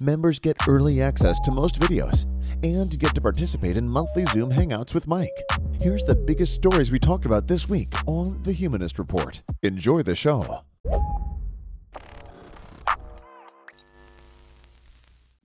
Members 0.00 0.38
get 0.38 0.56
early 0.68 1.00
access 1.00 1.40
to 1.40 1.54
most 1.54 1.80
videos 1.80 2.24
and 2.62 3.00
get 3.00 3.14
to 3.14 3.20
participate 3.20 3.78
in 3.78 3.88
monthly 3.88 4.26
Zoom 4.26 4.50
hangouts 4.50 4.92
with 4.92 5.06
Mike. 5.06 5.42
Here's 5.80 6.04
the 6.04 6.14
biggest 6.14 6.52
stories 6.52 6.90
we 6.90 6.98
talked 6.98 7.24
about 7.24 7.46
this 7.48 7.70
week 7.70 7.88
on 8.06 8.42
The 8.42 8.52
Humanist 8.52 8.98
Report. 8.98 9.42
Enjoy 9.62 10.02
the 10.02 10.14
show. 10.14 10.62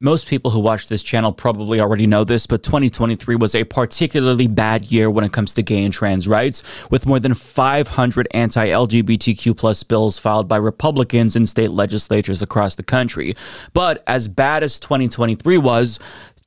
Most 0.03 0.25
people 0.25 0.49
who 0.49 0.59
watch 0.59 0.87
this 0.87 1.03
channel 1.03 1.31
probably 1.31 1.79
already 1.79 2.07
know 2.07 2.23
this, 2.23 2.47
but 2.47 2.63
2023 2.63 3.35
was 3.35 3.53
a 3.53 3.63
particularly 3.63 4.47
bad 4.47 4.91
year 4.91 5.11
when 5.11 5.23
it 5.23 5.31
comes 5.31 5.53
to 5.53 5.61
gay 5.61 5.83
and 5.83 5.93
trans 5.93 6.27
rights, 6.27 6.63
with 6.89 7.05
more 7.05 7.19
than 7.19 7.35
500 7.35 8.27
anti 8.31 8.65
LGBTQ 8.69 9.55
plus 9.55 9.83
bills 9.83 10.17
filed 10.17 10.47
by 10.47 10.57
Republicans 10.57 11.35
in 11.35 11.45
state 11.45 11.69
legislatures 11.69 12.41
across 12.41 12.73
the 12.73 12.81
country. 12.81 13.35
But 13.73 14.03
as 14.07 14.27
bad 14.27 14.63
as 14.63 14.79
2023 14.79 15.59
was, 15.59 15.99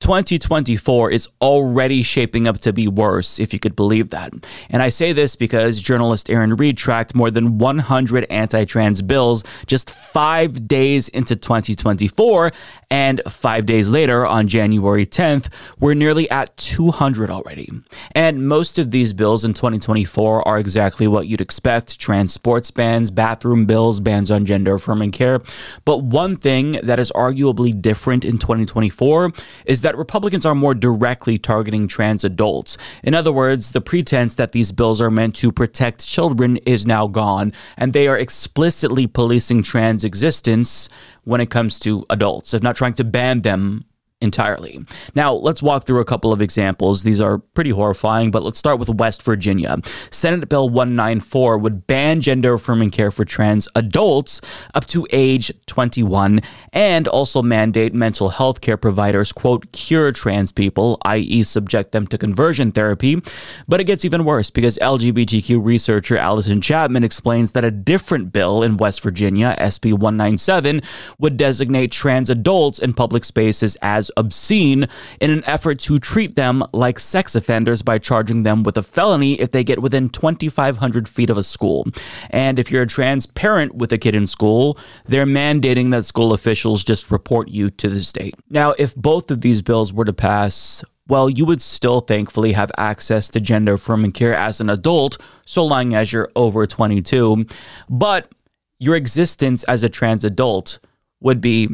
2024 0.04 1.10
is 1.12 1.30
already 1.40 2.02
shaping 2.02 2.46
up 2.46 2.58
to 2.58 2.74
be 2.74 2.86
worse, 2.86 3.38
if 3.38 3.54
you 3.54 3.58
could 3.58 3.74
believe 3.74 4.10
that. 4.10 4.34
And 4.68 4.82
I 4.82 4.90
say 4.90 5.14
this 5.14 5.34
because 5.34 5.80
journalist 5.80 6.28
Erin 6.28 6.56
Reed 6.56 6.76
tracked 6.76 7.14
more 7.14 7.30
than 7.30 7.56
100 7.56 8.26
anti 8.28 8.66
trans 8.66 9.00
bills 9.00 9.44
just 9.66 9.90
five 9.90 10.68
days 10.68 11.08
into 11.08 11.34
2024. 11.34 12.52
And 12.90 13.22
five 13.28 13.64
days 13.64 13.88
later, 13.88 14.26
on 14.26 14.46
January 14.46 15.06
10th, 15.06 15.48
we're 15.80 15.94
nearly 15.94 16.30
at 16.30 16.54
200 16.58 17.30
already. 17.30 17.70
And 18.14 18.46
most 18.46 18.78
of 18.78 18.90
these 18.90 19.14
bills 19.14 19.42
in 19.42 19.54
2024 19.54 20.46
are 20.46 20.58
exactly 20.58 21.08
what 21.08 21.26
you'd 21.26 21.40
expect 21.40 21.98
trans 21.98 22.32
sports 22.32 22.70
bans, 22.70 23.10
bathroom 23.10 23.64
bills, 23.64 24.00
bans 24.00 24.30
on 24.30 24.44
gender 24.44 24.74
affirming 24.74 25.12
care. 25.12 25.40
But 25.86 26.04
one 26.04 26.36
thing 26.36 26.72
that 26.82 26.98
is 26.98 27.10
arguably 27.12 27.80
different 27.80 28.24
in 28.24 28.38
2024 28.38 29.32
is 29.64 29.80
that 29.80 29.93
Republicans 29.96 30.46
are 30.46 30.54
more 30.54 30.74
directly 30.74 31.38
targeting 31.38 31.88
trans 31.88 32.24
adults. 32.24 32.76
In 33.02 33.14
other 33.14 33.32
words, 33.32 33.72
the 33.72 33.80
pretense 33.80 34.34
that 34.34 34.52
these 34.52 34.72
bills 34.72 35.00
are 35.00 35.10
meant 35.10 35.34
to 35.36 35.52
protect 35.52 36.06
children 36.06 36.56
is 36.58 36.86
now 36.86 37.06
gone, 37.06 37.52
and 37.76 37.92
they 37.92 38.08
are 38.08 38.18
explicitly 38.18 39.06
policing 39.06 39.62
trans 39.62 40.04
existence 40.04 40.88
when 41.24 41.40
it 41.40 41.50
comes 41.50 41.78
to 41.80 42.04
adults, 42.10 42.54
if 42.54 42.62
not 42.62 42.76
trying 42.76 42.94
to 42.94 43.04
ban 43.04 43.42
them 43.42 43.84
entirely. 44.24 44.84
Now, 45.14 45.34
let's 45.34 45.62
walk 45.62 45.86
through 45.86 46.00
a 46.00 46.04
couple 46.04 46.32
of 46.32 46.42
examples. 46.42 47.04
These 47.04 47.20
are 47.20 47.38
pretty 47.38 47.70
horrifying, 47.70 48.30
but 48.30 48.42
let's 48.42 48.58
start 48.58 48.80
with 48.80 48.88
West 48.88 49.22
Virginia. 49.22 49.76
Senate 50.10 50.48
Bill 50.48 50.68
194 50.68 51.58
would 51.58 51.86
ban 51.86 52.20
gender 52.20 52.54
affirming 52.54 52.90
care 52.90 53.10
for 53.10 53.24
trans 53.24 53.68
adults 53.76 54.40
up 54.74 54.86
to 54.86 55.06
age 55.12 55.52
21 55.66 56.40
and 56.72 57.06
also 57.06 57.42
mandate 57.42 57.94
mental 57.94 58.30
health 58.30 58.60
care 58.60 58.76
providers, 58.76 59.30
quote, 59.30 59.70
cure 59.72 60.10
trans 60.10 60.50
people, 60.50 60.98
i.e., 61.04 61.42
subject 61.42 61.92
them 61.92 62.06
to 62.06 62.18
conversion 62.18 62.72
therapy. 62.72 63.20
But 63.68 63.80
it 63.80 63.84
gets 63.84 64.04
even 64.04 64.24
worse 64.24 64.50
because 64.50 64.78
LGBTQ 64.78 65.62
researcher 65.62 66.16
Allison 66.16 66.60
Chapman 66.60 67.04
explains 67.04 67.52
that 67.52 67.64
a 67.64 67.70
different 67.70 68.32
bill 68.32 68.62
in 68.62 68.76
West 68.76 69.02
Virginia, 69.02 69.54
SB 69.58 69.92
197, 69.92 70.80
would 71.18 71.36
designate 71.36 71.92
trans 71.92 72.30
adults 72.30 72.78
in 72.78 72.94
public 72.94 73.24
spaces 73.24 73.76
as 73.82 74.10
obscene 74.16 74.86
in 75.20 75.30
an 75.30 75.44
effort 75.46 75.78
to 75.80 75.98
treat 75.98 76.36
them 76.36 76.64
like 76.72 76.98
sex 76.98 77.34
offenders 77.34 77.82
by 77.82 77.98
charging 77.98 78.42
them 78.42 78.62
with 78.62 78.76
a 78.76 78.82
felony 78.82 79.40
if 79.40 79.50
they 79.50 79.64
get 79.64 79.82
within 79.82 80.08
2,500 80.08 81.08
feet 81.08 81.30
of 81.30 81.36
a 81.36 81.42
school. 81.42 81.86
And 82.30 82.58
if 82.58 82.70
you're 82.70 82.82
a 82.82 82.86
trans 82.86 83.26
parent 83.26 83.74
with 83.74 83.92
a 83.92 83.98
kid 83.98 84.14
in 84.14 84.26
school, 84.26 84.78
they're 85.04 85.26
mandating 85.26 85.90
that 85.90 86.04
school 86.04 86.32
officials 86.32 86.84
just 86.84 87.10
report 87.10 87.48
you 87.48 87.70
to 87.70 87.88
the 87.88 88.02
state. 88.04 88.34
Now, 88.50 88.74
if 88.78 88.94
both 88.94 89.30
of 89.30 89.40
these 89.40 89.62
bills 89.62 89.92
were 89.92 90.04
to 90.04 90.12
pass, 90.12 90.84
well, 91.06 91.28
you 91.28 91.44
would 91.44 91.60
still 91.60 92.00
thankfully 92.00 92.52
have 92.52 92.72
access 92.78 93.28
to 93.30 93.40
gender 93.40 93.74
affirming 93.74 94.12
care 94.12 94.34
as 94.34 94.60
an 94.60 94.70
adult, 94.70 95.18
so 95.44 95.64
long 95.64 95.94
as 95.94 96.12
you're 96.12 96.30
over 96.34 96.66
22. 96.66 97.44
But 97.88 98.32
your 98.78 98.96
existence 98.96 99.64
as 99.64 99.82
a 99.82 99.88
trans 99.88 100.24
adult 100.24 100.78
would 101.20 101.40
be 101.40 101.68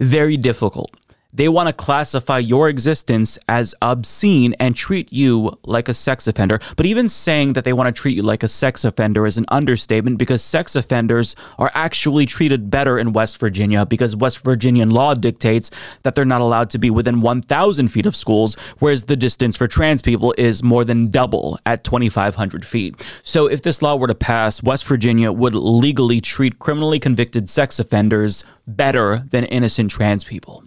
very 0.00 0.36
difficult. 0.36 0.90
They 1.32 1.48
want 1.48 1.68
to 1.68 1.72
classify 1.72 2.38
your 2.38 2.68
existence 2.68 3.38
as 3.48 3.74
obscene 3.80 4.54
and 4.58 4.74
treat 4.74 5.12
you 5.12 5.56
like 5.64 5.88
a 5.88 5.94
sex 5.94 6.26
offender. 6.26 6.58
But 6.76 6.86
even 6.86 7.08
saying 7.08 7.52
that 7.52 7.64
they 7.64 7.72
want 7.72 7.86
to 7.86 8.00
treat 8.00 8.16
you 8.16 8.22
like 8.22 8.42
a 8.42 8.48
sex 8.48 8.84
offender 8.84 9.26
is 9.26 9.38
an 9.38 9.44
understatement 9.48 10.18
because 10.18 10.42
sex 10.42 10.74
offenders 10.74 11.36
are 11.58 11.70
actually 11.74 12.26
treated 12.26 12.70
better 12.70 12.98
in 12.98 13.12
West 13.12 13.38
Virginia 13.38 13.86
because 13.86 14.16
West 14.16 14.42
Virginian 14.44 14.90
law 14.90 15.14
dictates 15.14 15.70
that 16.02 16.16
they're 16.16 16.24
not 16.24 16.40
allowed 16.40 16.68
to 16.70 16.78
be 16.78 16.90
within 16.90 17.20
1,000 17.20 17.88
feet 17.88 18.06
of 18.06 18.16
schools, 18.16 18.56
whereas 18.80 19.04
the 19.04 19.16
distance 19.16 19.56
for 19.56 19.68
trans 19.68 20.02
people 20.02 20.34
is 20.36 20.64
more 20.64 20.84
than 20.84 21.10
double 21.10 21.60
at 21.64 21.84
2,500 21.84 22.64
feet. 22.64 23.06
So 23.22 23.46
if 23.46 23.62
this 23.62 23.82
law 23.82 23.94
were 23.94 24.08
to 24.08 24.14
pass, 24.16 24.62
West 24.62 24.84
Virginia 24.84 25.30
would 25.30 25.54
legally 25.54 26.20
treat 26.20 26.58
criminally 26.58 26.98
convicted 26.98 27.48
sex 27.48 27.78
offenders 27.78 28.42
better 28.66 29.24
than 29.30 29.44
innocent 29.44 29.90
trans 29.90 30.24
people. 30.24 30.64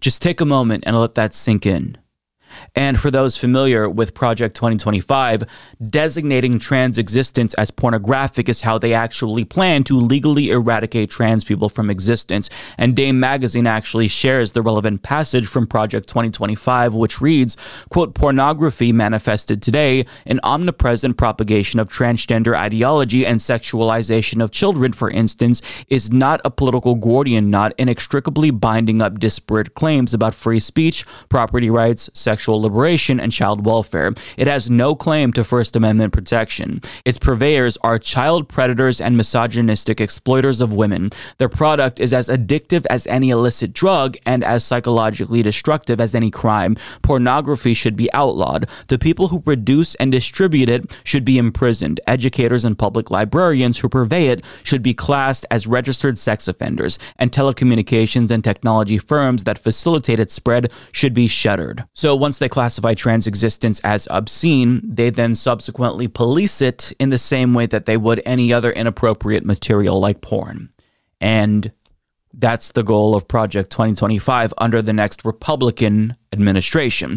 Just 0.00 0.22
take 0.22 0.40
a 0.40 0.44
moment 0.44 0.84
and 0.86 0.96
let 0.98 1.14
that 1.14 1.34
sink 1.34 1.66
in. 1.66 1.98
And 2.74 2.98
for 2.98 3.10
those 3.10 3.36
familiar 3.36 3.88
with 3.88 4.14
Project 4.14 4.54
2025, 4.56 5.44
designating 5.88 6.58
trans 6.58 6.98
existence 6.98 7.54
as 7.54 7.70
pornographic 7.70 8.48
is 8.48 8.62
how 8.62 8.78
they 8.78 8.94
actually 8.94 9.44
plan 9.44 9.84
to 9.84 9.98
legally 9.98 10.50
eradicate 10.50 11.10
trans 11.10 11.44
people 11.44 11.68
from 11.68 11.90
existence. 11.90 12.50
And 12.76 12.96
Dame 12.96 13.20
Magazine 13.20 13.66
actually 13.66 14.08
shares 14.08 14.52
the 14.52 14.62
relevant 14.62 15.02
passage 15.02 15.46
from 15.46 15.66
Project 15.66 16.08
2025, 16.08 16.94
which 16.94 17.20
reads, 17.20 17.56
quote, 17.88 18.14
pornography 18.14 18.92
manifested 18.92 19.62
today, 19.62 20.06
an 20.26 20.40
omnipresent 20.42 21.16
propagation 21.16 21.80
of 21.80 21.88
transgender 21.88 22.56
ideology 22.56 23.24
and 23.26 23.40
sexualization 23.40 24.42
of 24.42 24.50
children, 24.50 24.92
for 24.92 25.10
instance, 25.10 25.62
is 25.88 26.12
not 26.12 26.40
a 26.44 26.50
political 26.50 26.94
Gordian 26.94 27.50
knot 27.50 27.74
inextricably 27.78 28.50
binding 28.50 29.02
up 29.02 29.18
disparate 29.18 29.74
claims 29.74 30.14
about 30.14 30.34
free 30.34 30.60
speech, 30.60 31.04
property 31.28 31.70
rights, 31.70 32.10
sexual 32.14 32.37
liberation, 32.46 33.18
and 33.20 33.32
child 33.32 33.66
welfare. 33.66 34.14
It 34.36 34.46
has 34.46 34.70
no 34.70 34.94
claim 34.94 35.32
to 35.32 35.44
First 35.44 35.76
Amendment 35.76 36.12
protection. 36.12 36.80
Its 37.04 37.18
purveyors 37.18 37.76
are 37.82 37.98
child 37.98 38.48
predators 38.48 39.00
and 39.00 39.16
misogynistic 39.16 40.00
exploiters 40.00 40.60
of 40.60 40.72
women. 40.72 41.10
Their 41.38 41.48
product 41.48 42.00
is 42.00 42.12
as 42.12 42.28
addictive 42.28 42.86
as 42.90 43.06
any 43.06 43.30
illicit 43.30 43.72
drug 43.72 44.16
and 44.26 44.44
as 44.44 44.64
psychologically 44.64 45.42
destructive 45.42 46.00
as 46.00 46.14
any 46.14 46.30
crime. 46.30 46.76
Pornography 47.02 47.74
should 47.74 47.96
be 47.96 48.12
outlawed. 48.12 48.68
The 48.88 48.98
people 48.98 49.28
who 49.28 49.40
produce 49.40 49.94
and 49.96 50.12
distribute 50.12 50.68
it 50.68 50.96
should 51.04 51.24
be 51.24 51.38
imprisoned. 51.38 52.00
Educators 52.06 52.64
and 52.64 52.78
public 52.78 53.10
librarians 53.10 53.78
who 53.78 53.88
purvey 53.88 54.28
it 54.28 54.44
should 54.62 54.82
be 54.82 54.94
classed 54.94 55.46
as 55.50 55.66
registered 55.66 56.18
sex 56.18 56.48
offenders, 56.48 56.98
and 57.18 57.32
telecommunications 57.32 58.30
and 58.30 58.44
technology 58.44 58.98
firms 58.98 59.44
that 59.44 59.58
facilitate 59.58 60.20
its 60.20 60.34
spread 60.34 60.70
should 60.92 61.14
be 61.14 61.26
shuttered. 61.26 61.84
So 61.94 62.14
once 62.28 62.36
they 62.36 62.48
classify 62.50 62.92
trans 62.92 63.26
existence 63.26 63.80
as 63.80 64.06
obscene, 64.10 64.82
they 64.84 65.08
then 65.08 65.34
subsequently 65.34 66.06
police 66.06 66.60
it 66.60 66.92
in 66.98 67.08
the 67.08 67.16
same 67.16 67.54
way 67.54 67.64
that 67.64 67.86
they 67.86 67.96
would 67.96 68.20
any 68.26 68.52
other 68.52 68.70
inappropriate 68.70 69.46
material 69.46 69.98
like 69.98 70.20
porn. 70.20 70.68
And 71.22 71.72
that's 72.34 72.72
the 72.72 72.82
goal 72.82 73.16
of 73.16 73.26
Project 73.26 73.70
2025 73.70 74.52
under 74.58 74.82
the 74.82 74.92
next 74.92 75.24
Republican 75.24 76.16
administration. 76.30 77.16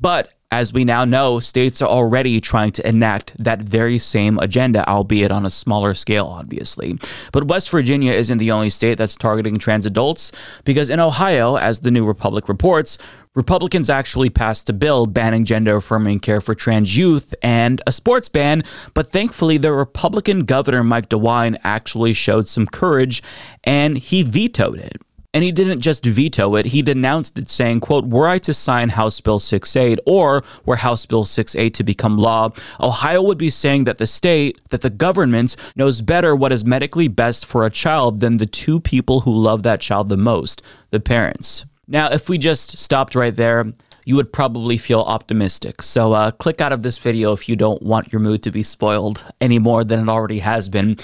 But 0.00 0.32
as 0.50 0.72
we 0.72 0.82
now 0.82 1.04
know, 1.04 1.40
states 1.40 1.82
are 1.82 1.88
already 1.88 2.40
trying 2.40 2.70
to 2.72 2.88
enact 2.88 3.36
that 3.42 3.60
very 3.60 3.98
same 3.98 4.38
agenda, 4.38 4.88
albeit 4.88 5.30
on 5.30 5.44
a 5.44 5.50
smaller 5.50 5.92
scale, 5.92 6.26
obviously. 6.26 6.98
But 7.32 7.48
West 7.48 7.68
Virginia 7.68 8.12
isn't 8.12 8.38
the 8.38 8.50
only 8.50 8.70
state 8.70 8.96
that's 8.96 9.16
targeting 9.16 9.58
trans 9.58 9.84
adults, 9.84 10.32
because 10.64 10.88
in 10.88 11.00
Ohio, 11.00 11.56
as 11.56 11.80
the 11.80 11.90
New 11.90 12.06
Republic 12.06 12.48
reports, 12.48 12.96
Republicans 13.34 13.90
actually 13.90 14.30
passed 14.30 14.70
a 14.70 14.72
bill 14.72 15.06
banning 15.06 15.44
gender 15.44 15.76
affirming 15.76 16.18
care 16.18 16.40
for 16.40 16.54
trans 16.54 16.96
youth 16.96 17.34
and 17.42 17.82
a 17.86 17.92
sports 17.92 18.30
ban, 18.30 18.64
but 18.94 19.12
thankfully, 19.12 19.58
the 19.58 19.72
Republican 19.72 20.44
governor, 20.44 20.82
Mike 20.82 21.10
DeWine, 21.10 21.58
actually 21.62 22.14
showed 22.14 22.48
some 22.48 22.66
courage 22.66 23.22
and 23.64 23.98
he 23.98 24.22
vetoed 24.22 24.78
it. 24.78 25.02
And 25.38 25.44
he 25.44 25.52
didn't 25.52 25.82
just 25.82 26.04
veto 26.04 26.56
it, 26.56 26.66
he 26.66 26.82
denounced 26.82 27.38
it, 27.38 27.48
saying, 27.48 27.78
quote, 27.78 28.06
were 28.06 28.26
I 28.26 28.40
to 28.40 28.52
sign 28.52 28.88
House 28.88 29.20
Bill 29.20 29.38
68 29.38 30.00
or 30.04 30.42
were 30.66 30.74
House 30.74 31.06
Bill 31.06 31.24
68 31.24 31.74
to 31.74 31.84
become 31.84 32.18
law, 32.18 32.50
Ohio 32.80 33.22
would 33.22 33.38
be 33.38 33.48
saying 33.48 33.84
that 33.84 33.98
the 33.98 34.06
state, 34.08 34.58
that 34.70 34.80
the 34.80 34.90
government 34.90 35.54
knows 35.76 36.02
better 36.02 36.34
what 36.34 36.50
is 36.50 36.64
medically 36.64 37.06
best 37.06 37.46
for 37.46 37.64
a 37.64 37.70
child 37.70 38.18
than 38.18 38.38
the 38.38 38.46
two 38.46 38.80
people 38.80 39.20
who 39.20 39.32
love 39.32 39.62
that 39.62 39.80
child 39.80 40.08
the 40.08 40.16
most, 40.16 40.60
the 40.90 40.98
parents. 40.98 41.64
Now, 41.86 42.10
if 42.10 42.28
we 42.28 42.36
just 42.36 42.76
stopped 42.76 43.14
right 43.14 43.36
there, 43.36 43.72
you 44.04 44.16
would 44.16 44.32
probably 44.32 44.76
feel 44.76 45.02
optimistic. 45.02 45.82
So 45.82 46.14
uh, 46.14 46.32
click 46.32 46.60
out 46.60 46.72
of 46.72 46.82
this 46.82 46.98
video 46.98 47.32
if 47.32 47.48
you 47.48 47.54
don't 47.54 47.80
want 47.80 48.12
your 48.12 48.18
mood 48.18 48.42
to 48.42 48.50
be 48.50 48.64
spoiled 48.64 49.22
any 49.40 49.60
more 49.60 49.84
than 49.84 50.00
it 50.00 50.08
already 50.08 50.40
has 50.40 50.68
been. 50.68 50.96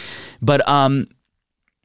But 0.43 0.69
um, 0.69 1.07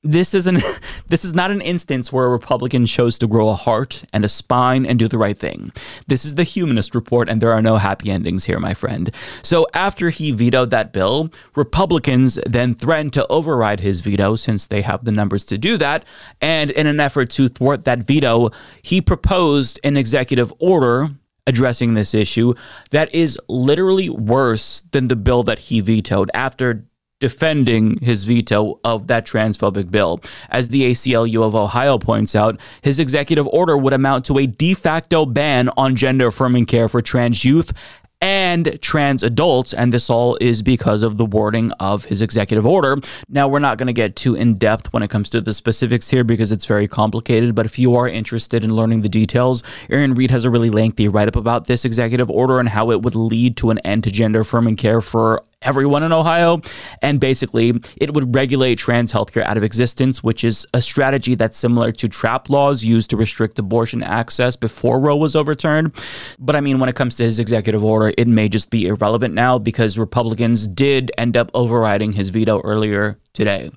this 0.04 0.34
is 0.34 0.48
an 0.48 0.62
this 1.08 1.26
is 1.26 1.34
not 1.34 1.52
an 1.52 1.62
instance 1.62 2.12
where 2.12 2.26
a 2.26 2.30
Republican 2.30 2.86
chose 2.86 3.18
to 3.20 3.28
grow 3.28 3.50
a 3.50 3.56
heart 3.56 4.04
and 4.14 4.24
a 4.24 4.30
spine 4.30 4.86
and 4.86 5.00
do 5.00 5.08
the 5.08 5.18
right 5.18 5.38
thing. 5.38 5.72
This 6.08 6.26
is 6.26 6.36
the 6.36 6.44
humanist 6.44 6.96
report 6.96 7.30
and 7.30 7.42
there 7.42 7.52
are 7.52 7.62
no 7.62 7.78
happy 7.78 8.12
endings 8.12 8.46
here, 8.46 8.60
my 8.60 8.74
friend. 8.74 9.14
So 9.42 9.68
after 9.74 10.10
he 10.10 10.32
vetoed 10.32 10.72
that 10.72 10.94
bill, 10.94 11.30
Republicans 11.56 12.40
then 12.46 12.74
threatened 12.74 13.14
to 13.14 13.28
override 13.28 13.80
his 13.80 14.02
veto 14.02 14.36
since 14.36 14.68
they 14.68 14.82
have 14.82 15.06
the 15.06 15.12
numbers 15.12 15.46
to 15.46 15.58
do 15.58 15.78
that, 15.78 16.06
and 16.42 16.72
in 16.72 16.88
an 16.88 17.00
effort 17.00 17.30
to 17.32 17.48
thwart 17.48 17.86
that 17.86 18.00
veto, 18.00 18.50
he 18.82 19.02
proposed 19.02 19.80
an 19.84 19.98
executive 19.98 20.54
order 20.60 21.10
addressing 21.48 21.96
this 21.96 22.14
issue 22.14 22.54
that 22.92 23.14
is 23.14 23.38
literally 23.48 24.10
worse 24.10 24.84
than 24.92 25.08
the 25.08 25.16
bill 25.16 25.44
that 25.44 25.60
he 25.60 25.82
vetoed 25.82 26.30
after 26.34 26.86
defending 27.20 28.00
his 28.02 28.24
veto 28.24 28.80
of 28.84 29.08
that 29.08 29.26
transphobic 29.26 29.92
bill. 29.92 30.22
As 30.50 30.70
the 30.70 30.90
ACLU 30.92 31.44
of 31.44 31.56
Ohio 31.56 31.98
points 31.98 32.36
out, 32.36 32.60
his 32.82 33.00
executive 33.00 33.48
order 33.48 33.78
would 33.78 33.94
amount 33.94 34.26
to 34.26 34.38
a 34.38 34.48
de 34.48 34.74
facto 34.74 35.26
ban 35.26 35.70
on 35.78 35.96
gender 35.96 36.28
affirming 36.28 36.66
care 36.66 36.90
for 36.90 37.02
trans 37.02 37.44
youth 37.44 37.74
and 38.22 38.82
trans 38.82 39.24
adults, 39.24 39.74
and 39.74 39.94
this 39.94 40.10
all 40.10 40.38
is 40.42 40.62
because 40.62 41.04
of 41.04 41.18
the 41.18 41.26
wording 41.26 41.72
of 41.74 42.06
his 42.06 42.22
executive 42.22 42.66
order. 42.66 42.98
Now, 43.30 43.48
we're 43.48 43.60
not 43.60 43.78
going 43.78 43.88
to 43.88 43.94
get 43.94 44.16
too 44.16 44.36
in 44.36 44.58
depth 44.58 44.92
when 44.92 45.04
it 45.04 45.10
comes 45.10 45.30
to 45.30 45.42
the 45.42 45.54
specifics 45.54 46.10
here 46.10 46.24
because 46.26 46.52
it's 46.52 46.66
very 46.66 46.88
complicated, 46.88 47.56
but 47.56 47.66
if 47.66 47.80
you 47.80 47.96
are 47.96 48.10
interested 48.10 48.64
in 48.64 48.76
learning 48.76 49.02
the 49.02 49.10
details, 49.10 49.64
Erin 49.90 50.16
Reed 50.16 50.32
has 50.32 50.44
a 50.44 50.50
really 50.50 50.70
lengthy 50.70 51.08
write 51.08 51.30
up 51.30 51.38
about 51.38 51.68
this 51.68 51.86
executive 51.86 52.30
order 52.30 52.60
and 52.60 52.70
how 52.70 52.92
it 52.92 53.02
would 53.02 53.16
lead 53.16 53.56
to 53.58 53.70
an 53.70 53.80
end 53.80 54.04
to 54.04 54.12
gender 54.12 54.42
affirming 54.42 54.76
care 54.76 55.00
for 55.00 55.44
everyone 55.62 56.04
in 56.04 56.12
Ohio. 56.12 56.62
And 57.02 57.20
basically, 57.20 57.74
it 57.98 58.14
would 58.14 58.34
regulate 58.34 58.78
trans 58.78 59.12
healthcare 59.12 59.44
out 59.44 59.58
of 59.58 59.64
existence, 59.64 60.24
which 60.24 60.44
is 60.44 60.66
a 60.74 60.82
strategy 60.82 61.36
that's 61.36 61.58
similar 61.58 61.92
to 61.94 62.08
trap 62.08 62.50
laws 62.50 62.84
used 62.84 63.10
to 63.10 63.18
restrict 63.18 63.60
abortion 63.60 64.02
access 64.04 64.56
before 64.56 65.00
Roe 65.00 65.18
was 65.18 65.36
overturned. 65.36 65.94
But 66.40 66.56
I 66.56 66.62
mean, 66.62 66.80
when 66.80 66.90
it 66.90 66.96
comes 66.96 67.16
to 67.18 67.24
his 67.24 67.40
executive 67.40 67.84
order, 67.84 68.14
it 68.18 68.28
may 68.28 68.50
just 68.50 68.70
be 68.70 68.88
irrelevant 68.88 69.34
now 69.34 69.60
because 69.60 69.98
Republicans 69.98 70.68
did 70.68 71.12
end 71.18 71.36
up 71.36 71.52
overriding 71.54 72.14
his 72.14 72.30
veto 72.30 72.62
earlier 72.62 73.20
today. 73.34 73.72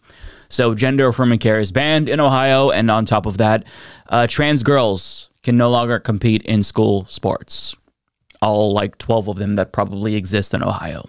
So, 0.48 0.74
gender 0.74 1.08
affirming 1.08 1.38
care 1.38 1.58
is 1.58 1.72
banned 1.72 2.10
in 2.10 2.20
Ohio. 2.20 2.70
And 2.70 2.90
on 2.90 3.06
top 3.06 3.24
of 3.24 3.38
that, 3.38 3.64
uh, 4.08 4.26
trans 4.26 4.62
girls 4.62 5.30
can 5.42 5.56
no 5.56 5.70
longer 5.70 5.98
compete 5.98 6.42
in 6.42 6.62
school 6.62 7.06
sports 7.06 7.74
all 8.42 8.72
like 8.72 8.98
12 8.98 9.28
of 9.28 9.36
them 9.36 9.54
that 9.54 9.72
probably 9.72 10.16
exist 10.16 10.52
in 10.52 10.62
Ohio. 10.62 11.04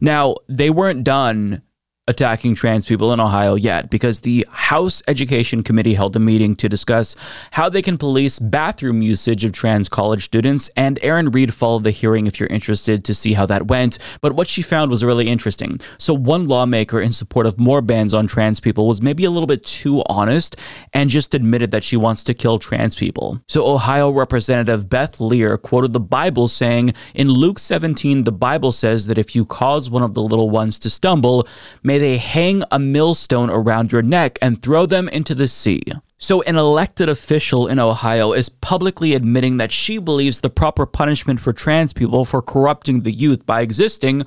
Now, 0.00 0.36
they 0.48 0.70
weren't 0.70 1.02
done 1.02 1.62
attacking 2.06 2.54
trans 2.54 2.84
people 2.84 3.14
in 3.14 3.20
Ohio 3.20 3.54
yet 3.54 3.88
because 3.88 4.20
the 4.20 4.46
House 4.50 5.02
Education 5.08 5.62
Committee 5.62 5.94
held 5.94 6.14
a 6.14 6.18
meeting 6.18 6.54
to 6.56 6.68
discuss 6.68 7.16
how 7.52 7.70
they 7.70 7.80
can 7.80 7.96
police 7.96 8.38
bathroom 8.38 9.00
usage 9.00 9.42
of 9.44 9.52
trans 9.52 9.88
college 9.88 10.24
students. 10.24 10.68
And 10.76 10.98
Erin 11.02 11.30
Reed 11.30 11.54
followed 11.54 11.84
the 11.84 11.90
hearing 11.90 12.26
if 12.26 12.38
you're 12.38 12.48
interested 12.48 13.04
to 13.04 13.14
see 13.14 13.32
how 13.32 13.46
that 13.46 13.68
went. 13.68 13.98
But 14.20 14.34
what 14.34 14.48
she 14.48 14.60
found 14.60 14.90
was 14.90 15.02
really 15.02 15.28
interesting. 15.28 15.80
So, 15.96 16.12
one 16.12 16.46
lawmaker 16.46 17.00
in 17.00 17.12
support 17.12 17.46
of 17.46 17.58
more 17.58 17.80
bans 17.80 18.12
on 18.12 18.26
trans 18.26 18.60
people 18.60 18.86
was 18.86 19.00
maybe 19.00 19.24
a 19.24 19.30
little 19.30 19.46
bit 19.46 19.64
too 19.64 20.02
honest 20.06 20.56
and 20.92 21.08
just 21.08 21.34
admitted 21.34 21.70
that 21.70 21.84
she 21.84 21.96
wants 21.96 22.22
to 22.24 22.34
kill 22.34 22.58
trans 22.58 22.96
people. 22.96 23.40
So, 23.48 23.66
Ohio 23.66 24.10
Representative 24.10 24.90
Beth 24.90 25.20
Lear 25.20 25.56
quoted 25.56 25.94
the 25.94 26.00
Bible 26.00 26.48
saying, 26.48 26.92
In 27.14 27.28
Luke 27.28 27.58
17, 27.58 28.24
the 28.24 28.32
Bible 28.32 28.72
says 28.72 29.06
that 29.06 29.16
if 29.16 29.34
you 29.34 29.46
cause 29.46 29.88
one 29.88 30.02
of 30.02 30.12
the 30.12 30.22
little 30.22 30.50
ones 30.50 30.78
to 30.80 30.90
stumble, 30.90 31.48
may 31.82 31.93
may 31.94 31.98
they 32.00 32.18
hang 32.18 32.64
a 32.72 32.78
millstone 32.80 33.48
around 33.48 33.92
your 33.92 34.02
neck 34.02 34.36
and 34.42 34.60
throw 34.60 34.84
them 34.84 35.08
into 35.10 35.32
the 35.32 35.46
sea. 35.46 35.80
So, 36.18 36.42
an 36.42 36.56
elected 36.56 37.08
official 37.08 37.68
in 37.68 37.78
Ohio 37.78 38.32
is 38.32 38.48
publicly 38.48 39.14
admitting 39.14 39.58
that 39.58 39.70
she 39.70 39.98
believes 39.98 40.40
the 40.40 40.50
proper 40.50 40.86
punishment 40.86 41.38
for 41.38 41.52
trans 41.52 41.92
people 41.92 42.24
for 42.24 42.42
corrupting 42.42 43.02
the 43.02 43.12
youth 43.12 43.46
by 43.46 43.60
existing 43.60 44.22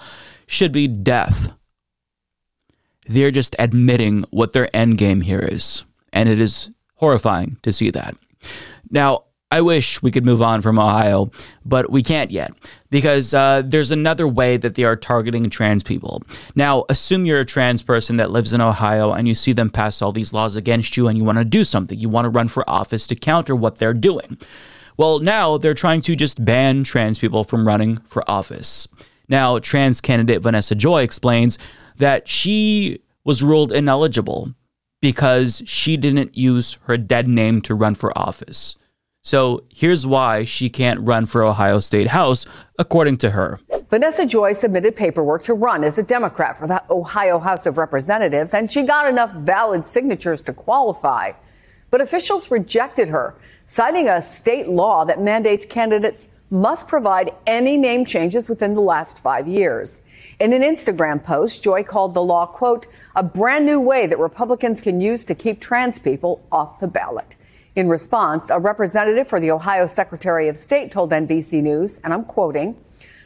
should 0.45 0.71
be 0.71 0.87
death. 0.87 1.51
They're 3.05 3.31
just 3.31 3.53
admitting 3.59 4.23
what 4.29 4.53
their 4.53 4.73
end 4.73 4.97
game 4.97 5.19
here 5.19 5.41
is. 5.41 5.83
And 6.13 6.29
it 6.29 6.39
is 6.39 6.71
horrifying 6.95 7.57
to 7.63 7.73
see 7.73 7.89
that. 7.89 8.15
Now, 8.89 9.25
I 9.49 9.61
wish 9.61 10.01
we 10.01 10.11
could 10.11 10.25
move 10.25 10.41
on 10.41 10.61
from 10.61 10.77
Ohio, 10.77 11.31
but 11.63 11.89
we 11.89 12.03
can't 12.03 12.31
yet 12.31 12.51
because 12.89 13.33
uh, 13.33 13.61
there's 13.65 13.91
another 13.91 14.27
way 14.27 14.57
that 14.57 14.75
they 14.75 14.83
are 14.83 14.97
targeting 14.97 15.49
trans 15.49 15.83
people. 15.83 16.21
Now, 16.53 16.83
assume 16.89 17.25
you're 17.25 17.39
a 17.39 17.45
trans 17.45 17.81
person 17.81 18.17
that 18.17 18.31
lives 18.31 18.51
in 18.51 18.59
Ohio 18.59 19.13
and 19.13 19.25
you 19.25 19.35
see 19.35 19.53
them 19.53 19.69
pass 19.69 20.01
all 20.01 20.11
these 20.11 20.33
laws 20.33 20.57
against 20.57 20.97
you 20.97 21.07
and 21.07 21.17
you 21.17 21.23
want 21.23 21.37
to 21.37 21.45
do 21.45 21.63
something. 21.63 21.97
You 21.97 22.09
want 22.09 22.25
to 22.25 22.29
run 22.29 22.49
for 22.49 22.69
office 22.69 23.07
to 23.07 23.15
counter 23.15 23.55
what 23.55 23.77
they're 23.77 23.93
doing. 23.93 24.37
Well, 24.97 25.19
now 25.19 25.57
they're 25.57 25.73
trying 25.73 26.01
to 26.01 26.15
just 26.17 26.43
ban 26.43 26.83
trans 26.83 27.17
people 27.17 27.45
from 27.45 27.65
running 27.65 27.97
for 27.99 28.29
office. 28.29 28.89
Now, 29.29 29.59
trans 29.59 30.01
candidate 30.01 30.41
Vanessa 30.41 30.75
Joy 30.75 31.03
explains 31.03 31.57
that 31.95 32.27
she 32.27 32.99
was 33.23 33.43
ruled 33.43 33.71
ineligible 33.71 34.53
because 35.01 35.63
she 35.65 35.95
didn't 35.95 36.35
use 36.35 36.79
her 36.83 36.97
dead 36.97 37.29
name 37.29 37.61
to 37.61 37.75
run 37.75 37.95
for 37.95 38.17
office. 38.17 38.75
So 39.27 39.65
here's 39.67 40.07
why 40.07 40.45
she 40.45 40.69
can't 40.69 41.01
run 41.01 41.25
for 41.25 41.43
Ohio 41.43 41.81
State 41.81 42.07
House, 42.07 42.45
according 42.79 43.17
to 43.17 43.31
her. 43.31 43.59
Vanessa 43.89 44.25
Joy 44.25 44.53
submitted 44.53 44.95
paperwork 44.95 45.43
to 45.43 45.53
run 45.53 45.83
as 45.83 45.99
a 45.99 46.03
Democrat 46.03 46.57
for 46.57 46.65
the 46.65 46.81
Ohio 46.89 47.37
House 47.37 47.65
of 47.65 47.77
Representatives, 47.77 48.53
and 48.53 48.71
she 48.71 48.83
got 48.83 49.05
enough 49.05 49.33
valid 49.33 49.85
signatures 49.85 50.41
to 50.43 50.53
qualify. 50.53 51.33
But 51.91 51.99
officials 51.99 52.49
rejected 52.49 53.09
her, 53.09 53.35
citing 53.65 54.07
a 54.07 54.21
state 54.21 54.69
law 54.69 55.03
that 55.03 55.21
mandates 55.21 55.65
candidates 55.65 56.29
must 56.49 56.87
provide 56.87 57.31
any 57.45 57.75
name 57.75 58.05
changes 58.05 58.47
within 58.47 58.75
the 58.75 58.81
last 58.81 59.19
five 59.19 59.45
years. 59.45 59.99
In 60.39 60.53
an 60.53 60.61
Instagram 60.61 61.21
post, 61.21 61.61
Joy 61.61 61.83
called 61.83 62.13
the 62.13 62.23
law, 62.23 62.45
quote, 62.45 62.87
a 63.13 63.23
brand 63.23 63.65
new 63.65 63.81
way 63.81 64.07
that 64.07 64.19
Republicans 64.19 64.79
can 64.79 65.01
use 65.01 65.25
to 65.25 65.35
keep 65.35 65.59
trans 65.59 65.99
people 65.99 66.47
off 66.49 66.79
the 66.79 66.87
ballot. 66.87 67.35
In 67.77 67.89
response, 67.89 68.49
a 68.49 68.57
representative 68.57 69.27
for 69.27 69.39
the 69.39 69.51
Ohio 69.51 69.85
Secretary 69.85 70.47
of 70.47 70.57
State 70.57 70.89
told 70.89 71.11
NBC 71.11 71.61
News, 71.61 72.01
and 72.03 72.11
I'm 72.11 72.23
quoting, 72.23 72.75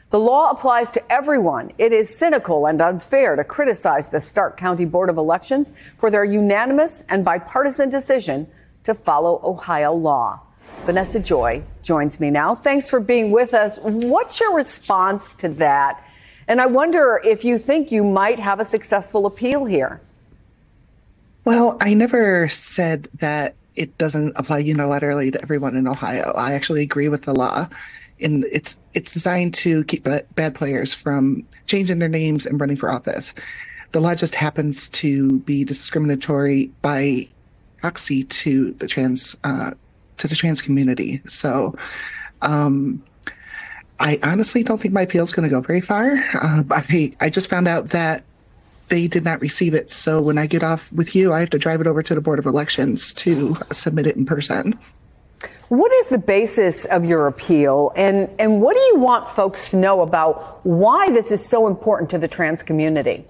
the 0.10 0.20
law 0.20 0.52
applies 0.52 0.92
to 0.92 1.02
everyone. 1.10 1.72
It 1.78 1.94
is 1.94 2.14
cynical 2.14 2.66
and 2.66 2.82
unfair 2.82 3.38
to 3.38 3.46
criticize 3.46 4.10
the 4.10 4.20
Stark 4.20 4.58
County 4.58 4.84
Board 4.84 5.10
of 5.10 5.16
Elections 5.16 5.72
for 5.98 6.12
their 6.12 6.26
unanimous 6.26 7.06
and 7.08 7.24
bipartisan 7.24 7.90
decision 7.90 8.46
to 8.84 8.94
follow 8.94 9.40
Ohio 9.42 9.94
law. 9.94 10.42
Vanessa 10.84 11.22
Joy 11.22 11.64
joins 11.82 12.20
me 12.20 12.30
now. 12.30 12.54
Thanks 12.54 12.90
for 12.90 13.00
being 13.00 13.32
with 13.32 13.54
us. 13.54 13.80
What's 13.82 14.42
your 14.42 14.54
response 14.54 15.34
to 15.36 15.48
that? 15.48 16.06
And 16.50 16.60
I 16.60 16.66
wonder 16.66 17.22
if 17.24 17.46
you 17.46 17.58
think 17.58 17.90
you 17.90 18.04
might 18.04 18.40
have 18.40 18.60
a 18.60 18.66
successful 18.66 19.26
appeal 19.28 19.64
here. 19.64 20.02
Well, 21.46 21.78
I 21.80 21.94
never 21.94 22.50
said 22.50 23.08
that 23.16 23.56
it 23.76 23.98
doesn't 23.98 24.34
apply 24.36 24.64
unilaterally 24.64 25.32
to 25.32 25.42
everyone 25.42 25.76
in 25.76 25.88
Ohio. 25.88 26.34
I 26.36 26.54
actually 26.54 26.84
agree 26.84 27.08
with 27.10 27.24
the 27.24 27.34
law. 27.34 27.68
And 28.20 28.46
it's 28.52 28.78
it's 28.94 29.14
designed 29.14 29.54
to 29.56 29.84
keep 29.86 30.04
bad 30.04 30.54
players 30.54 30.94
from 30.94 31.44
changing 31.66 32.00
their 32.00 32.10
names 32.10 32.46
and 32.46 32.60
running 32.60 32.76
for 32.76 32.92
office. 32.92 33.34
The 33.94 34.00
law 34.00 34.14
just 34.16 34.36
happens 34.36 34.90
to 34.90 35.40
be 35.40 35.64
discriminatory 35.64 36.72
by 36.82 37.28
proxy 37.80 38.24
to 38.24 38.74
the 38.74 38.88
trans 38.88 39.36
uh, 39.44 39.72
to 40.18 40.28
the 40.28 40.36
trans 40.36 40.62
community. 40.62 41.22
So, 41.26 41.76
um, 42.44 43.04
I 44.00 44.20
honestly 44.24 44.64
don't 44.64 44.80
think 44.80 44.94
my 44.94 45.02
appeal 45.02 45.24
is 45.24 45.34
going 45.34 45.50
to 45.50 45.54
go 45.54 45.62
very 45.62 45.82
far. 45.82 46.12
Uh, 46.36 46.64
I 46.70 47.14
I 47.20 47.30
just 47.30 47.50
found 47.50 47.68
out 47.68 47.90
that 47.90 48.24
they 48.92 49.08
did 49.08 49.24
not 49.24 49.42
receive 49.42 49.74
it. 49.74 49.90
So 49.90 50.22
when 50.22 50.38
I 50.38 50.46
get 50.46 50.62
off 50.64 50.92
with 50.92 51.16
you, 51.16 51.32
I 51.34 51.40
have 51.40 51.50
to 51.52 51.58
drive 51.58 51.82
it 51.82 51.88
over 51.88 52.04
to 52.04 52.14
the 52.14 52.22
Board 52.22 52.38
of 52.38 52.46
Elections 52.46 53.14
to 53.16 53.56
submit 53.72 54.06
it 54.06 54.18
in 54.18 54.26
person. 54.26 54.78
What 55.70 55.92
is 55.94 56.10
the 56.10 56.20
basis 56.20 56.84
of 56.86 57.06
your 57.06 57.28
appeal, 57.28 57.94
and, 57.96 58.30
and 58.38 58.62
what 58.62 58.76
do 58.76 58.82
you 58.82 58.98
want 58.98 59.30
folks 59.30 59.72
to 59.72 59.78
know 59.78 60.02
about 60.02 60.64
why 60.66 61.10
this 61.10 61.32
is 61.32 61.44
so 61.44 61.66
important 61.66 62.10
to 62.10 62.18
the 62.18 62.28
trans 62.28 62.62
community? 62.62 63.24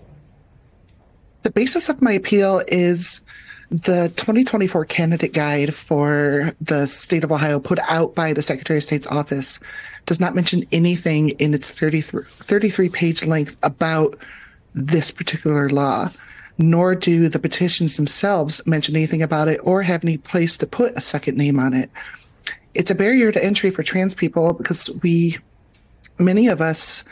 The 1.44 1.52
basis 1.52 1.88
of 1.88 2.02
my 2.02 2.14
appeal 2.14 2.64
is 2.68 3.22
The 3.72 4.12
2024 4.18 4.84
candidate 4.86 5.32
guide 5.32 5.74
for 5.74 6.52
the 6.60 6.88
state 6.88 7.24
of 7.24 7.32
Ohio, 7.32 7.58
put 7.58 7.80
out 7.88 8.16
by 8.16 8.34
the 8.34 8.42
Secretary 8.42 8.80
of 8.80 8.84
State's 8.84 9.08
office, 9.08 9.62
does 10.06 10.20
not 10.20 10.36
mention 10.36 10.66
anything 10.74 11.30
in 11.40 11.54
its 11.54 11.70
33, 11.70 12.24
33 12.26 12.90
page 12.90 13.26
length 13.26 13.58
about 13.64 14.18
this 14.74 15.12
particular 15.12 15.70
law, 15.70 16.12
nor 16.58 16.96
do 16.96 17.30
the 17.30 17.40
petitions 17.40 17.98
themselves 17.98 18.66
mention 18.66 18.96
anything 18.96 19.22
about 19.22 19.48
it 19.48 19.60
or 19.64 19.84
have 19.84 20.04
any 20.04 20.18
place 20.18 20.58
to 20.58 20.68
put 20.68 20.98
a 20.98 21.02
second 21.02 21.38
name 21.38 21.60
on 21.60 21.74
it. 21.74 21.90
It's 22.74 22.92
a 22.92 22.96
barrier 22.96 23.32
to 23.32 23.44
entry 23.44 23.72
for 23.72 23.84
trans 23.84 24.16
people 24.16 24.54
because 24.54 24.90
we, 25.02 25.38
many 26.20 26.48
of 26.48 26.62
us, 26.62 27.04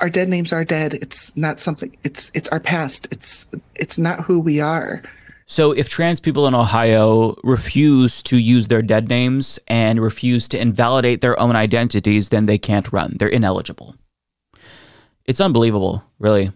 our 0.00 0.08
dead 0.08 0.28
names 0.28 0.52
are 0.52 0.64
dead. 0.64 0.94
It's 0.94 1.36
not 1.36 1.60
something. 1.60 1.96
It's 2.04 2.30
it's 2.34 2.48
our 2.50 2.60
past. 2.60 3.08
It's 3.10 3.52
it's 3.74 3.98
not 3.98 4.20
who 4.20 4.38
we 4.38 4.60
are. 4.60 5.02
So, 5.50 5.72
if 5.72 5.88
trans 5.88 6.20
people 6.20 6.46
in 6.46 6.54
Ohio 6.54 7.34
refuse 7.42 8.22
to 8.24 8.36
use 8.36 8.68
their 8.68 8.82
dead 8.82 9.08
names 9.08 9.58
and 9.66 9.98
refuse 9.98 10.46
to 10.48 10.60
invalidate 10.60 11.22
their 11.22 11.40
own 11.40 11.56
identities, 11.56 12.28
then 12.28 12.44
they 12.44 12.58
can't 12.58 12.92
run. 12.92 13.16
They're 13.18 13.28
ineligible. 13.28 13.96
It's 15.24 15.40
unbelievable, 15.40 16.04
really. 16.18 16.52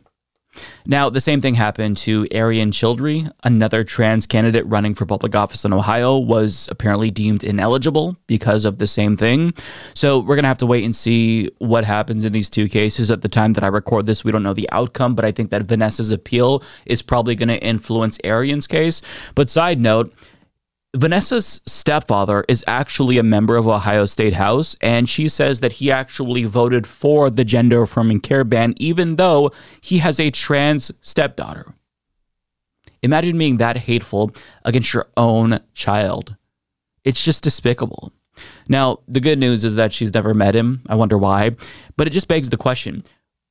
Now, 0.87 1.09
the 1.09 1.21
same 1.21 1.41
thing 1.41 1.55
happened 1.55 1.97
to 1.99 2.25
Arienne 2.27 2.73
Childrey, 2.73 3.31
another 3.45 3.85
trans 3.85 4.27
candidate 4.27 4.67
running 4.67 4.95
for 4.95 5.07
public 5.07 5.35
office 5.35 5.65
in 5.65 5.73
Ohio, 5.73 6.19
was 6.19 6.69
apparently 6.71 7.11
deemed 7.11 7.45
ineligible 7.45 8.17
because 8.27 8.65
of 8.65 8.79
the 8.79 8.87
same 8.87 9.17
thing. 9.17 9.55
So 9.95 10.19
we're 10.19 10.37
going 10.37 10.45
to 10.45 10.49
have 10.49 10.59
to 10.59 10.67
wait 10.67 10.85
and 10.85 10.95
see 10.95 11.51
what 11.59 11.85
happens 11.85 12.25
in 12.25 12.33
these 12.33 12.51
two 12.51 12.69
cases. 12.69 13.11
At 13.11 13.23
the 13.23 13.29
time 13.29 13.55
that 13.55 13.65
I 13.65 13.69
record 13.69 14.07
this, 14.07 14.25
we 14.25 14.33
don't 14.33 14.43
know 14.43 14.55
the 14.55 14.69
outcome, 14.73 15.15
but 15.15 15.25
I 15.25 15.33
think 15.33 15.51
that 15.51 15.63
Vanessa's 15.63 16.13
appeal 16.13 16.63
is 16.87 17.03
probably 17.03 17.35
going 17.35 17.49
to 17.49 17.63
influence 17.63 18.19
Arienne's 18.19 18.67
case. 18.67 19.03
But 19.35 19.49
side 19.49 19.81
note, 19.81 20.13
Vanessa's 20.95 21.63
stepfather 21.65 22.45
is 22.49 22.63
actually 22.67 23.17
a 23.17 23.23
member 23.23 23.57
of 23.57 23.67
Ohio 23.67 24.05
State 24.05 24.35
House, 24.35 24.77
and 24.83 25.09
she 25.09 25.27
says 25.27 25.61
that 25.61 25.73
he 25.73 25.91
actually 25.91 26.45
voted 26.45 26.87
for 26.87 27.31
the 27.31 27.45
gender 27.45 27.83
affirming 27.83 28.21
care 28.21 28.45
ban, 28.45 28.75
even 28.77 29.17
though 29.17 29.51
he 29.81 29.99
has 29.99 30.21
a 30.21 30.31
trans 30.31 30.93
stepdaughter. 31.01 31.75
Imagine 33.03 33.39
being 33.39 33.57
that 33.57 33.79
hateful 33.79 34.33
against 34.65 34.93
your 34.93 35.09
own 35.17 35.61
child. 35.73 36.37
It's 37.05 37.25
just 37.25 37.43
despicable. 37.43 38.13
Now, 38.69 39.01
the 39.09 39.21
good 39.21 39.39
news 39.39 39.65
is 39.65 39.75
that 39.77 39.93
she's 39.93 40.13
never 40.13 40.35
met 40.35 40.55
him. 40.55 40.83
I 40.89 40.95
wonder 40.95 41.17
why. 41.19 41.57
But 41.97 42.07
it 42.07 42.11
just 42.11 42.29
begs 42.29 42.51
the 42.51 42.57
question 42.57 43.03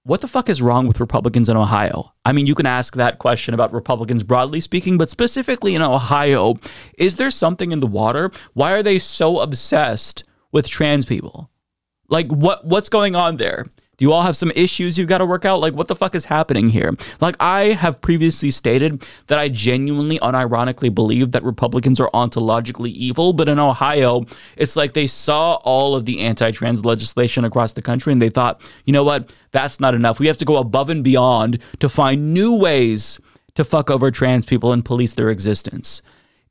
what 0.04 0.22
the 0.22 0.28
fuck 0.28 0.50
is 0.50 0.62
wrong 0.62 0.88
with 0.88 1.00
Republicans 1.00 1.48
in 1.48 1.58
Ohio? 1.58 2.14
I 2.26 2.32
mean, 2.32 2.48
you 2.48 2.56
can 2.56 2.66
ask 2.66 2.96
that 2.96 3.20
question 3.20 3.54
about 3.54 3.74
Republicans 3.74 4.24
broadly 4.24 4.60
speaking, 4.62 4.98
but 4.98 5.10
specifically 5.10 5.76
in 5.76 5.82
Ohio, 5.82 6.56
is 6.98 7.18
there 7.18 7.30
something 7.30 7.72
in 7.72 7.82
the 7.82 7.88
water? 7.88 8.32
Why 8.54 8.72
are 8.72 8.84
they 8.84 8.98
so 8.98 9.40
obsessed 9.40 10.24
with 10.52 10.68
trans 10.68 11.06
people? 11.06 11.52
Like 12.10 12.28
what 12.30 12.66
what's 12.66 12.90
going 12.90 13.16
on 13.16 13.38
there? 13.38 13.68
Do 14.02 14.06
you 14.06 14.14
all 14.14 14.24
have 14.24 14.36
some 14.36 14.52
issues 14.56 14.98
you've 14.98 15.08
got 15.08 15.20
to 15.20 15.28
work 15.28 15.46
out? 15.46 15.60
Like, 15.60 15.76
what 15.76 15.88
the 15.88 15.96
fuck 15.96 16.16
is 16.16 16.26
happening 16.26 16.70
here? 16.70 16.96
Like, 17.20 17.36
I 17.40 17.74
have 17.74 18.02
previously 18.02 18.50
stated 18.50 19.08
that 19.28 19.38
I 19.38 19.48
genuinely, 19.48 20.18
unironically 20.18 20.92
believe 20.92 21.34
that 21.34 21.44
Republicans 21.44 22.00
are 22.00 22.10
ontologically 22.10 22.90
evil, 22.90 23.32
but 23.32 23.48
in 23.48 23.60
Ohio, 23.60 24.26
it's 24.58 24.76
like 24.76 24.94
they 24.94 25.06
saw 25.06 25.60
all 25.64 25.96
of 25.96 26.06
the 26.06 26.22
anti 26.22 26.50
trans 26.50 26.84
legislation 26.84 27.46
across 27.46 27.74
the 27.74 27.84
country 27.84 28.12
and 28.12 28.20
they 28.20 28.32
thought, 28.32 28.60
you 28.86 28.92
know 28.92 29.04
what? 29.04 29.32
That's 29.52 29.80
not 29.80 29.94
enough. 29.94 30.20
We 30.20 30.26
have 30.26 30.38
to 30.38 30.46
go 30.46 30.58
above 30.58 30.90
and 30.90 31.04
beyond 31.04 31.60
to 31.78 31.88
find 31.88 32.34
new 32.34 32.56
ways 32.56 33.20
to 33.54 33.64
fuck 33.64 33.92
over 33.92 34.10
trans 34.10 34.46
people 34.46 34.74
and 34.74 34.84
police 34.84 35.14
their 35.14 35.30
existence. 35.30 36.02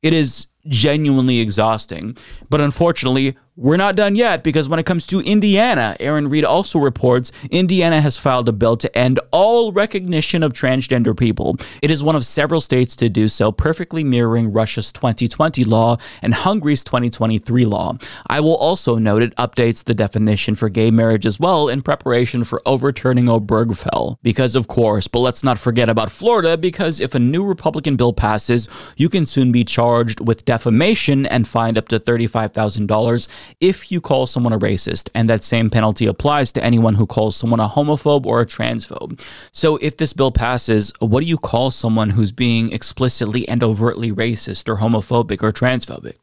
It 0.01 0.13
is 0.13 0.47
genuinely 0.67 1.39
exhausting. 1.39 2.17
But 2.49 2.61
unfortunately, 2.61 3.35
we're 3.61 3.77
not 3.77 3.95
done 3.95 4.15
yet 4.15 4.43
because 4.43 4.67
when 4.67 4.79
it 4.79 4.87
comes 4.87 5.05
to 5.05 5.19
Indiana, 5.19 5.95
Erin 5.99 6.29
Reed 6.29 6.43
also 6.43 6.79
reports 6.79 7.31
Indiana 7.51 8.01
has 8.01 8.17
filed 8.17 8.49
a 8.49 8.51
bill 8.51 8.75
to 8.77 8.97
end 8.97 9.19
all 9.29 9.71
recognition 9.71 10.41
of 10.41 10.51
transgender 10.51 11.15
people. 11.15 11.57
It 11.79 11.91
is 11.91 12.01
one 12.01 12.15
of 12.15 12.25
several 12.25 12.59
states 12.59 12.95
to 12.95 13.07
do 13.07 13.27
so, 13.27 13.51
perfectly 13.51 14.03
mirroring 14.03 14.51
Russia's 14.51 14.91
2020 14.91 15.63
law 15.63 15.97
and 16.23 16.33
Hungary's 16.33 16.83
2023 16.83 17.65
law. 17.65 17.99
I 18.27 18.39
will 18.39 18.55
also 18.55 18.95
note 18.95 19.21
it 19.21 19.35
updates 19.35 19.83
the 19.83 19.93
definition 19.93 20.55
for 20.55 20.67
gay 20.67 20.89
marriage 20.89 21.27
as 21.27 21.39
well 21.39 21.69
in 21.69 21.83
preparation 21.83 22.43
for 22.43 22.63
overturning 22.65 23.25
Obergefell. 23.25 24.17
Because, 24.23 24.55
of 24.55 24.67
course, 24.69 25.07
but 25.07 25.19
let's 25.19 25.43
not 25.43 25.59
forget 25.59 25.87
about 25.87 26.09
Florida 26.09 26.57
because 26.57 26.99
if 26.99 27.13
a 27.13 27.19
new 27.19 27.43
Republican 27.43 27.95
bill 27.95 28.13
passes, 28.13 28.67
you 28.97 29.07
can 29.07 29.27
soon 29.27 29.51
be 29.51 29.63
charged 29.63 30.19
with 30.19 30.45
defamation 30.45 31.27
and 31.27 31.47
fined 31.47 31.77
up 31.77 31.87
to 31.89 31.99
$35,000 31.99 33.27
if 33.59 33.91
you 33.91 34.01
call 34.01 34.25
someone 34.27 34.53
a 34.53 34.59
racist, 34.59 35.09
and 35.13 35.29
that 35.29 35.43
same 35.43 35.69
penalty 35.69 36.05
applies 36.07 36.51
to 36.53 36.63
anyone 36.63 36.95
who 36.95 37.05
calls 37.05 37.35
someone 37.35 37.59
a 37.59 37.67
homophobe 37.67 38.25
or 38.25 38.41
a 38.41 38.45
transphobe. 38.45 39.21
So, 39.51 39.77
if 39.77 39.97
this 39.97 40.13
bill 40.13 40.31
passes, 40.31 40.93
what 40.99 41.21
do 41.21 41.25
you 41.25 41.37
call 41.37 41.71
someone 41.71 42.11
who's 42.11 42.31
being 42.31 42.71
explicitly 42.71 43.47
and 43.47 43.63
overtly 43.63 44.11
racist 44.11 44.69
or 44.69 44.77
homophobic 44.77 45.43
or 45.43 45.51
transphobic? 45.51 46.15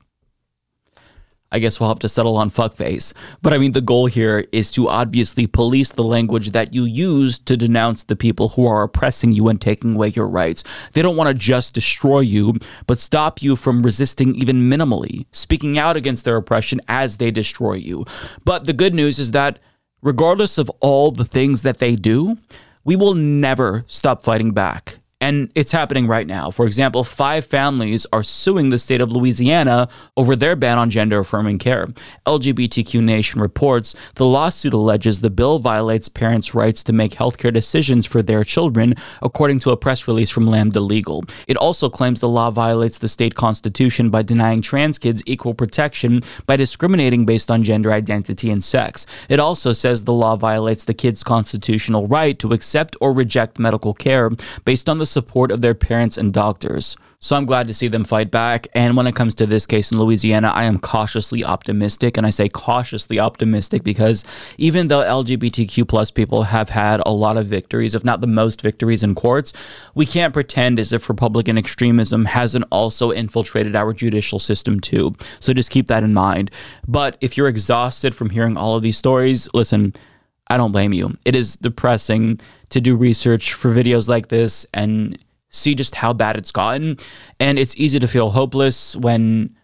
I 1.51 1.59
guess 1.59 1.81
we'll 1.81 1.89
have 1.89 1.99
to 2.01 2.09
settle 2.09 2.37
on 2.37 2.51
fuckface. 2.51 3.15
But 3.41 3.53
I 3.53 3.59
mean, 3.59 3.73
the 3.73 3.81
goal 3.81 4.07
here 4.07 4.47
is 4.53 4.71
to 4.73 4.89
obviously 4.89 5.47
police 5.47 5.93
the 5.93 6.05
language 6.05 6.51
that 6.51 6.75
you 6.75 6.85
use 6.85 7.39
to 7.41 7.57
denounce 7.57 8.05
the 8.05 8.17
people 8.17 8.51
who 8.51 8.67
are 8.67 8.83
oppressing 8.83 9.33
you 9.33 9.49
and 9.49 9.61
taking 9.61 9.95
away 9.95 10.09
your 10.09 10.29
rights. 10.29 10.63
They 10.93 11.01
don't 11.01 11.17
want 11.17 11.29
to 11.29 11.35
just 11.35 11.75
destroy 11.75 12.21
you, 12.21 12.55
but 12.87 12.99
stop 12.99 13.43
you 13.43 13.57
from 13.57 13.83
resisting 13.83 14.35
even 14.35 14.69
minimally, 14.69 15.25
speaking 15.33 15.79
out 15.79 15.97
against 15.97 16.25
their 16.25 16.37
oppression 16.37 16.81
as 16.87 17.17
they 17.17 17.31
destroy 17.31 17.75
you. 17.75 18.05
But 18.45 18.67
the 18.67 18.75
good 18.75 18.95
news 18.95 19.19
is 19.19 19.31
that 19.31 19.59
regardless 20.03 20.59
of 20.59 20.71
all 20.81 21.11
the 21.11 21.25
things 21.25 21.63
that 21.63 21.79
they 21.79 21.97
do, 21.97 22.37
we 22.85 22.95
will 22.95 23.15
never 23.15 23.85
stop 23.87 24.23
fighting 24.23 24.53
back. 24.53 24.99
And 25.21 25.51
it's 25.57 25.73
happening 25.73 26.07
right 26.07 26.27
now. 26.29 26.53
For 26.53 26.65
example, 26.65 27.03
five 27.03 27.45
families 27.45 28.07
are 28.13 28.23
suing 28.23 28.71
the 28.71 28.79
state 28.79 29.01
of 29.01 29.11
Louisiana 29.11 29.89
over 30.17 30.37
their 30.37 30.55
ban 30.55 30.79
on 30.79 30.91
gender 30.91 31.19
affirming 31.19 31.59
care. 31.59 31.89
LGBTQ 32.25 33.03
Nation 33.03 33.41
reports 33.41 33.97
the 34.15 34.25
lawsuit 34.25 34.73
alleges 34.73 35.19
the 35.19 35.29
bill 35.29 35.59
violates 35.59 36.09
parents' 36.09 36.55
rights 36.55 36.85
to 36.85 36.93
make 36.93 37.13
healthcare 37.13 37.53
decisions 37.53 38.07
for 38.07 38.23
their 38.23 38.45
children, 38.45 38.95
according 39.21 39.59
to 39.61 39.71
a 39.71 39.77
press 39.77 40.07
release 40.07 40.31
from 40.31 40.47
Lambda 40.47 40.81
Legal. 40.81 41.25
It 41.49 41.57
also 41.57 41.89
claims 41.89 42.21
the 42.21 42.29
law 42.29 42.53
violates 42.53 43.01
the 43.01 43.09
state 43.09 43.35
constitution 43.35 44.11
by 44.11 44.23
denying 44.23 44.63
trans 44.63 45.01
kids 45.01 45.25
equal 45.27 45.53
protection 45.53 46.23
by 46.47 46.55
discriminating 46.55 47.27
based 47.27 47.51
on 47.51 47.65
gender 47.65 47.91
identity 47.91 48.53
and 48.53 48.63
sex. 48.63 49.05
It 49.29 49.41
also 49.41 49.73
says 49.73 50.05
the 50.05 50.13
law 50.13 50.37
violates 50.37 50.85
the 50.85 50.95
kids' 50.95 51.25
constitutional 51.25 52.07
right 52.07 52.39
to 52.39 52.53
accept 52.53 52.95
or 53.01 53.13
reject 53.13 53.59
medical 53.59 53.95
care 53.95 54.31
based 54.65 54.89
on 54.89 54.99
the 54.99 55.08
support 55.09 55.51
of 55.51 55.63
their 55.63 55.75
parents 55.75 56.17
and 56.17 56.33
doctors. 56.33 56.97
So 57.21 57.35
I'm 57.35 57.47
glad 57.47 57.67
to 57.67 57.73
see 57.73 57.89
them 57.89 58.05
fight 58.05 58.31
back. 58.31 58.69
And 58.75 58.97
when 58.97 59.09
it 59.09 59.17
comes 59.17 59.35
to 59.37 59.47
this 59.47 59.67
case 59.67 59.91
in 59.91 59.99
Louisiana, 59.99 60.53
I 60.55 60.65
am 60.65 60.79
cautiously 60.79 61.45
optimistic. 61.45 62.17
And 62.17 62.25
I 62.25 62.31
say 62.31 62.49
cautiously 62.49 63.19
optimistic 63.19 63.83
because 63.83 64.25
even 64.57 64.87
though 64.87 65.01
LGBTQ 65.01 65.89
plus 65.89 66.13
people 66.13 66.45
have 66.45 66.69
had 66.69 67.03
a 67.05 67.11
lot 67.11 67.37
of 67.37 67.47
victories, 67.47 67.97
if 67.97 68.05
not 68.05 68.21
the 68.21 68.29
most 68.29 68.63
victories 68.63 69.03
in 69.03 69.17
courts, 69.17 69.53
we 69.97 70.07
can't 70.07 70.33
pretend 70.33 70.79
as 70.79 70.93
if 70.93 71.09
Republican 71.09 71.59
extremism 71.59 72.25
hasn't 72.27 72.67
also 72.71 73.11
infiltrated 73.11 73.75
our 73.75 73.93
judicial 73.93 74.39
system 74.39 74.79
too. 74.79 75.13
So 75.41 75.53
just 75.53 75.71
keep 75.71 75.89
that 75.89 76.05
in 76.05 76.15
mind. 76.15 76.53
But 76.87 77.17
if 77.21 77.37
you're 77.37 77.49
exhausted 77.49 78.15
from 78.15 78.31
hearing 78.31 78.57
all 78.57 78.77
of 78.77 78.83
these 78.85 78.97
stories, 78.97 79.49
listen, 79.53 79.93
I 80.51 80.57
don't 80.57 80.73
blame 80.73 80.93
you. 80.93 81.17
It 81.25 81.35
is 81.35 81.57
depressing 81.57 82.41
to 82.71 82.81
do 82.81 82.97
research 82.97 83.53
for 83.53 83.71
videos 83.71 84.09
like 84.09 84.29
this 84.29 84.67
and 84.73 85.19
see 85.51 85.75
just 85.75 85.95
how 85.95 86.13
bad 86.13 86.37
it's 86.37 86.53
gotten. 86.53 86.97
And 87.41 87.59
it's 87.59 87.77
easy 87.77 87.99
to 87.99 88.09
feel 88.09 88.31
hopeless 88.31 88.97
when 88.97 89.57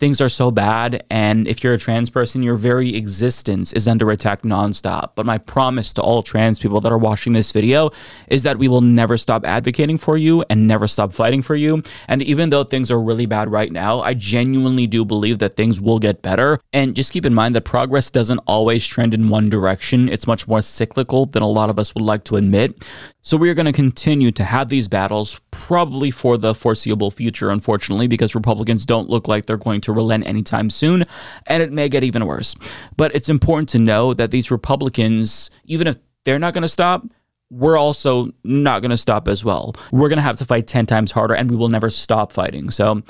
things 0.00 0.20
are 0.20 0.30
so 0.30 0.50
bad. 0.50 1.04
And 1.10 1.46
if 1.46 1.62
you're 1.62 1.74
a 1.74 1.78
trans 1.78 2.10
person, 2.10 2.42
your 2.42 2.56
very 2.56 2.96
existence 2.96 3.72
is 3.74 3.86
under 3.86 4.10
attack 4.10 4.42
nonstop. 4.42 5.10
But 5.14 5.26
my 5.26 5.38
promise 5.38 5.92
to 5.92 6.02
all 6.02 6.22
trans 6.22 6.58
people 6.58 6.80
that 6.80 6.90
are 6.90 6.98
watching 6.98 7.34
this 7.34 7.52
video 7.52 7.90
is 8.28 8.42
that 8.42 8.58
we 8.58 8.66
will 8.66 8.80
never 8.80 9.18
stop 9.18 9.46
advocating 9.46 9.98
for 9.98 10.16
you 10.16 10.42
and 10.48 10.66
never 10.66 10.88
stop 10.88 11.12
fighting 11.12 11.42
for 11.42 11.54
you. 11.54 11.82
And 12.08 12.22
even 12.22 12.48
though 12.48 12.64
things 12.64 12.90
are 12.90 13.00
really 13.00 13.26
bad 13.26 13.52
right 13.52 13.70
now, 13.70 14.00
I 14.00 14.14
genuinely 14.14 14.86
do 14.86 15.04
believe 15.04 15.38
that 15.40 15.56
things 15.56 15.80
will 15.80 15.98
get 15.98 16.22
better. 16.22 16.58
And 16.72 16.96
just 16.96 17.12
keep 17.12 17.26
in 17.26 17.34
mind 17.34 17.54
that 17.54 17.62
progress 17.62 18.10
doesn't 18.10 18.40
always 18.46 18.86
trend 18.86 19.12
in 19.12 19.28
one 19.28 19.50
direction, 19.50 20.08
it's 20.08 20.26
much 20.26 20.48
more 20.48 20.62
cyclical 20.62 21.26
than 21.26 21.42
a 21.42 21.46
lot 21.46 21.68
of 21.68 21.78
us 21.78 21.94
would 21.94 22.04
like 22.04 22.24
to 22.24 22.36
admit. 22.36 22.86
So 23.22 23.36
we 23.36 23.50
are 23.50 23.54
going 23.54 23.66
to 23.66 23.72
continue 23.72 24.32
to 24.32 24.44
have 24.44 24.70
these 24.70 24.88
battles 24.88 25.42
probably 25.50 26.10
for 26.10 26.38
the 26.38 26.54
foreseeable 26.54 27.10
future, 27.10 27.50
unfortunately, 27.50 28.06
because 28.06 28.34
Republicans 28.34 28.86
don't 28.86 29.10
look 29.10 29.28
like 29.28 29.44
they're 29.44 29.58
going 29.58 29.82
to 29.82 29.89
relent 29.92 30.26
anytime 30.26 30.70
soon, 30.70 31.04
and 31.46 31.62
it 31.62 31.72
may 31.72 31.88
get 31.88 32.04
even 32.04 32.26
worse. 32.26 32.54
But 32.96 33.14
it's 33.14 33.28
important 33.28 33.68
to 33.70 33.78
know 33.78 34.14
that 34.14 34.30
these 34.30 34.50
Republicans, 34.50 35.50
even 35.64 35.86
if 35.86 35.96
they're 36.24 36.38
not 36.38 36.54
going 36.54 36.62
to 36.62 36.68
stop, 36.68 37.04
we're 37.50 37.76
also 37.76 38.30
not 38.44 38.80
going 38.80 38.90
to 38.90 38.98
stop 38.98 39.26
as 39.26 39.44
well. 39.44 39.74
We're 39.90 40.08
going 40.08 40.18
to 40.18 40.22
have 40.22 40.38
to 40.38 40.44
fight 40.44 40.66
10 40.66 40.86
times 40.86 41.10
harder 41.10 41.34
and 41.34 41.50
we 41.50 41.56
will 41.56 41.68
never 41.68 41.90
stop 41.90 42.32
fighting. 42.32 42.70
So 42.70 43.02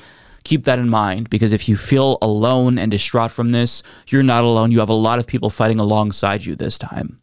keep 0.45 0.65
that 0.65 0.79
in 0.79 0.89
mind 0.89 1.29
because 1.29 1.53
if 1.53 1.69
you 1.69 1.77
feel 1.77 2.17
alone 2.23 2.79
and 2.79 2.91
distraught 2.91 3.31
from 3.31 3.53
this, 3.53 3.83
you're 4.09 4.23
not 4.23 4.45
alone. 4.45 4.73
You 4.73 4.79
have 4.79 4.89
a 4.89 4.95
lot 4.95 5.19
of 5.19 5.27
people 5.27 5.51
fighting 5.51 5.79
alongside 5.79 6.47
you 6.47 6.57
this 6.57 6.79
time. 6.79 7.21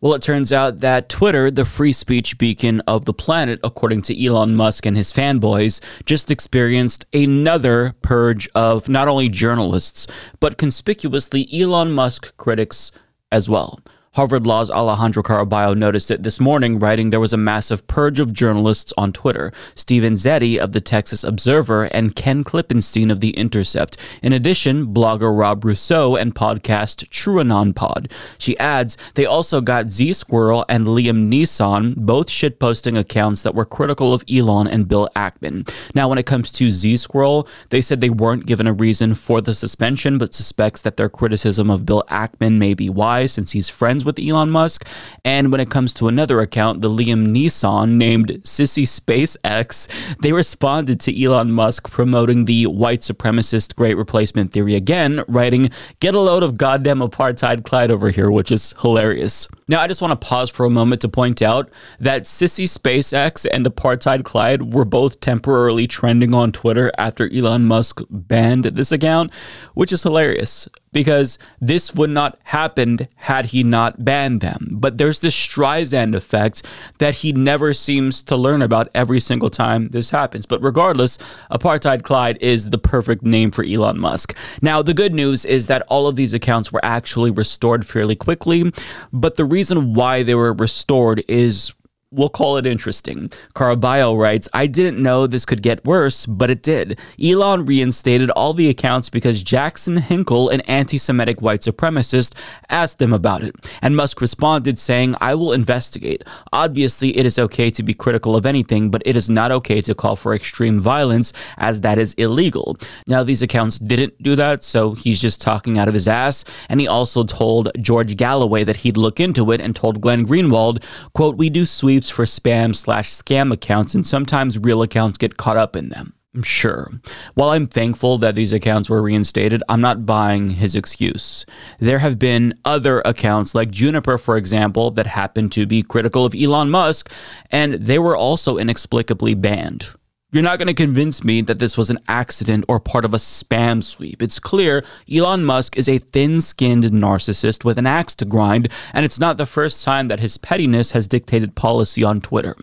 Well, 0.00 0.14
it 0.14 0.22
turns 0.22 0.52
out 0.52 0.78
that 0.78 1.08
Twitter, 1.08 1.50
the 1.50 1.64
free 1.64 1.90
speech 1.90 2.38
beacon 2.38 2.80
of 2.82 3.04
the 3.04 3.12
planet, 3.12 3.58
according 3.64 4.02
to 4.02 4.24
Elon 4.24 4.54
Musk 4.54 4.86
and 4.86 4.96
his 4.96 5.12
fanboys, 5.12 5.80
just 6.04 6.30
experienced 6.30 7.04
another 7.12 7.96
purge 8.00 8.48
of 8.54 8.88
not 8.88 9.08
only 9.08 9.28
journalists, 9.28 10.06
but 10.38 10.56
conspicuously 10.56 11.48
Elon 11.52 11.90
Musk 11.90 12.36
critics 12.36 12.92
as 13.32 13.48
well. 13.48 13.80
Harvard 14.14 14.46
Law's 14.46 14.70
Alejandra 14.70 15.22
Caraballo 15.22 15.76
noticed 15.76 16.10
it 16.10 16.22
this 16.22 16.40
morning, 16.40 16.78
writing 16.78 17.10
there 17.10 17.20
was 17.20 17.32
a 17.32 17.36
massive 17.36 17.86
purge 17.86 18.18
of 18.18 18.32
journalists 18.32 18.92
on 18.96 19.12
Twitter. 19.12 19.52
Stephen 19.74 20.14
Zeddy 20.14 20.58
of 20.58 20.72
the 20.72 20.80
Texas 20.80 21.22
Observer 21.22 21.84
and 21.84 22.16
Ken 22.16 22.42
Klippenstein 22.42 23.12
of 23.12 23.20
The 23.20 23.30
Intercept. 23.30 23.96
In 24.22 24.32
addition, 24.32 24.86
blogger 24.86 25.36
Rob 25.38 25.64
Rousseau 25.64 26.16
and 26.16 26.34
podcast 26.34 27.06
TrueAnon 27.10 27.74
Pod. 27.76 28.10
She 28.38 28.58
adds, 28.58 28.96
they 29.14 29.26
also 29.26 29.60
got 29.60 29.90
Z 29.90 30.14
Squirrel 30.14 30.64
and 30.68 30.86
Liam 30.86 31.30
Neeson, 31.30 31.94
both 31.96 32.28
shitposting 32.28 32.98
accounts 32.98 33.42
that 33.42 33.54
were 33.54 33.66
critical 33.66 34.14
of 34.14 34.24
Elon 34.28 34.66
and 34.66 34.88
Bill 34.88 35.08
Ackman. 35.14 35.70
Now, 35.94 36.08
when 36.08 36.18
it 36.18 36.26
comes 36.26 36.50
to 36.52 36.70
Z 36.70 36.96
Squirrel, 36.96 37.46
they 37.68 37.82
said 37.82 38.00
they 38.00 38.10
weren't 38.10 38.46
given 38.46 38.66
a 38.66 38.72
reason 38.72 39.14
for 39.14 39.40
the 39.40 39.54
suspension, 39.54 40.18
but 40.18 40.34
suspects 40.34 40.80
that 40.80 40.96
their 40.96 41.10
criticism 41.10 41.70
of 41.70 41.86
Bill 41.86 42.04
Ackman 42.08 42.58
may 42.58 42.74
be 42.74 42.88
wise 42.88 43.32
since 43.32 43.52
he's 43.52 43.68
friends 43.68 43.97
friends 43.98 44.04
with 44.04 44.18
Elon 44.18 44.50
Musk. 44.50 44.86
And 45.24 45.50
when 45.50 45.60
it 45.60 45.70
comes 45.70 45.92
to 45.94 46.08
another 46.08 46.40
account, 46.40 46.82
the 46.82 46.90
Liam 46.90 47.28
Neeson 47.34 47.96
named 47.96 48.28
Sissy 48.44 48.84
SpaceX, 48.84 49.88
they 50.20 50.32
responded 50.32 51.00
to 51.00 51.24
Elon 51.24 51.50
Musk 51.50 51.90
promoting 51.90 52.44
the 52.44 52.66
white 52.66 53.00
supremacist 53.00 53.74
great 53.74 53.96
replacement 53.96 54.52
theory 54.52 54.74
again, 54.74 55.24
writing, 55.26 55.70
Get 56.00 56.14
a 56.14 56.20
load 56.20 56.42
of 56.42 56.56
goddamn 56.56 57.00
apartheid 57.00 57.64
Clyde 57.64 57.90
over 57.90 58.10
here, 58.10 58.30
which 58.30 58.52
is 58.52 58.74
hilarious. 58.80 59.48
Now, 59.70 59.80
I 59.80 59.86
just 59.86 60.00
want 60.00 60.12
to 60.12 60.26
pause 60.26 60.48
for 60.48 60.64
a 60.64 60.70
moment 60.70 61.02
to 61.02 61.08
point 61.08 61.42
out 61.42 61.68
that 62.00 62.22
Sissy 62.22 62.64
SpaceX 62.64 63.46
and 63.52 63.66
Apartheid 63.66 64.24
Clyde 64.24 64.72
were 64.72 64.86
both 64.86 65.20
temporarily 65.20 65.86
trending 65.86 66.32
on 66.32 66.52
Twitter 66.52 66.90
after 66.96 67.30
Elon 67.30 67.66
Musk 67.66 68.00
banned 68.08 68.64
this 68.64 68.92
account, 68.92 69.30
which 69.74 69.92
is 69.92 70.02
hilarious 70.02 70.68
because 70.92 71.38
this 71.60 71.94
would 71.94 72.10
not 72.10 72.38
happen 72.44 73.00
had 73.16 73.46
he 73.46 73.62
not 73.62 74.04
banned 74.04 74.40
them. 74.40 74.68
But 74.72 74.98
there's 74.98 75.20
this 75.20 75.34
Streisand 75.34 76.14
effect 76.14 76.62
that 76.98 77.16
he 77.16 77.32
never 77.32 77.74
seems 77.74 78.22
to 78.24 78.36
learn 78.36 78.62
about 78.62 78.88
every 78.94 79.20
single 79.20 79.50
time 79.50 79.88
this 79.88 80.10
happens. 80.10 80.46
But 80.46 80.62
regardless, 80.62 81.18
Apartheid 81.50 82.02
Clyde 82.02 82.38
is 82.40 82.70
the 82.70 82.78
perfect 82.78 83.22
name 83.22 83.50
for 83.50 83.64
Elon 83.64 83.98
Musk. 83.98 84.36
Now, 84.62 84.82
the 84.82 84.94
good 84.94 85.14
news 85.14 85.44
is 85.44 85.66
that 85.66 85.82
all 85.88 86.06
of 86.06 86.16
these 86.16 86.34
accounts 86.34 86.72
were 86.72 86.84
actually 86.84 87.30
restored 87.30 87.86
fairly 87.86 88.16
quickly, 88.16 88.72
but 89.12 89.36
the 89.36 89.44
reason 89.44 89.94
why 89.94 90.22
they 90.22 90.34
were 90.34 90.52
restored 90.52 91.22
is 91.28 91.72
We'll 92.10 92.30
call 92.30 92.56
it 92.56 92.64
interesting. 92.64 93.28
Caraballo 93.54 94.18
writes, 94.18 94.48
I 94.54 94.66
didn't 94.66 95.02
know 95.02 95.26
this 95.26 95.44
could 95.44 95.60
get 95.60 95.84
worse, 95.84 96.24
but 96.24 96.48
it 96.48 96.62
did. 96.62 96.98
Elon 97.22 97.66
reinstated 97.66 98.30
all 98.30 98.54
the 98.54 98.70
accounts 98.70 99.10
because 99.10 99.42
Jackson 99.42 99.98
Hinkle, 99.98 100.48
an 100.48 100.62
anti 100.62 100.96
Semitic 100.96 101.42
white 101.42 101.60
supremacist, 101.60 102.32
asked 102.70 103.02
him 103.02 103.12
about 103.12 103.42
it. 103.42 103.56
And 103.82 103.94
Musk 103.94 104.22
responded, 104.22 104.78
saying, 104.78 105.16
I 105.20 105.34
will 105.34 105.52
investigate. 105.52 106.24
Obviously, 106.50 107.14
it 107.14 107.26
is 107.26 107.38
okay 107.38 107.70
to 107.72 107.82
be 107.82 107.92
critical 107.92 108.36
of 108.36 108.46
anything, 108.46 108.90
but 108.90 109.02
it 109.04 109.14
is 109.14 109.28
not 109.28 109.52
okay 109.52 109.82
to 109.82 109.94
call 109.94 110.16
for 110.16 110.34
extreme 110.34 110.80
violence, 110.80 111.34
as 111.58 111.82
that 111.82 111.98
is 111.98 112.14
illegal. 112.14 112.78
Now, 113.06 113.22
these 113.22 113.42
accounts 113.42 113.78
didn't 113.78 114.22
do 114.22 114.34
that, 114.34 114.62
so 114.62 114.94
he's 114.94 115.20
just 115.20 115.42
talking 115.42 115.78
out 115.78 115.88
of 115.88 115.94
his 115.94 116.08
ass. 116.08 116.42
And 116.70 116.80
he 116.80 116.88
also 116.88 117.22
told 117.22 117.70
George 117.78 118.16
Galloway 118.16 118.64
that 118.64 118.76
he'd 118.76 118.96
look 118.96 119.20
into 119.20 119.52
it 119.52 119.60
and 119.60 119.76
told 119.76 120.00
Glenn 120.00 120.26
Greenwald, 120.26 120.82
quote, 121.12 121.36
We 121.36 121.50
do 121.50 121.66
sweep 121.66 121.97
for 122.04 122.24
spam 122.24 122.74
slash 122.74 123.10
scam 123.10 123.52
accounts, 123.52 123.94
and 123.94 124.06
sometimes 124.06 124.58
real 124.58 124.82
accounts 124.82 125.18
get 125.18 125.36
caught 125.36 125.56
up 125.56 125.74
in 125.74 125.88
them. 125.88 126.14
I'm 126.34 126.42
sure. 126.42 126.90
While 127.34 127.48
I'm 127.50 127.66
thankful 127.66 128.18
that 128.18 128.34
these 128.34 128.52
accounts 128.52 128.88
were 128.88 129.02
reinstated, 129.02 129.62
I'm 129.68 129.80
not 129.80 130.06
buying 130.06 130.50
his 130.50 130.76
excuse. 130.76 131.44
There 131.80 131.98
have 131.98 132.18
been 132.18 132.54
other 132.64 133.00
accounts, 133.04 133.54
like 133.54 133.70
Juniper, 133.70 134.18
for 134.18 134.36
example, 134.36 134.90
that 134.92 135.06
happened 135.06 135.50
to 135.52 135.66
be 135.66 135.82
critical 135.82 136.24
of 136.24 136.34
Elon 136.34 136.70
Musk, 136.70 137.10
and 137.50 137.74
they 137.74 137.98
were 137.98 138.16
also 138.16 138.56
inexplicably 138.56 139.34
banned. 139.34 139.90
You're 140.30 140.42
not 140.42 140.58
going 140.58 140.68
to 140.68 140.74
convince 140.74 141.24
me 141.24 141.40
that 141.40 141.58
this 141.58 141.78
was 141.78 141.88
an 141.88 142.00
accident 142.06 142.66
or 142.68 142.78
part 142.78 143.06
of 143.06 143.14
a 143.14 143.16
spam 143.16 143.82
sweep. 143.82 144.20
It's 144.20 144.38
clear 144.38 144.84
Elon 145.10 145.42
Musk 145.42 145.78
is 145.78 145.88
a 145.88 145.96
thin 145.96 146.42
skinned 146.42 146.84
narcissist 146.84 147.64
with 147.64 147.78
an 147.78 147.86
axe 147.86 148.14
to 148.16 148.26
grind, 148.26 148.68
and 148.92 149.06
it's 149.06 149.18
not 149.18 149.38
the 149.38 149.46
first 149.46 149.82
time 149.82 150.08
that 150.08 150.20
his 150.20 150.36
pettiness 150.36 150.90
has 150.90 151.08
dictated 151.08 151.54
policy 151.54 152.04
on 152.04 152.20
Twitter. 152.20 152.54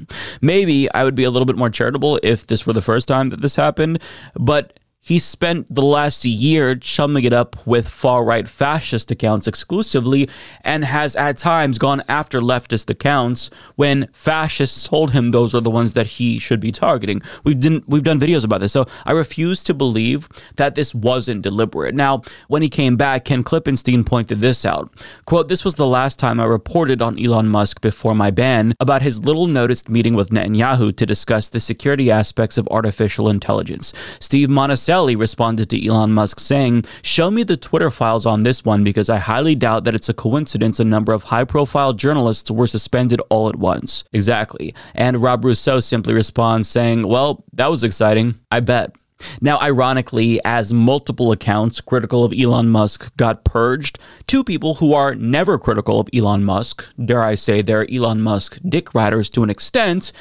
Maybe 0.41 0.91
I 0.91 1.03
would 1.03 1.15
be 1.15 1.23
a 1.23 1.31
little 1.31 1.47
bit 1.47 1.57
more 1.57 1.71
charitable 1.71 2.19
if 2.21 2.45
this 2.45 2.67
were 2.67 2.73
the 2.73 2.83
first 2.83 3.07
time 3.07 3.29
that 3.29 3.41
this 3.41 3.55
happened, 3.55 3.99
but 4.35 4.77
he 5.05 5.19
spent 5.19 5.73
the 5.73 5.83
last 5.83 6.25
year 6.25 6.75
chumming 6.75 7.23
it 7.25 7.31
up 7.31 7.65
with 7.67 7.87
far 7.87 8.25
right 8.25 8.47
fascist 8.49 9.11
accounts 9.11 9.47
exclusively 9.47 10.27
and 10.61 10.83
has 10.83 11.15
at 11.15 11.37
times 11.37 11.77
gone 11.77 12.01
after 12.09 12.41
leftist 12.41 12.89
accounts 12.89 13.51
when 13.75 14.07
fascists 14.13 14.87
told 14.87 15.11
him 15.11 15.29
those 15.29 15.53
are 15.53 15.61
the 15.61 15.69
ones 15.69 15.93
that 15.93 16.07
he 16.07 16.39
should 16.39 16.59
be 16.59 16.71
targeting. 16.71 17.21
We've 17.43 17.59
done, 17.59 17.83
we've 17.87 18.03
done 18.03 18.19
videos 18.19 18.43
about 18.43 18.61
this. 18.61 18.73
So 18.73 18.87
I 19.05 19.11
refuse 19.11 19.63
to 19.65 19.75
believe 19.75 20.27
that 20.55 20.73
this 20.73 20.95
wasn't 20.95 21.43
deliberate. 21.43 21.93
Now, 21.93 22.23
when 22.47 22.63
he 22.63 22.69
came 22.69 22.97
back, 22.97 23.25
Ken 23.25 23.43
Klippenstein 23.43 24.05
pointed 24.05 24.41
this 24.41 24.65
out. 24.65 24.91
Quote, 25.27 25.49
This 25.49 25.63
was 25.63 25.75
the 25.75 25.85
last 25.85 26.17
time 26.17 26.39
I 26.39 26.45
reported 26.45 27.03
on 27.03 27.23
Elon 27.23 27.49
Musk 27.49 27.79
before 27.79 28.15
my 28.15 28.31
ban 28.31 28.73
about 28.79 29.03
his 29.03 29.23
little 29.23 29.45
noticed 29.45 29.87
meeting 29.87 30.15
with 30.15 30.31
Netanyahu 30.31 30.95
to 30.97 31.05
discuss 31.05 31.49
the 31.49 31.59
security 31.59 32.09
aspects 32.09 32.57
of 32.57 32.67
artificial 32.69 33.29
intelligence. 33.29 33.93
Steve 34.19 34.49
Monacelli 34.95 35.17
responded 35.17 35.69
to 35.69 35.85
Elon 35.85 36.13
Musk 36.13 36.39
saying, 36.39 36.85
Show 37.01 37.29
me 37.29 37.43
the 37.43 37.57
Twitter 37.57 37.91
files 37.91 38.25
on 38.25 38.43
this 38.43 38.63
one 38.63 38.83
because 38.83 39.09
I 39.09 39.17
highly 39.17 39.53
doubt 39.53 39.83
that 39.83 39.95
it's 39.95 40.09
a 40.09 40.13
coincidence 40.13 40.79
a 40.79 40.85
number 40.85 41.11
of 41.11 41.23
high 41.23 41.43
profile 41.43 41.91
journalists 41.91 42.49
were 42.49 42.67
suspended 42.67 43.21
all 43.29 43.49
at 43.49 43.57
once. 43.57 44.05
Exactly. 44.13 44.73
And 44.93 45.21
Rob 45.21 45.43
Rousseau 45.43 45.81
simply 45.81 46.13
responds 46.13 46.69
saying, 46.69 47.07
Well, 47.07 47.43
that 47.53 47.69
was 47.69 47.83
exciting. 47.83 48.39
I 48.49 48.61
bet. 48.61 48.95
Now, 49.41 49.59
ironically, 49.59 50.39
as 50.45 50.73
multiple 50.73 51.31
accounts 51.31 51.81
critical 51.81 52.23
of 52.23 52.33
Elon 52.37 52.69
Musk 52.69 53.15
got 53.17 53.43
purged, 53.43 53.97
two 54.27 54.43
people 54.43 54.75
who 54.75 54.93
are 54.93 55.15
never 55.15 55.57
critical 55.57 55.99
of 55.99 56.09
Elon 56.13 56.43
Musk, 56.43 56.93
dare 57.03 57.23
I 57.23 57.35
say 57.35 57.61
they're 57.61 57.89
Elon 57.91 58.21
Musk 58.21 58.59
dick 58.67 58.93
riders 58.93 59.29
to 59.31 59.43
an 59.43 59.49
extent, 59.49 60.11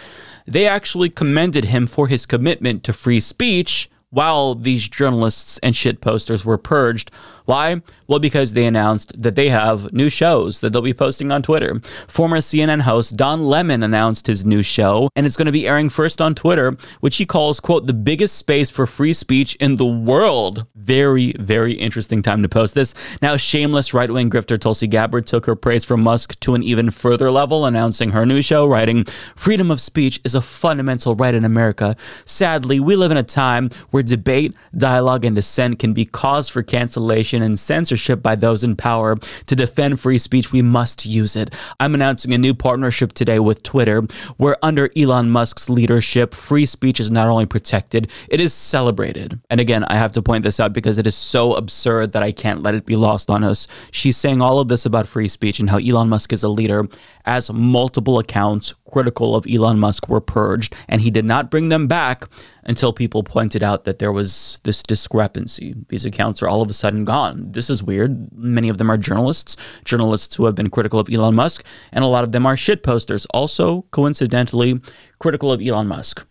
they 0.46 0.66
actually 0.66 1.10
commended 1.10 1.66
him 1.66 1.86
for 1.86 2.06
his 2.06 2.24
commitment 2.24 2.84
to 2.84 2.92
free 2.92 3.20
speech 3.20 3.90
while 4.14 4.54
these 4.54 4.88
journalists 4.88 5.58
and 5.58 5.74
shit 5.74 6.00
posters 6.00 6.44
were 6.44 6.56
purged 6.56 7.10
why? 7.44 7.82
Well, 8.06 8.18
because 8.18 8.54
they 8.54 8.66
announced 8.66 9.20
that 9.20 9.34
they 9.34 9.50
have 9.50 9.92
new 9.92 10.08
shows 10.08 10.60
that 10.60 10.72
they'll 10.72 10.82
be 10.82 10.94
posting 10.94 11.30
on 11.30 11.42
Twitter. 11.42 11.80
Former 12.08 12.38
CNN 12.38 12.82
host 12.82 13.16
Don 13.16 13.44
Lemon 13.44 13.82
announced 13.82 14.26
his 14.26 14.46
new 14.46 14.62
show, 14.62 15.10
and 15.14 15.26
it's 15.26 15.36
going 15.36 15.46
to 15.46 15.52
be 15.52 15.68
airing 15.68 15.90
first 15.90 16.22
on 16.22 16.34
Twitter, 16.34 16.76
which 17.00 17.16
he 17.16 17.26
calls, 17.26 17.60
quote, 17.60 17.86
the 17.86 17.92
biggest 17.92 18.36
space 18.36 18.70
for 18.70 18.86
free 18.86 19.12
speech 19.12 19.56
in 19.56 19.76
the 19.76 19.86
world. 19.86 20.66
Very, 20.74 21.32
very 21.38 21.72
interesting 21.72 22.22
time 22.22 22.42
to 22.42 22.48
post 22.48 22.74
this. 22.74 22.94
Now, 23.20 23.36
shameless 23.36 23.92
right 23.92 24.10
wing 24.10 24.30
grifter 24.30 24.58
Tulsi 24.58 24.86
Gabbard 24.86 25.26
took 25.26 25.44
her 25.46 25.56
praise 25.56 25.84
for 25.84 25.96
Musk 25.96 26.38
to 26.40 26.54
an 26.54 26.62
even 26.62 26.90
further 26.90 27.30
level, 27.30 27.66
announcing 27.66 28.10
her 28.10 28.24
new 28.24 28.40
show, 28.42 28.66
writing, 28.66 29.04
Freedom 29.36 29.70
of 29.70 29.80
speech 29.80 30.20
is 30.24 30.34
a 30.34 30.42
fundamental 30.42 31.14
right 31.14 31.34
in 31.34 31.44
America. 31.44 31.96
Sadly, 32.24 32.80
we 32.80 32.96
live 32.96 33.10
in 33.10 33.16
a 33.16 33.22
time 33.22 33.70
where 33.90 34.02
debate, 34.02 34.54
dialogue, 34.76 35.24
and 35.24 35.36
dissent 35.36 35.78
can 35.78 35.92
be 35.92 36.04
cause 36.04 36.48
for 36.48 36.62
cancellation 36.62 37.33
and 37.42 37.58
censorship 37.58 38.22
by 38.22 38.34
those 38.34 38.64
in 38.64 38.76
power. 38.76 39.16
To 39.46 39.56
defend 39.56 40.00
free 40.00 40.18
speech, 40.18 40.52
we 40.52 40.62
must 40.62 41.06
use 41.06 41.36
it. 41.36 41.54
I'm 41.80 41.94
announcing 41.94 42.32
a 42.32 42.38
new 42.38 42.54
partnership 42.54 43.12
today 43.12 43.38
with 43.38 43.62
Twitter, 43.62 44.02
where 44.36 44.56
under 44.62 44.90
Elon 44.96 45.30
Musk's 45.30 45.68
leadership, 45.68 46.34
free 46.34 46.66
speech 46.66 47.00
is 47.00 47.10
not 47.10 47.28
only 47.28 47.46
protected, 47.46 48.10
it 48.28 48.40
is 48.40 48.52
celebrated. 48.52 49.40
And 49.50 49.60
again, 49.60 49.84
I 49.84 49.94
have 49.94 50.12
to 50.12 50.22
point 50.22 50.44
this 50.44 50.60
out 50.60 50.72
because 50.72 50.98
it 50.98 51.06
is 51.06 51.14
so 51.14 51.54
absurd 51.54 52.12
that 52.12 52.22
I 52.22 52.32
can't 52.32 52.62
let 52.62 52.74
it 52.74 52.86
be 52.86 52.96
lost 52.96 53.30
on 53.30 53.44
us. 53.44 53.66
She's 53.90 54.16
saying 54.16 54.40
all 54.40 54.60
of 54.60 54.68
this 54.68 54.86
about 54.86 55.08
free 55.08 55.28
speech 55.28 55.60
and 55.60 55.70
how 55.70 55.78
Elon 55.78 56.08
Musk 56.08 56.32
is 56.32 56.42
a 56.42 56.48
leader 56.48 56.88
as 57.24 57.52
multiple 57.52 58.18
accounts 58.18 58.74
critical 58.90 59.34
of 59.34 59.46
Elon 59.48 59.78
Musk 59.78 60.08
were 60.08 60.20
purged, 60.20 60.74
and 60.88 61.00
he 61.00 61.10
did 61.10 61.24
not 61.24 61.50
bring 61.50 61.68
them 61.68 61.86
back 61.86 62.28
until 62.64 62.92
people 62.92 63.22
pointed 63.22 63.62
out 63.62 63.84
that 63.84 63.98
there 63.98 64.12
was 64.12 64.60
this 64.64 64.82
discrepancy. 64.82 65.74
These 65.88 66.04
accounts 66.04 66.42
are 66.42 66.48
all 66.48 66.62
of 66.62 66.70
a 66.70 66.74
sudden 66.74 67.04
gone. 67.04 67.52
This 67.52 67.70
is 67.70 67.82
weird. 67.82 68.32
Many 68.32 68.68
of 68.68 68.78
them 68.78 68.90
are 68.90 68.96
journalists, 68.96 69.56
journalists 69.84 70.36
who 70.36 70.46
have 70.46 70.54
been 70.54 70.70
critical 70.70 71.00
of 71.00 71.08
Elon 71.10 71.34
Musk, 71.34 71.64
and 71.92 72.04
a 72.04 72.08
lot 72.08 72.24
of 72.24 72.32
them 72.32 72.46
are 72.46 72.56
shit 72.56 72.82
posters, 72.82 73.26
also 73.26 73.82
coincidentally 73.90 74.80
critical 75.18 75.52
of 75.52 75.60
Elon 75.60 75.88
Musk. 75.88 76.26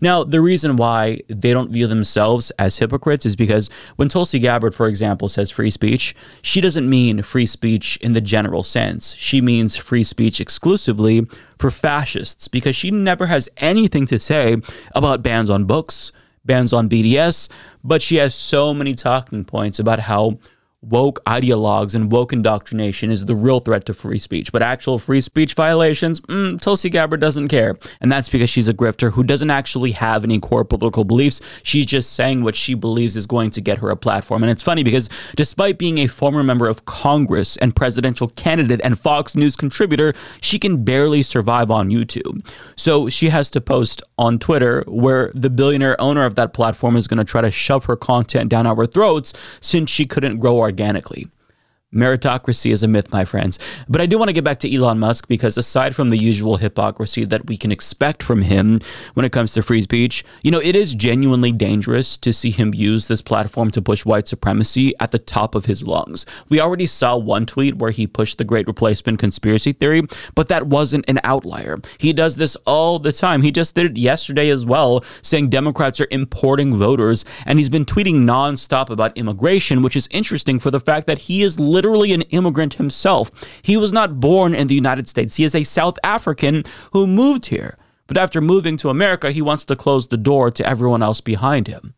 Now, 0.00 0.24
the 0.24 0.40
reason 0.40 0.76
why 0.76 1.20
they 1.28 1.52
don't 1.52 1.72
view 1.72 1.86
themselves 1.86 2.50
as 2.52 2.78
hypocrites 2.78 3.26
is 3.26 3.36
because 3.36 3.70
when 3.96 4.08
Tulsi 4.08 4.38
Gabbard, 4.38 4.74
for 4.74 4.86
example, 4.86 5.28
says 5.28 5.50
free 5.50 5.70
speech, 5.70 6.14
she 6.42 6.60
doesn't 6.60 6.88
mean 6.88 7.22
free 7.22 7.46
speech 7.46 7.96
in 7.98 8.12
the 8.12 8.20
general 8.20 8.62
sense. 8.62 9.14
She 9.16 9.40
means 9.40 9.76
free 9.76 10.04
speech 10.04 10.40
exclusively 10.40 11.26
for 11.58 11.70
fascists 11.70 12.48
because 12.48 12.76
she 12.76 12.90
never 12.90 13.26
has 13.26 13.48
anything 13.56 14.06
to 14.06 14.18
say 14.18 14.56
about 14.94 15.22
bans 15.22 15.50
on 15.50 15.64
books, 15.64 16.12
bans 16.44 16.72
on 16.72 16.88
BDS, 16.88 17.48
but 17.82 18.02
she 18.02 18.16
has 18.16 18.34
so 18.34 18.74
many 18.74 18.94
talking 18.94 19.44
points 19.44 19.78
about 19.78 20.00
how 20.00 20.38
woke 20.88 21.24
ideologues 21.24 21.94
and 21.94 22.10
woke 22.10 22.32
indoctrination 22.32 23.10
is 23.10 23.24
the 23.24 23.34
real 23.34 23.60
threat 23.60 23.86
to 23.86 23.94
free 23.94 24.18
speech. 24.18 24.52
But 24.52 24.62
actual 24.62 24.98
free 24.98 25.20
speech 25.20 25.54
violations, 25.54 26.20
mm, 26.22 26.60
Tulsi 26.60 26.90
Gabbard 26.90 27.20
doesn't 27.20 27.48
care. 27.48 27.76
And 28.00 28.10
that's 28.10 28.28
because 28.28 28.50
she's 28.50 28.68
a 28.68 28.74
grifter 28.74 29.12
who 29.12 29.22
doesn't 29.22 29.50
actually 29.50 29.92
have 29.92 30.24
any 30.24 30.38
core 30.40 30.64
political 30.64 31.04
beliefs. 31.04 31.40
She's 31.62 31.86
just 31.86 32.12
saying 32.12 32.42
what 32.42 32.54
she 32.54 32.74
believes 32.74 33.16
is 33.16 33.26
going 33.26 33.50
to 33.50 33.60
get 33.60 33.78
her 33.78 33.90
a 33.90 33.96
platform. 33.96 34.42
And 34.42 34.50
it's 34.50 34.62
funny 34.62 34.82
because 34.82 35.08
despite 35.36 35.78
being 35.78 35.98
a 35.98 36.06
former 36.06 36.42
member 36.42 36.68
of 36.68 36.84
Congress 36.84 37.56
and 37.56 37.74
presidential 37.74 38.28
candidate 38.28 38.80
and 38.84 38.98
Fox 38.98 39.34
News 39.34 39.56
contributor, 39.56 40.14
she 40.40 40.58
can 40.58 40.84
barely 40.84 41.22
survive 41.22 41.70
on 41.70 41.88
YouTube. 41.88 42.46
So 42.76 43.08
she 43.08 43.28
has 43.28 43.50
to 43.52 43.60
post 43.60 44.02
on 44.18 44.38
Twitter 44.38 44.84
where 44.86 45.30
the 45.34 45.50
billionaire 45.50 46.00
owner 46.00 46.24
of 46.24 46.34
that 46.36 46.52
platform 46.52 46.96
is 46.96 47.06
going 47.06 47.18
to 47.18 47.24
try 47.24 47.40
to 47.40 47.50
shove 47.50 47.86
her 47.86 47.96
content 47.96 48.50
down 48.50 48.66
our 48.66 48.86
throats 48.86 49.32
since 49.60 49.90
she 49.90 50.06
couldn't 50.06 50.38
grow 50.38 50.60
our 50.60 50.72
organically. 50.74 51.28
Meritocracy 51.94 52.72
is 52.72 52.82
a 52.82 52.88
myth, 52.88 53.12
my 53.12 53.24
friends. 53.24 53.58
But 53.88 54.00
I 54.00 54.06
do 54.06 54.18
want 54.18 54.28
to 54.28 54.32
get 54.32 54.44
back 54.44 54.58
to 54.58 54.74
Elon 54.74 54.98
Musk 54.98 55.28
because 55.28 55.56
aside 55.56 55.94
from 55.94 56.10
the 56.10 56.16
usual 56.16 56.56
hypocrisy 56.56 57.24
that 57.24 57.46
we 57.46 57.56
can 57.56 57.70
expect 57.70 58.22
from 58.22 58.42
him 58.42 58.80
when 59.14 59.24
it 59.24 59.32
comes 59.32 59.52
to 59.52 59.62
free 59.62 59.82
speech, 59.82 60.24
you 60.42 60.50
know, 60.50 60.60
it 60.60 60.74
is 60.74 60.94
genuinely 60.94 61.52
dangerous 61.52 62.16
to 62.16 62.32
see 62.32 62.50
him 62.50 62.74
use 62.74 63.06
this 63.06 63.22
platform 63.22 63.70
to 63.70 63.80
push 63.80 64.04
white 64.04 64.26
supremacy 64.26 64.92
at 64.98 65.12
the 65.12 65.18
top 65.18 65.54
of 65.54 65.66
his 65.66 65.84
lungs. 65.84 66.26
We 66.48 66.60
already 66.60 66.86
saw 66.86 67.16
one 67.16 67.46
tweet 67.46 67.76
where 67.76 67.92
he 67.92 68.06
pushed 68.06 68.38
the 68.38 68.44
great 68.44 68.66
replacement 68.66 69.20
conspiracy 69.20 69.72
theory, 69.72 70.02
but 70.34 70.48
that 70.48 70.66
wasn't 70.66 71.08
an 71.08 71.20
outlier. 71.22 71.78
He 71.98 72.12
does 72.12 72.36
this 72.36 72.56
all 72.66 72.98
the 72.98 73.12
time. 73.12 73.42
He 73.42 73.52
just 73.52 73.74
did 73.74 73.86
it 73.86 73.96
yesterday 73.96 74.48
as 74.48 74.66
well, 74.66 75.04
saying 75.22 75.50
Democrats 75.50 76.00
are 76.00 76.08
importing 76.10 76.76
voters, 76.76 77.24
and 77.46 77.58
he's 77.58 77.70
been 77.70 77.84
tweeting 77.84 78.24
nonstop 78.24 78.90
about 78.90 79.16
immigration, 79.16 79.82
which 79.82 79.96
is 79.96 80.08
interesting 80.10 80.58
for 80.58 80.70
the 80.70 80.80
fact 80.80 81.06
that 81.06 81.20
he 81.20 81.42
is 81.42 81.60
literally 81.60 81.83
literally 81.84 82.14
an 82.14 82.22
immigrant 82.22 82.74
himself. 82.74 83.30
He 83.60 83.76
was 83.76 83.92
not 83.92 84.18
born 84.18 84.54
in 84.54 84.68
the 84.68 84.74
United 84.74 85.06
States. 85.06 85.36
He 85.36 85.44
is 85.44 85.54
a 85.54 85.64
South 85.64 85.98
African 86.02 86.64
who 86.92 87.06
moved 87.06 87.46
here. 87.46 87.76
But 88.06 88.16
after 88.16 88.40
moving 88.40 88.78
to 88.78 88.88
America, 88.88 89.30
he 89.30 89.42
wants 89.42 89.66
to 89.66 89.76
close 89.76 90.08
the 90.08 90.16
door 90.16 90.50
to 90.50 90.66
everyone 90.66 91.02
else 91.02 91.20
behind 91.20 91.68
him. 91.68 91.94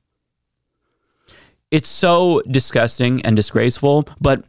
It's 1.71 1.89
so 1.89 2.43
disgusting 2.51 3.23
and 3.23 3.37
disgraceful, 3.37 4.09
but 4.21 4.45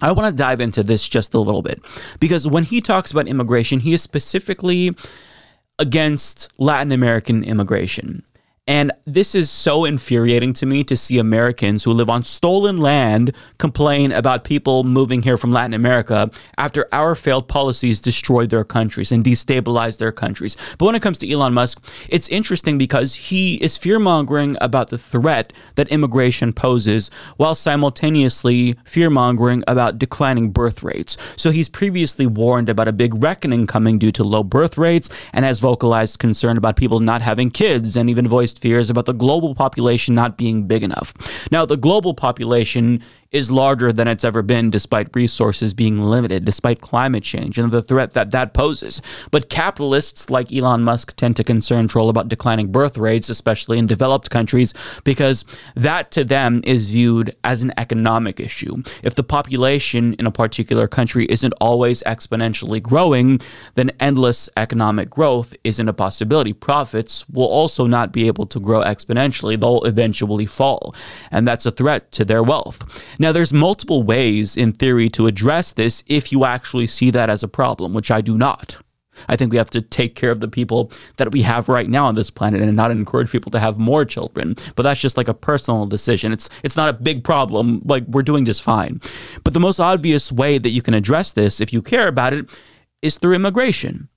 I 0.00 0.12
want 0.12 0.36
to 0.36 0.42
dive 0.42 0.60
into 0.60 0.82
this 0.82 1.08
just 1.08 1.34
a 1.34 1.38
little 1.40 1.62
bit 1.62 1.82
because 2.20 2.46
when 2.46 2.64
he 2.64 2.80
talks 2.80 3.10
about 3.10 3.28
immigration, 3.28 3.80
he 3.80 3.94
is 3.94 4.02
specifically 4.02 4.94
against 5.78 6.52
Latin 6.58 6.92
American 6.92 7.44
immigration. 7.44 8.24
And 8.68 8.90
this 9.04 9.36
is 9.36 9.48
so 9.48 9.84
infuriating 9.84 10.52
to 10.54 10.66
me 10.66 10.82
to 10.84 10.96
see 10.96 11.18
Americans 11.18 11.84
who 11.84 11.92
live 11.92 12.10
on 12.10 12.24
stolen 12.24 12.78
land 12.78 13.32
complain 13.58 14.10
about 14.10 14.42
people 14.42 14.82
moving 14.82 15.22
here 15.22 15.36
from 15.36 15.52
Latin 15.52 15.72
America 15.72 16.28
after 16.58 16.88
our 16.90 17.14
failed 17.14 17.46
policies 17.46 18.00
destroyed 18.00 18.50
their 18.50 18.64
countries 18.64 19.12
and 19.12 19.24
destabilized 19.24 19.98
their 19.98 20.10
countries. 20.10 20.56
But 20.78 20.86
when 20.86 20.96
it 20.96 21.02
comes 21.02 21.18
to 21.18 21.30
Elon 21.30 21.54
Musk, 21.54 21.80
it's 22.08 22.28
interesting 22.28 22.76
because 22.76 23.14
he 23.14 23.54
is 23.62 23.76
fear 23.76 24.00
mongering 24.00 24.56
about 24.60 24.88
the 24.88 24.98
threat 24.98 25.52
that 25.76 25.88
immigration 25.88 26.52
poses 26.52 27.08
while 27.36 27.54
simultaneously 27.54 28.76
fear 28.84 29.10
mongering 29.10 29.62
about 29.68 29.96
declining 29.96 30.50
birth 30.50 30.82
rates. 30.82 31.16
So 31.36 31.52
he's 31.52 31.68
previously 31.68 32.26
warned 32.26 32.68
about 32.68 32.88
a 32.88 32.92
big 32.92 33.22
reckoning 33.22 33.68
coming 33.68 33.96
due 33.96 34.10
to 34.12 34.24
low 34.24 34.42
birth 34.42 34.76
rates 34.76 35.08
and 35.32 35.44
has 35.44 35.60
vocalized 35.60 36.18
concern 36.18 36.56
about 36.56 36.74
people 36.74 36.98
not 36.98 37.22
having 37.22 37.52
kids 37.52 37.96
and 37.96 38.10
even 38.10 38.26
voiced 38.26 38.55
fears 38.58 38.90
about 38.90 39.06
the 39.06 39.12
global 39.12 39.54
population 39.54 40.14
not 40.14 40.36
being 40.36 40.66
big 40.66 40.82
enough. 40.82 41.12
Now, 41.50 41.64
the 41.64 41.76
global 41.76 42.14
population 42.14 43.02
is 43.30 43.50
larger 43.50 43.92
than 43.92 44.08
it's 44.08 44.24
ever 44.24 44.42
been, 44.42 44.70
despite 44.70 45.14
resources 45.14 45.74
being 45.74 45.98
limited, 45.98 46.44
despite 46.44 46.80
climate 46.80 47.22
change 47.22 47.58
and 47.58 47.70
the 47.70 47.82
threat 47.82 48.12
that 48.12 48.30
that 48.30 48.54
poses. 48.54 49.02
But 49.30 49.50
capitalists 49.50 50.30
like 50.30 50.52
Elon 50.52 50.82
Musk 50.82 51.16
tend 51.16 51.36
to 51.36 51.44
concern 51.44 51.88
troll 51.88 52.08
about 52.08 52.28
declining 52.28 52.72
birth 52.72 52.96
rates, 52.96 53.28
especially 53.28 53.78
in 53.78 53.86
developed 53.86 54.30
countries, 54.30 54.74
because 55.04 55.44
that 55.74 56.10
to 56.12 56.24
them 56.24 56.60
is 56.64 56.90
viewed 56.90 57.34
as 57.44 57.62
an 57.62 57.72
economic 57.76 58.40
issue. 58.40 58.82
If 59.02 59.14
the 59.14 59.24
population 59.24 60.14
in 60.14 60.26
a 60.26 60.30
particular 60.30 60.88
country 60.88 61.26
isn't 61.26 61.54
always 61.60 62.02
exponentially 62.04 62.82
growing, 62.82 63.40
then 63.74 63.92
endless 64.00 64.48
economic 64.56 65.10
growth 65.10 65.54
isn't 65.64 65.88
a 65.88 65.92
possibility. 65.92 66.52
Profits 66.52 67.28
will 67.28 67.46
also 67.46 67.86
not 67.86 68.12
be 68.12 68.26
able 68.26 68.46
to 68.46 68.60
grow 68.60 68.80
exponentially, 68.80 69.58
they'll 69.58 69.84
eventually 69.84 70.46
fall. 70.46 70.94
And 71.30 71.46
that's 71.46 71.66
a 71.66 71.70
threat 71.70 72.12
to 72.12 72.24
their 72.24 72.42
wealth. 72.42 72.82
Now, 73.18 73.25
there's 73.32 73.52
multiple 73.52 74.02
ways 74.02 74.56
in 74.56 74.72
theory 74.72 75.08
to 75.10 75.26
address 75.26 75.72
this 75.72 76.04
if 76.06 76.32
you 76.32 76.44
actually 76.44 76.86
see 76.86 77.10
that 77.10 77.30
as 77.30 77.42
a 77.42 77.48
problem, 77.48 77.94
which 77.94 78.10
I 78.10 78.20
do 78.20 78.36
not. 78.36 78.78
I 79.28 79.36
think 79.36 79.50
we 79.50 79.58
have 79.58 79.70
to 79.70 79.80
take 79.80 80.14
care 80.14 80.30
of 80.30 80.40
the 80.40 80.48
people 80.48 80.90
that 81.16 81.32
we 81.32 81.42
have 81.42 81.68
right 81.68 81.88
now 81.88 82.06
on 82.06 82.14
this 82.14 82.30
planet 82.30 82.60
and 82.60 82.76
not 82.76 82.90
encourage 82.90 83.30
people 83.30 83.50
to 83.52 83.58
have 83.58 83.78
more 83.78 84.04
children. 84.04 84.56
But 84.74 84.82
that's 84.82 85.00
just 85.00 85.16
like 85.16 85.28
a 85.28 85.34
personal 85.34 85.86
decision. 85.86 86.32
It's 86.32 86.50
it's 86.62 86.76
not 86.76 86.88
a 86.88 86.92
big 86.92 87.24
problem. 87.24 87.82
Like 87.84 88.04
we're 88.06 88.22
doing 88.22 88.44
just 88.44 88.62
fine. 88.62 89.00
But 89.44 89.54
the 89.54 89.60
most 89.60 89.80
obvious 89.80 90.30
way 90.30 90.58
that 90.58 90.70
you 90.70 90.82
can 90.82 90.94
address 90.94 91.32
this 91.32 91.60
if 91.60 91.72
you 91.72 91.82
care 91.82 92.08
about 92.08 92.32
it 92.32 92.46
is 93.02 93.18
through 93.18 93.34
immigration. 93.34 94.08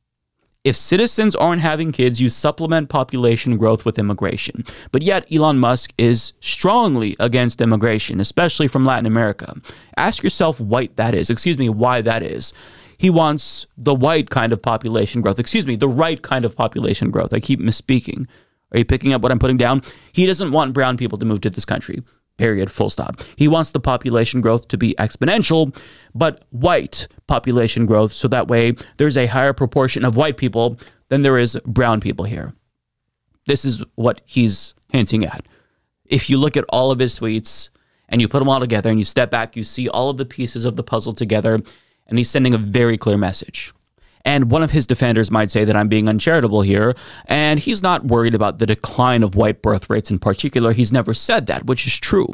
If 0.65 0.75
citizens 0.75 1.35
aren't 1.35 1.61
having 1.61 1.93
kids, 1.93 2.19
you 2.19 2.29
supplement 2.29 2.89
population 2.89 3.55
growth 3.55 3.85
with 3.85 3.97
immigration. 3.97 4.65
But 4.91 5.03
yet, 5.03 5.25
Elon 5.31 5.57
Musk 5.57 5.93
is 5.97 6.33
strongly 6.41 7.15
against 7.17 7.61
immigration, 7.61 8.19
especially 8.19 8.67
from 8.67 8.85
Latin 8.85 9.05
America. 9.05 9.55
Ask 9.95 10.21
yourself 10.21 10.59
why 10.59 10.89
that 10.97 11.15
is. 11.15 11.29
Excuse 11.29 11.57
me, 11.57 11.69
why 11.69 12.01
that 12.01 12.23
is. 12.23 12.51
He 12.97 13.09
wants 13.09 13.67
the 13.77 13.95
white 13.95 14.29
kind 14.29 14.51
of 14.51 14.61
population 14.61 15.21
growth. 15.21 15.39
Excuse 15.39 15.65
me, 15.65 15.77
the 15.77 15.87
right 15.87 16.21
kind 16.21 16.43
of 16.43 16.57
population 16.57 17.09
growth. 17.09 17.33
I 17.33 17.39
keep 17.39 17.61
misspeaking. 17.61 18.27
Are 18.73 18.79
you 18.79 18.85
picking 18.85 19.13
up 19.13 19.21
what 19.21 19.31
I'm 19.31 19.39
putting 19.39 19.55
down? 19.55 19.81
He 20.11 20.25
doesn't 20.25 20.51
want 20.51 20.73
brown 20.73 20.97
people 20.97 21.17
to 21.19 21.25
move 21.25 21.39
to 21.41 21.49
this 21.49 21.63
country. 21.63 22.03
Period. 22.39 22.71
Full 22.71 22.89
stop. 22.89 23.21
He 23.35 23.49
wants 23.49 23.71
the 23.71 23.81
population 23.81 24.39
growth 24.39 24.69
to 24.69 24.77
be 24.77 24.95
exponential, 24.97 25.77
but 26.15 26.45
white 26.51 27.09
population 27.27 27.85
growth. 27.85 28.13
So 28.13 28.29
that 28.29 28.47
way 28.47 28.77
there's 28.95 29.17
a 29.17 29.25
higher 29.25 29.51
proportion 29.51 30.05
of 30.05 30.15
white 30.15 30.37
people 30.37 30.79
than 31.09 31.21
there 31.21 31.37
is 31.37 31.59
brown 31.65 31.99
people 31.99 32.23
here. 32.23 32.53
This 33.45 33.65
is 33.65 33.83
what 33.95 34.21
he's 34.25 34.73
hinting 34.89 35.25
at. 35.25 35.45
If 36.05 36.29
you 36.29 36.37
look 36.37 36.55
at 36.55 36.63
all 36.69 36.91
of 36.91 36.99
his 36.99 37.19
tweets 37.19 37.71
and 38.07 38.21
you 38.21 38.29
put 38.29 38.39
them 38.39 38.47
all 38.47 38.61
together 38.61 38.89
and 38.89 38.99
you 38.99 39.05
step 39.05 39.29
back, 39.29 39.57
you 39.57 39.65
see 39.65 39.89
all 39.89 40.09
of 40.09 40.15
the 40.15 40.25
pieces 40.25 40.63
of 40.63 40.77
the 40.77 40.83
puzzle 40.83 41.11
together, 41.11 41.59
and 42.07 42.17
he's 42.17 42.29
sending 42.29 42.53
a 42.53 42.57
very 42.57 42.97
clear 42.97 43.17
message. 43.17 43.73
And 44.29 44.51
one 44.51 44.61
of 44.61 44.69
his 44.69 44.85
defenders 44.85 45.31
might 45.31 45.49
say 45.49 45.65
that 45.65 45.75
I'm 45.75 45.87
being 45.87 46.07
uncharitable 46.07 46.61
here, 46.61 46.93
and 47.25 47.59
he's 47.59 47.81
not 47.81 48.05
worried 48.05 48.35
about 48.35 48.59
the 48.59 48.67
decline 48.67 49.23
of 49.23 49.33
white 49.33 49.63
birth 49.63 49.89
rates 49.89 50.11
in 50.11 50.19
particular. 50.19 50.71
He's 50.71 50.93
never 50.93 51.15
said 51.15 51.47
that, 51.47 51.65
which 51.65 51.87
is 51.87 51.97
true. 51.97 52.27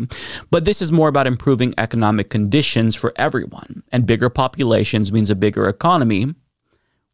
But 0.51 0.65
this 0.65 0.81
is 0.81 0.91
more 0.91 1.08
about 1.08 1.25
improving 1.25 1.73
economic 1.77 2.29
conditions 2.29 2.97
for 2.97 3.13
everyone, 3.15 3.81
and 3.93 4.05
bigger 4.05 4.29
populations 4.29 5.13
means 5.13 5.29
a 5.29 5.36
bigger 5.36 5.69
economy, 5.69 6.36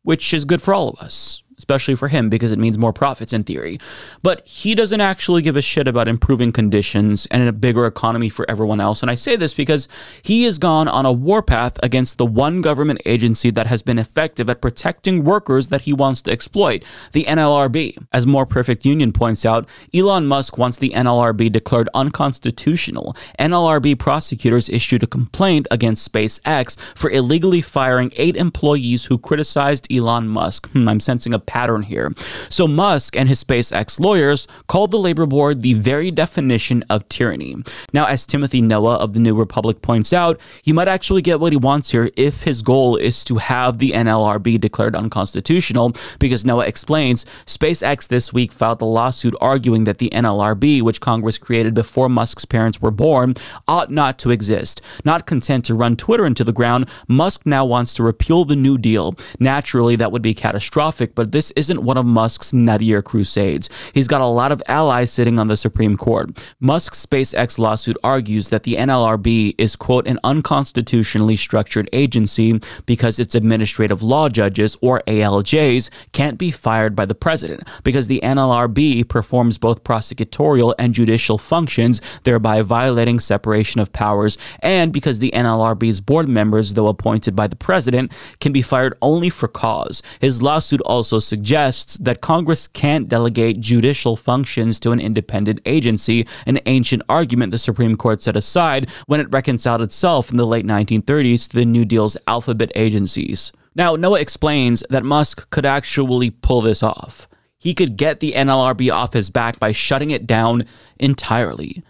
which 0.02 0.34
is 0.34 0.46
good 0.46 0.64
for 0.64 0.74
all 0.74 0.90
of 0.90 0.98
us 0.98 1.44
especially 1.62 1.94
for 1.94 2.08
him 2.08 2.28
because 2.28 2.52
it 2.52 2.58
means 2.58 2.76
more 2.76 2.92
profits 2.92 3.34
in 3.34 3.44
theory. 3.44 3.78
But 4.24 4.48
he 4.48 4.74
doesn't 4.74 5.00
actually 5.00 5.44
give 5.44 5.56
a 5.56 5.62
shit 5.62 5.88
about 5.88 6.08
improving 6.08 6.52
conditions 6.52 7.28
and 7.28 7.48
a 7.48 7.54
bigger 7.54 7.86
economy 7.86 8.30
for 8.30 8.50
everyone 8.50 8.82
else. 8.82 9.04
And 9.04 9.12
I 9.12 9.16
say 9.16 9.36
this 9.36 9.54
because 9.54 9.88
he 10.24 10.46
has 10.46 10.58
gone 10.58 10.88
on 10.88 11.06
a 11.06 11.12
warpath 11.12 11.78
against 11.84 12.18
the 12.18 12.26
one 12.26 12.64
government 12.64 13.00
agency 13.06 13.52
that 13.52 13.68
has 13.68 13.84
been 13.84 14.00
effective 14.00 14.50
at 14.50 14.60
protecting 14.60 15.24
workers 15.24 15.68
that 15.68 15.82
he 15.82 15.94
wants 15.94 16.24
to 16.24 16.32
exploit, 16.32 16.84
the 17.12 17.26
NLRB. 17.26 17.96
As 18.12 18.26
More 18.26 18.48
Perfect 18.48 18.84
Union 18.84 19.12
points 19.12 19.46
out, 19.46 19.70
Elon 19.94 20.26
Musk 20.26 20.58
wants 20.58 20.80
the 20.80 20.90
NLRB 20.90 21.52
declared 21.52 21.90
unconstitutional. 21.94 23.16
NLRB 23.38 24.00
prosecutors 24.00 24.68
issued 24.68 25.04
a 25.04 25.08
complaint 25.08 25.68
against 25.70 26.12
SpaceX 26.12 26.76
for 26.96 27.12
illegally 27.12 27.62
firing 27.62 28.12
eight 28.16 28.36
employees 28.36 29.06
who 29.06 29.20
criticized 29.20 29.86
Elon 29.92 30.28
Musk. 30.28 30.68
Hmm, 30.72 30.88
I'm 30.88 31.00
sensing 31.00 31.34
a 31.36 31.40
pattern 31.52 31.82
here. 31.82 32.14
So 32.48 32.66
Musk 32.66 33.18
and 33.18 33.28
his 33.28 33.44
SpaceX 33.44 34.00
lawyers 34.00 34.48
called 34.68 34.92
the 34.92 34.98
labor 34.98 35.26
board 35.26 35.62
the 35.62 35.74
very 35.74 36.10
definition 36.10 36.82
of 36.90 37.10
tyranny. 37.10 37.58
Now, 37.92 38.06
as 38.06 38.26
Timothy 38.26 38.62
Noah 38.62 38.96
of 38.96 39.14
the 39.14 39.20
New 39.20 39.36
Republic 39.36 39.82
points 39.82 40.14
out, 40.14 40.40
he 40.62 40.72
might 40.72 40.88
actually 40.88 41.22
get 41.22 41.42
what 41.42 41.52
he 41.52 41.58
wants 41.58 41.92
here 41.92 42.10
if 42.16 42.44
his 42.44 42.62
goal 42.62 42.96
is 42.96 43.26
to 43.26 43.36
have 43.36 43.80
the 43.80 43.92
NLRB 43.92 44.62
declared 44.62 44.96
unconstitutional, 44.96 45.94
because 46.20 46.46
Noah 46.46 46.68
explains 46.68 47.26
SpaceX 47.46 48.08
this 48.08 48.32
week 48.32 48.54
filed 48.54 48.82
a 48.82 48.86
lawsuit 48.86 49.36
arguing 49.42 49.84
that 49.84 49.98
the 49.98 50.10
NLRB, 50.12 50.82
which 50.82 51.02
Congress 51.02 51.38
created 51.38 51.74
before 51.74 52.08
Musk's 52.08 52.46
parents 52.46 52.82
were 52.82 52.92
born, 52.92 53.34
ought 53.68 53.92
not 53.92 54.18
to 54.20 54.32
exist. 54.32 54.82
Not 55.04 55.26
content 55.26 55.66
to 55.66 55.76
run 55.76 55.98
Twitter 55.98 56.26
into 56.26 56.46
the 56.46 56.54
ground, 56.54 56.88
Musk 57.10 57.46
now 57.46 57.66
wants 57.66 57.94
to 57.96 58.04
repeal 58.04 58.46
the 58.46 58.56
New 58.56 58.78
Deal. 58.78 59.16
Naturally, 59.38 59.98
that 59.98 60.14
would 60.14 60.22
be 60.22 60.34
catastrophic, 60.34 61.14
but 61.14 61.34
this 61.34 61.41
isn't 61.56 61.82
one 61.82 61.98
of 61.98 62.06
Musk's 62.06 62.52
nuttier 62.52 63.04
crusades. 63.04 63.68
He's 63.94 64.08
got 64.08 64.22
a 64.22 64.28
lot 64.28 64.52
of 64.52 64.62
allies 64.68 65.12
sitting 65.12 65.40
on 65.40 65.48
the 65.48 65.58
Supreme 65.58 65.98
Court. 65.98 66.46
Musk's 66.60 67.04
SpaceX 67.04 67.58
lawsuit 67.58 67.98
argues 68.04 68.50
that 68.50 68.62
the 68.62 68.76
NLRB 68.76 69.56
is, 69.58 69.76
quote, 69.76 70.06
an 70.06 70.20
unconstitutionally 70.24 71.36
structured 71.36 71.90
agency 71.92 72.60
because 72.86 73.18
its 73.18 73.34
administrative 73.34 74.04
law 74.04 74.30
judges, 74.30 74.78
or 74.82 75.02
ALJs, 75.08 75.90
can't 76.12 76.38
be 76.38 76.52
fired 76.52 76.96
by 76.96 77.06
the 77.06 77.16
president 77.16 77.68
because 77.84 78.08
the 78.08 78.20
NLRB 78.22 79.08
performs 79.08 79.58
both 79.58 79.84
prosecutorial 79.84 80.76
and 80.78 80.94
judicial 80.94 81.38
functions, 81.38 82.02
thereby 82.24 82.62
violating 82.62 83.20
separation 83.20 83.82
of 83.82 83.94
powers, 83.94 84.38
and 84.60 84.94
because 84.94 85.20
the 85.20 85.32
NLRB's 85.32 86.02
board 86.02 86.28
members, 86.28 86.74
though 86.74 86.88
appointed 86.88 87.36
by 87.36 87.48
the 87.48 87.56
president, 87.56 88.12
can 88.40 88.52
be 88.52 88.62
fired 88.62 88.98
only 89.02 89.30
for 89.30 89.48
cause. 89.48 90.04
His 90.20 90.42
lawsuit 90.42 90.82
also 90.82 91.20
suggests 91.32 91.96
that 91.96 92.20
Congress 92.20 92.68
can't 92.68 93.08
delegate 93.08 93.62
judicial 93.62 94.18
functions 94.18 94.82
to 94.82 94.92
an 94.92 95.00
independent 95.00 95.62
agency, 95.66 96.28
an 96.46 96.60
ancient 96.66 97.02
argument 97.08 97.52
the 97.54 97.58
Supreme 97.58 97.96
Court 97.96 98.22
set 98.22 98.36
aside 98.36 98.90
when 99.06 99.22
it 99.22 99.32
reconciled 99.32 99.82
itself 99.82 100.30
in 100.30 100.36
the 100.36 100.46
late 100.46 100.66
1930s 100.66 101.50
to 101.50 101.56
the 101.56 101.64
New 101.64 101.86
Deal's 101.86 102.18
alphabet 102.28 102.70
agencies. 102.76 103.54
Now, 103.74 103.96
Noah 103.96 104.20
explains 104.20 104.84
that 104.90 105.06
Musk 105.06 105.50
could 105.52 105.66
actually 105.66 106.32
pull 106.32 106.60
this 106.60 106.84
off. 106.84 107.30
He 107.58 107.74
could 107.74 107.96
get 107.96 108.20
the 108.20 108.34
NLRB 108.34 108.94
off 108.94 109.14
his 109.14 109.30
back 109.30 109.58
by 109.58 109.72
shutting 109.72 110.12
it 110.12 110.28
down 110.28 110.66
entirely. 111.00 111.82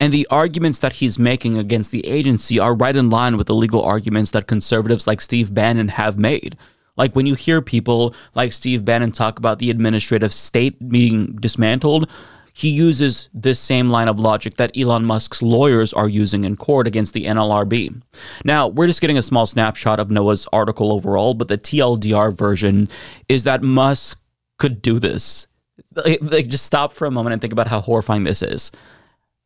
And 0.00 0.10
the 0.10 0.26
arguments 0.30 0.78
that 0.78 0.94
he's 0.94 1.18
making 1.18 1.58
against 1.58 1.90
the 1.90 2.06
agency 2.06 2.58
are 2.58 2.74
right 2.74 2.96
in 2.96 3.10
line 3.10 3.36
with 3.36 3.46
the 3.46 3.54
legal 3.54 3.82
arguments 3.82 4.30
that 4.30 4.46
conservatives 4.46 5.06
like 5.06 5.20
Steve 5.20 5.52
Bannon 5.52 5.88
have 5.88 6.18
made. 6.18 6.56
Like 6.96 7.14
when 7.14 7.26
you 7.26 7.34
hear 7.34 7.60
people 7.60 8.14
like 8.34 8.52
Steve 8.52 8.84
Bannon 8.84 9.12
talk 9.12 9.38
about 9.38 9.58
the 9.58 9.70
administrative 9.70 10.32
state 10.32 10.88
being 10.88 11.36
dismantled, 11.36 12.08
he 12.56 12.70
uses 12.70 13.28
this 13.34 13.60
same 13.60 13.90
line 13.90 14.08
of 14.08 14.18
logic 14.18 14.54
that 14.54 14.74
Elon 14.74 15.04
Musk's 15.04 15.42
lawyers 15.42 15.92
are 15.92 16.08
using 16.08 16.44
in 16.44 16.56
court 16.56 16.86
against 16.86 17.12
the 17.12 17.24
NLRB. 17.24 18.00
Now, 18.46 18.66
we're 18.66 18.86
just 18.86 19.02
getting 19.02 19.18
a 19.18 19.22
small 19.22 19.44
snapshot 19.44 20.00
of 20.00 20.10
Noah's 20.10 20.48
article 20.54 20.90
overall, 20.90 21.34
but 21.34 21.48
the 21.48 21.58
TLDR 21.58 22.32
version 22.32 22.88
is 23.28 23.44
that 23.44 23.62
Musk 23.62 24.18
could 24.56 24.80
do 24.80 24.98
this. 24.98 25.48
Like, 25.94 26.48
just 26.48 26.64
stop 26.64 26.94
for 26.94 27.06
a 27.06 27.10
moment 27.10 27.34
and 27.34 27.42
think 27.42 27.52
about 27.52 27.68
how 27.68 27.82
horrifying 27.82 28.24
this 28.24 28.40
is. 28.40 28.72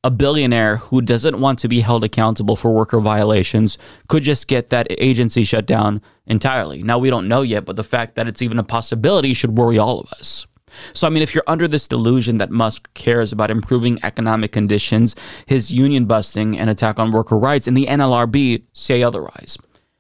A 0.03 0.11
billionaire 0.11 0.77
who 0.77 1.03
doesn't 1.03 1.41
want 1.41 1.59
to 1.59 1.69
be 1.69 1.81
held 1.81 2.05
accountable 2.05 2.57
for 2.57 2.71
worker 2.71 3.01
violations 3.01 3.77
could 4.09 4.23
just 4.23 4.49
get 4.49 4.71
that 4.71 4.87
agency 4.91 5.45
shut 5.45 5.67
down 5.67 6.01
entirely. 6.27 6.83
Now, 6.83 6.99
we 6.99 7.11
don't 7.11 7.29
know 7.29 7.43
yet, 7.43 7.67
but 7.67 7.77
the 7.77 7.85
fact 7.85 8.15
that 8.15 8.27
it's 8.27 8.41
even 8.41 8.59
a 8.59 8.65
possibility 8.65 9.35
should 9.35 9.59
worry 9.59 9.77
all 9.77 10.01
of 10.01 10.11
us. 10.13 10.47
So, 10.95 11.07
I 11.07 11.11
mean, 11.11 11.23
if 11.23 11.35
you're 11.35 11.45
under 11.47 11.69
this 11.69 11.87
delusion 11.87 12.39
that 12.39 12.51
Musk 12.51 12.89
cares 12.95 13.31
about 13.31 13.51
improving 13.51 13.99
economic 14.03 14.53
conditions, 14.53 15.15
his 15.45 15.71
union 15.71 16.07
busting 16.07 16.59
and 16.59 16.71
attack 16.71 16.99
on 16.99 17.13
worker 17.13 17.37
rights, 17.37 17.67
and 17.67 17.77
the 17.77 17.87
NLRB 17.87 18.63
say 18.73 19.03
otherwise. 19.03 19.59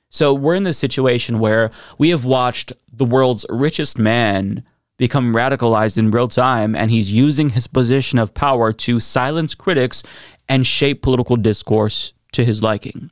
So, 0.08 0.32
we're 0.32 0.54
in 0.54 0.64
this 0.64 0.78
situation 0.78 1.40
where 1.40 1.70
we 1.98 2.08
have 2.08 2.24
watched 2.24 2.72
the 2.90 3.04
world's 3.04 3.44
richest 3.50 3.98
man 3.98 4.64
become 5.00 5.32
radicalized 5.34 5.96
in 5.96 6.10
real 6.10 6.28
time, 6.28 6.76
and 6.76 6.90
he's 6.90 7.10
using 7.10 7.48
his 7.48 7.66
position 7.66 8.18
of 8.18 8.34
power 8.34 8.70
to 8.70 9.00
silence 9.00 9.54
critics 9.54 10.02
and 10.46 10.66
shape 10.66 11.00
political 11.00 11.36
discourse 11.36 12.12
to 12.32 12.44
his 12.44 12.62
liking. 12.62 13.10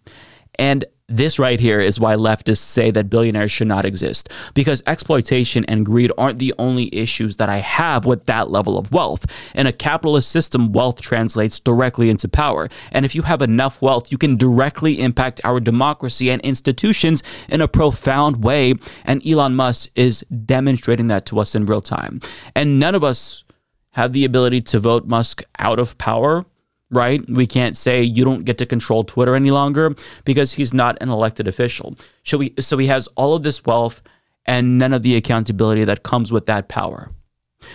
And 0.58 0.84
this 1.08 1.38
right 1.38 1.58
here 1.58 1.80
is 1.80 1.98
why 1.98 2.14
leftists 2.14 2.58
say 2.58 2.90
that 2.90 3.08
billionaires 3.08 3.50
should 3.50 3.66
not 3.66 3.86
exist, 3.86 4.28
because 4.52 4.82
exploitation 4.86 5.64
and 5.64 5.86
greed 5.86 6.12
aren't 6.18 6.38
the 6.38 6.54
only 6.58 6.94
issues 6.94 7.36
that 7.36 7.48
I 7.48 7.58
have 7.58 8.04
with 8.04 8.26
that 8.26 8.50
level 8.50 8.78
of 8.78 8.92
wealth. 8.92 9.24
In 9.54 9.66
a 9.66 9.72
capitalist 9.72 10.30
system, 10.30 10.70
wealth 10.70 11.00
translates 11.00 11.60
directly 11.60 12.10
into 12.10 12.28
power. 12.28 12.68
And 12.92 13.06
if 13.06 13.14
you 13.14 13.22
have 13.22 13.40
enough 13.40 13.80
wealth, 13.80 14.12
you 14.12 14.18
can 14.18 14.36
directly 14.36 15.00
impact 15.00 15.40
our 15.44 15.60
democracy 15.60 16.30
and 16.30 16.42
institutions 16.42 17.22
in 17.48 17.62
a 17.62 17.68
profound 17.68 18.44
way. 18.44 18.74
And 19.04 19.26
Elon 19.26 19.56
Musk 19.56 19.90
is 19.94 20.24
demonstrating 20.44 21.06
that 21.06 21.24
to 21.26 21.40
us 21.40 21.54
in 21.54 21.64
real 21.64 21.80
time. 21.80 22.20
And 22.54 22.78
none 22.78 22.94
of 22.94 23.02
us 23.02 23.44
have 23.92 24.12
the 24.12 24.26
ability 24.26 24.60
to 24.60 24.78
vote 24.78 25.06
Musk 25.06 25.42
out 25.58 25.78
of 25.78 25.96
power 25.96 26.44
right? 26.90 27.22
We 27.28 27.46
can't 27.46 27.76
say 27.76 28.02
you 28.02 28.24
don't 28.24 28.44
get 28.44 28.58
to 28.58 28.66
control 28.66 29.04
Twitter 29.04 29.34
any 29.34 29.50
longer 29.50 29.94
because 30.24 30.54
he's 30.54 30.72
not 30.72 30.96
an 31.00 31.10
elected 31.10 31.48
official. 31.48 31.94
So, 32.24 32.38
we, 32.38 32.54
so 32.58 32.78
he 32.78 32.86
has 32.86 33.08
all 33.08 33.34
of 33.34 33.42
this 33.42 33.64
wealth 33.64 34.02
and 34.46 34.78
none 34.78 34.92
of 34.92 35.02
the 35.02 35.16
accountability 35.16 35.84
that 35.84 36.02
comes 36.02 36.32
with 36.32 36.46
that 36.46 36.68
power. 36.68 37.10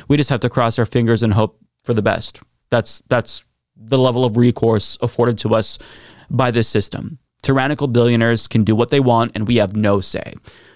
We 0.08 0.18
just 0.18 0.30
have 0.30 0.40
to 0.42 0.50
cross 0.50 0.80
our 0.80 0.86
fingers 0.86 1.22
and 1.24 1.34
hope 1.34 1.60
for 1.84 1.94
the 1.94 2.02
best. 2.02 2.42
That's 2.70 3.04
that's 3.08 3.44
the 3.76 3.98
level 3.98 4.24
of 4.26 4.38
recourse 4.38 4.98
afforded 5.02 5.38
to 5.40 5.56
us 5.56 5.78
by 6.30 6.52
this 6.52 6.68
system. 6.68 7.20
Tyrannical 7.42 7.88
billionaires 7.88 8.48
can 8.48 8.64
do 8.64 8.76
what 8.76 8.90
they 8.90 9.00
want 9.00 9.34
and 9.36 9.48
we 9.48 9.58
have 9.58 9.76
no 9.76 10.00
say. 10.00 10.34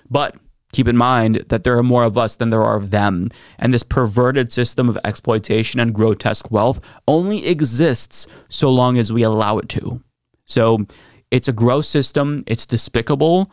But 0.10 0.36
Keep 0.74 0.88
in 0.88 0.98
mind 0.98 1.46
that 1.48 1.64
there 1.64 1.78
are 1.78 1.84
more 1.84 2.04
of 2.04 2.18
us 2.18 2.36
than 2.36 2.50
there 2.50 2.64
are 2.64 2.76
of 2.76 2.92
them, 2.92 3.30
and 3.58 3.74
this 3.74 3.84
perverted 3.84 4.52
system 4.52 4.90
of 4.90 4.98
exploitation 5.04 5.80
and 5.80 5.94
grotesque 5.94 6.52
wealth 6.52 6.82
only 7.08 7.48
exists 7.48 8.28
so 8.50 8.70
long 8.70 8.98
as 8.98 9.14
we 9.14 9.24
allow 9.24 9.58
it 9.58 9.70
to. 9.70 10.02
So 10.46 10.86
it's 11.32 11.48
a 11.48 11.54
gross 11.54 11.88
system, 11.88 12.44
it's 12.48 12.66
despicable, 12.66 13.52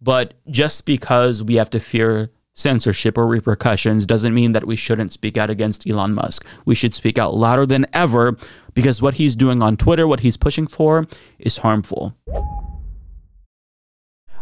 but 0.00 0.34
just 0.50 0.86
because 0.86 1.42
we 1.42 1.54
have 1.54 1.70
to 1.70 1.80
fear 1.80 2.30
censorship 2.52 3.18
or 3.18 3.26
repercussions 3.26 4.06
doesn't 4.06 4.34
mean 4.34 4.52
that 4.52 4.66
we 4.66 4.76
shouldn't 4.76 5.12
speak 5.12 5.36
out 5.36 5.50
against 5.50 5.86
Elon 5.88 6.14
Musk. 6.14 6.44
We 6.64 6.74
should 6.74 6.94
speak 6.94 7.18
out 7.18 7.34
louder 7.34 7.66
than 7.66 7.86
ever 7.92 8.36
because 8.74 9.02
what 9.02 9.14
he's 9.14 9.36
doing 9.36 9.62
on 9.62 9.76
Twitter, 9.76 10.06
what 10.06 10.20
he's 10.20 10.36
pushing 10.36 10.66
for, 10.66 11.06
is 11.38 11.58
harmful. 11.58 12.16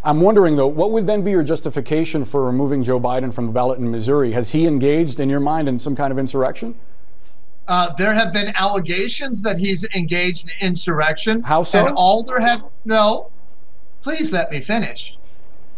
I'm 0.04 0.20
wondering, 0.20 0.56
though, 0.56 0.66
what 0.66 0.90
would 0.90 1.06
then 1.06 1.22
be 1.22 1.30
your 1.30 1.42
justification 1.42 2.24
for 2.24 2.44
removing 2.44 2.84
Joe 2.84 3.00
Biden 3.00 3.32
from 3.32 3.46
the 3.46 3.52
ballot 3.52 3.78
in 3.78 3.90
Missouri? 3.90 4.32
Has 4.32 4.52
he 4.52 4.66
engaged, 4.66 5.18
in 5.18 5.30
your 5.30 5.40
mind, 5.40 5.68
in 5.68 5.78
some 5.78 5.96
kind 5.96 6.12
of 6.12 6.18
insurrection? 6.18 6.74
Uh, 7.66 7.94
there 7.94 8.12
have 8.12 8.32
been 8.34 8.52
allegations 8.56 9.42
that 9.42 9.56
he's 9.56 9.86
engaged 9.94 10.50
in 10.50 10.68
insurrection. 10.68 11.42
How 11.42 11.62
so? 11.62 11.86
And 11.86 11.94
all 11.96 12.22
there 12.22 12.40
have 12.40 12.64
no. 12.84 13.30
Please 14.02 14.30
let 14.32 14.50
me 14.50 14.60
finish. 14.60 15.16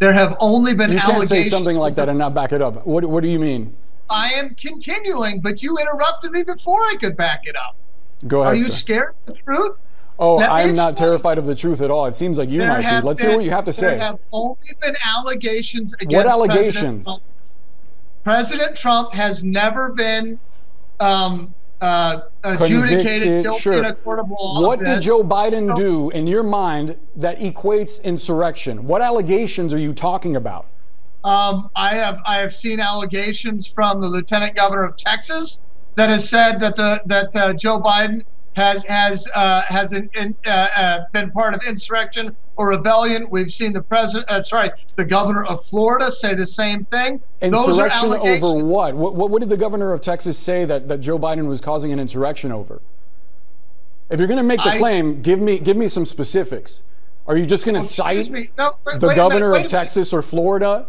There 0.00 0.12
have 0.12 0.36
only 0.40 0.74
been 0.74 0.90
you 0.90 0.98
allegations. 0.98 1.30
can't 1.30 1.44
say 1.44 1.48
something 1.48 1.76
like 1.76 1.94
that 1.94 2.08
and 2.08 2.18
not 2.18 2.34
back 2.34 2.52
it 2.52 2.60
up. 2.60 2.84
What, 2.84 3.04
what 3.04 3.22
do 3.22 3.28
you 3.28 3.38
mean? 3.38 3.76
I 4.10 4.32
am 4.32 4.56
continuing, 4.56 5.40
but 5.40 5.62
you 5.62 5.78
interrupted 5.78 6.32
me 6.32 6.42
before 6.42 6.80
I 6.80 6.96
could 7.00 7.16
back 7.16 7.42
it 7.44 7.54
up. 7.56 7.76
Go 8.26 8.42
ahead. 8.42 8.54
Are 8.54 8.56
you 8.56 8.64
sir. 8.64 8.72
scared 8.72 9.14
of 9.28 9.34
the 9.34 9.42
truth? 9.42 9.78
Oh, 10.18 10.40
I'm 10.40 10.74
not 10.74 10.96
terrified 10.96 11.38
of 11.38 11.46
the 11.46 11.54
truth 11.54 11.80
at 11.80 11.90
all. 11.90 12.06
It 12.06 12.14
seems 12.14 12.38
like 12.38 12.48
you 12.48 12.60
there 12.60 12.68
might 12.68 13.00
be. 13.00 13.06
Let's 13.06 13.20
been, 13.20 13.30
hear 13.30 13.38
what 13.38 13.44
you 13.44 13.50
have 13.50 13.64
to 13.66 13.72
say. 13.72 13.90
There 13.90 13.98
have 13.98 14.18
only 14.32 14.56
been 14.80 14.94
allegations 15.04 15.94
against 15.94 16.16
What 16.16 16.26
allegations? 16.26 17.04
President 17.04 17.04
Trump. 17.04 17.22
President 18.24 18.76
Trump 18.76 19.12
has 19.12 19.44
never 19.44 19.92
been 19.92 20.38
um, 21.00 21.54
uh, 21.80 22.20
adjudicated 22.44 23.44
guilty 23.44 23.60
sure. 23.60 23.78
in 23.78 23.84
a 23.84 23.94
court 23.94 24.18
of 24.18 24.30
law. 24.30 24.66
What 24.66 24.80
did. 24.80 25.02
Joe 25.02 25.22
Biden 25.22 25.68
So- 25.68 25.76
do 25.76 26.10
in 26.10 26.26
your 26.26 26.42
mind 26.42 26.98
that 27.16 27.38
equates 27.38 28.02
insurrection? 28.02 28.86
What 28.86 29.02
allegations 29.02 29.74
are 29.74 29.78
you 29.78 29.92
talking 29.92 30.34
about? 30.36 30.66
Um, 31.24 31.70
I 31.74 31.96
have 31.96 32.20
I 32.24 32.36
have 32.36 32.54
seen 32.54 32.78
allegations 32.78 33.66
from 33.66 34.00
the 34.00 34.06
lieutenant 34.06 34.54
governor 34.54 34.84
of 34.84 34.96
Texas 34.96 35.60
that 35.96 36.08
has 36.08 36.28
said 36.28 36.60
that 36.60 36.76
the 36.76 37.02
that 37.06 37.34
uh, 37.34 37.52
Joe 37.52 37.80
Biden 37.80 38.24
has 38.56 38.82
has 38.84 39.28
uh, 39.34 39.62
has 39.68 39.92
in, 39.92 40.08
uh, 40.46 40.50
uh, 40.50 40.98
been 41.12 41.30
part 41.30 41.52
of 41.54 41.60
insurrection 41.68 42.34
or 42.56 42.68
rebellion. 42.68 43.28
We've 43.30 43.52
seen 43.52 43.74
the 43.74 43.82
president, 43.82 44.28
uh, 44.30 44.42
sorry, 44.42 44.70
the 44.96 45.04
governor 45.04 45.44
of 45.44 45.62
Florida 45.64 46.10
say 46.10 46.34
the 46.34 46.46
same 46.46 46.84
thing. 46.84 47.20
Those 47.40 47.68
Insurrection 47.68 48.12
over 48.14 48.64
what? 48.64 48.94
what? 48.94 49.14
What 49.14 49.30
what 49.30 49.40
did 49.40 49.50
the 49.50 49.58
governor 49.58 49.92
of 49.92 50.00
Texas 50.00 50.38
say 50.38 50.64
that, 50.64 50.88
that 50.88 50.98
Joe 51.02 51.18
Biden 51.18 51.46
was 51.46 51.60
causing 51.60 51.92
an 51.92 52.00
insurrection 52.00 52.50
over? 52.50 52.80
If 54.08 54.18
you're 54.18 54.28
going 54.28 54.38
to 54.38 54.42
make 54.42 54.62
the 54.62 54.70
I- 54.70 54.78
claim, 54.78 55.20
give 55.20 55.38
me 55.40 55.58
give 55.58 55.76
me 55.76 55.86
some 55.86 56.06
specifics. 56.06 56.80
Are 57.26 57.36
you 57.36 57.44
just 57.44 57.64
going 57.66 57.74
to 57.74 57.80
Oh, 57.80 57.82
cite. 57.82 58.30
No, 58.56 58.76
wait- 58.86 59.00
the 59.00 59.08
wait 59.08 59.16
governor 59.16 59.50
minute, 59.50 59.66
of. 59.66 59.70
Texas 59.70 60.12
or 60.12 60.22
Florida? 60.22 60.86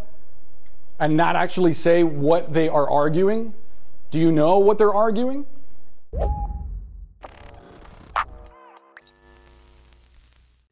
and 0.99 1.15
not 1.15 1.35
actually 1.35 1.73
say 1.73 2.03
what 2.03 2.53
they 2.53 2.67
are 2.67 2.89
arguing? 2.89 3.53
Do 4.09 4.17
you 4.17 4.31
know 4.31 4.57
what 4.57 4.79
they're 4.79 4.93
arguing? 4.93 5.45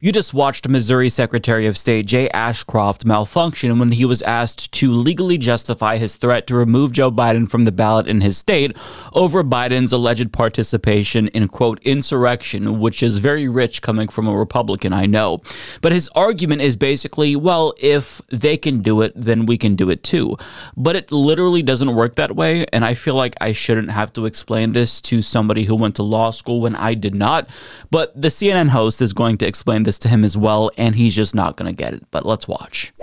You 0.06 0.12
just 0.12 0.36
watched 0.36 0.70
Missouri 0.70 1.10
Secretary 1.10 1.65
of 1.65 1.80
State 1.80 2.06
Jay 2.06 2.30
Ashcroft 2.30 3.06
malfunction 3.06 3.80
when 3.80 3.91
he 3.91 4.06
was 4.06 4.22
asked 4.22 4.72
to 4.74 4.94
legally 4.94 5.36
justify 5.36 5.98
his 5.98 6.15
threat 6.15 6.46
to 6.46 6.54
remove 6.54 6.91
Joe 6.91 7.10
Biden 7.12 7.50
from 7.50 7.65
the 7.65 7.72
ballot 7.72 8.06
in 8.06 8.22
his 8.22 8.38
state 8.38 8.78
over 9.13 9.44
Biden's 9.44 9.91
alleged 9.91 10.32
participation 10.32 11.28
in, 11.30 11.48
quote, 11.48 11.82
insurrection, 11.82 12.80
which 12.80 13.02
is 13.02 13.18
very 13.18 13.50
rich 13.50 13.82
coming 13.82 14.08
from 14.08 14.28
a 14.28 14.38
Republican, 14.38 14.94
I 14.94 15.08
know. 15.08 15.41
But 15.82 15.91
his 15.91 16.08
argument 16.10 16.62
is 16.62 16.78
basically, 16.78 17.36
well, 17.36 17.74
if 17.80 18.22
they 18.30 18.58
can 18.58 18.82
do 18.84 19.02
it, 19.02 19.12
then 19.15 19.48
we 19.48 19.58
can 19.58 19.76
do 19.76 19.89
it 19.89 20.04
too. 20.04 20.38
But 20.78 20.96
it 20.96 21.12
literally 21.12 21.63
doesn't 21.63 21.96
work 21.96 22.13
that 22.13 22.36
way. 22.36 22.68
And 22.72 22.86
I 22.86 22.94
feel 22.94 23.15
like 23.15 23.34
I 23.41 23.54
shouldn't 23.54 23.89
have 23.89 24.13
to 24.13 24.28
explain 24.28 24.74
this 24.74 25.02
to 25.02 25.24
somebody 25.24 25.63
who 25.63 25.76
went 25.76 25.96
to 25.96 26.04
law 26.04 26.30
school 26.30 26.62
when 26.62 26.76
I 26.76 26.94
did 26.94 27.15
not. 27.15 27.50
But 27.89 28.22
the 28.22 28.28
CNN 28.28 28.70
host 28.70 29.02
is 29.02 29.12
going 29.12 29.39
to 29.39 29.48
explain 29.48 29.82
this 29.82 29.94
to 29.99 30.10
him 30.10 30.23
as 30.23 30.38
well, 30.38 30.71
and 30.77 30.95
he's 30.95 31.15
just 31.15 31.36
not 31.36 31.58
going 31.58 31.73
to 31.73 31.84
get 31.84 31.93
it. 31.93 32.03
But 32.12 32.25
let's 32.25 32.47
watch. 32.47 32.93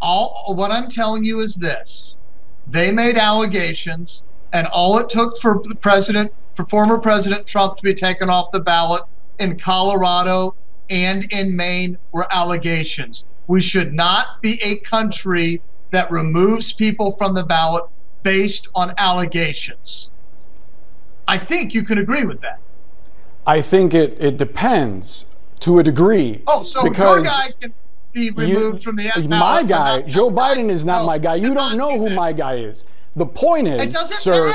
All 0.00 0.54
what 0.54 0.70
I'm 0.70 0.90
telling 0.90 1.24
you 1.24 1.40
is 1.40 1.54
this: 1.54 2.16
they 2.66 2.90
made 2.92 3.16
allegations, 3.16 4.22
and 4.52 4.66
all 4.68 4.98
it 4.98 5.08
took 5.08 5.38
for 5.38 5.60
the 5.64 5.74
president, 5.74 6.32
for 6.54 6.64
former 6.66 6.98
President 6.98 7.46
Trump, 7.46 7.76
to 7.76 7.82
be 7.82 7.94
taken 7.94 8.30
off 8.30 8.52
the 8.52 8.60
ballot 8.60 9.02
in 9.38 9.58
Colorado 9.58 10.54
and 10.90 11.24
in 11.32 11.56
Maine 11.56 11.98
were 12.12 12.26
allegations. 12.30 13.24
We 13.46 13.60
should 13.60 13.92
not 13.92 14.40
be 14.40 14.60
a 14.62 14.76
country 14.78 15.60
that 15.90 16.10
removes 16.10 16.72
people 16.72 17.12
from 17.12 17.34
the 17.34 17.44
ballot 17.44 17.84
based 18.22 18.68
on 18.74 18.92
allegations. 18.98 20.10
I 21.28 21.38
think 21.38 21.74
you 21.74 21.84
can 21.84 21.98
agree 21.98 22.24
with 22.24 22.40
that. 22.42 22.60
I 23.46 23.62
think 23.62 23.94
it, 23.94 24.16
it 24.18 24.36
depends 24.36 25.24
to 25.60 25.78
a 25.78 25.82
degree. 25.82 26.42
Oh, 26.46 26.62
so 26.62 26.84
your 26.84 26.92
guy 26.92 27.52
can 27.60 27.74
be 28.12 28.30
removed 28.30 28.76
you, 28.76 28.78
from 28.80 28.96
the. 28.96 29.26
My 29.28 29.62
guy, 29.62 30.02
Joe 30.02 30.30
Biden, 30.30 30.70
is 30.70 30.84
not 30.84 31.00
no, 31.00 31.06
my 31.06 31.18
guy. 31.18 31.34
You 31.36 31.54
don't 31.54 31.76
know 31.76 31.98
who 31.98 32.10
my 32.10 32.32
guy 32.32 32.54
is. 32.54 32.84
The 33.14 33.26
point 33.26 33.66
is, 33.66 33.96
sir, 34.10 34.54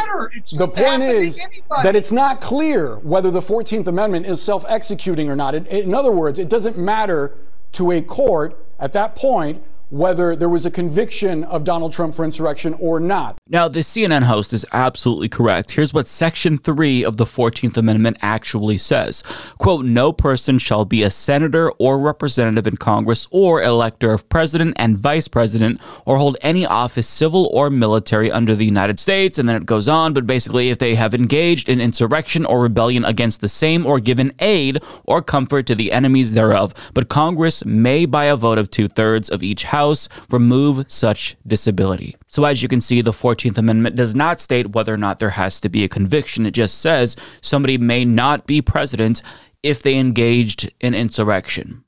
the 0.54 0.68
point 0.68 1.02
is 1.02 1.40
that 1.84 1.96
it's 1.96 2.12
not 2.12 2.42
clear 2.42 2.98
whether 2.98 3.32
the 3.32 3.40
14th 3.40 3.88
Amendment 3.88 4.28
is 4.28 4.40
self 4.40 4.64
executing 4.68 5.30
or 5.30 5.36
not. 5.36 5.56
in 5.56 5.96
other 5.96 6.12
words, 6.12 6.38
it 6.38 6.48
doesn't 6.48 6.78
matter 6.78 7.36
to 7.72 7.92
a 7.92 8.02
court 8.04 8.64
at 8.80 8.94
that 8.94 9.16
point 9.16 9.64
whether 9.92 10.38
there 10.38 10.48
was 10.48 10.66
a 10.66 10.72
conviction 10.72 11.44
of 11.44 11.66
Donald 11.66 11.92
Trump 11.92 12.16
for 12.16 12.24
insurrection 12.24 12.74
or 12.80 13.00
not. 13.00 13.38
Now, 13.48 13.68
the 13.68 13.82
CNN 13.82 14.24
host 14.24 14.54
is 14.54 14.66
absolutely 14.72 15.28
correct. 15.28 15.72
Here's 15.72 15.94
what 15.94 16.08
Section 16.08 16.58
3 16.58 17.04
of 17.04 17.18
the 17.18 17.26
14th 17.26 17.76
Amendment 17.76 18.18
actually 18.22 18.78
says 18.78 19.22
quote, 19.58 19.86
No 19.86 20.14
person 20.14 20.58
shall 20.60 20.86
be 20.86 21.04
a 21.04 21.10
senator 21.10 21.72
or 21.72 22.00
representative 22.00 22.66
in 22.66 22.78
Congress 22.78 23.28
or 23.32 23.62
elector 23.62 24.14
of 24.14 24.30
president 24.30 24.76
and 24.78 24.98
vice 24.98 25.28
president 25.28 25.82
or 26.06 26.18
hold 26.18 26.38
any 26.42 26.66
office, 26.66 27.08
civil 27.08 27.50
or 27.52 27.70
military, 27.70 28.32
under 28.32 28.56
the 28.56 28.66
United 28.66 28.98
States. 28.98 29.38
And 29.38 29.50
then 29.50 29.58
it 29.58 29.66
goes 29.66 29.90
on, 29.90 30.14
but 30.14 30.26
basically, 30.26 30.70
if 30.70 30.80
they 30.80 30.96
have 30.96 31.14
engaged 31.14 31.68
in 31.68 31.82
insurrection 31.82 32.46
or 32.46 32.62
rebellion 32.62 33.04
against 33.04 33.42
the 33.42 33.50
same 33.50 33.86
or 33.86 34.00
given 34.00 34.32
aid 34.40 34.82
or 35.04 35.22
comfort 35.22 35.68
to 35.68 35.76
the 35.76 35.92
enemies 35.92 36.32
thereof. 36.32 36.74
But 36.94 37.10
Congress 37.10 37.66
may, 37.66 38.06
by 38.06 38.26
a 38.26 38.38
vote 38.38 38.58
of 38.58 38.72
two 38.72 38.88
thirds 38.88 39.30
of 39.30 39.44
each 39.44 39.64
house, 39.66 39.81
House 39.82 40.08
remove 40.30 40.86
such 40.92 41.36
disability. 41.46 42.16
So, 42.28 42.46
as 42.46 42.62
you 42.62 42.70
can 42.70 42.82
see, 42.82 43.02
the 43.02 43.12
14th 43.12 43.58
Amendment 43.58 43.96
does 43.96 44.14
not 44.14 44.40
state 44.40 44.72
whether 44.76 44.94
or 44.94 44.98
not 44.98 45.18
there 45.18 45.32
has 45.32 45.60
to 45.62 45.70
be 45.70 45.84
a 45.84 45.90
conviction. 45.90 46.46
It 46.46 46.52
just 46.52 46.80
says 46.80 47.16
somebody 47.42 47.78
may 47.80 48.06
not 48.06 48.46
be 48.46 48.62
president 48.62 49.24
if 49.64 49.82
they 49.82 49.98
engaged 49.98 50.72
in 50.80 50.94
insurrection. 50.94 51.84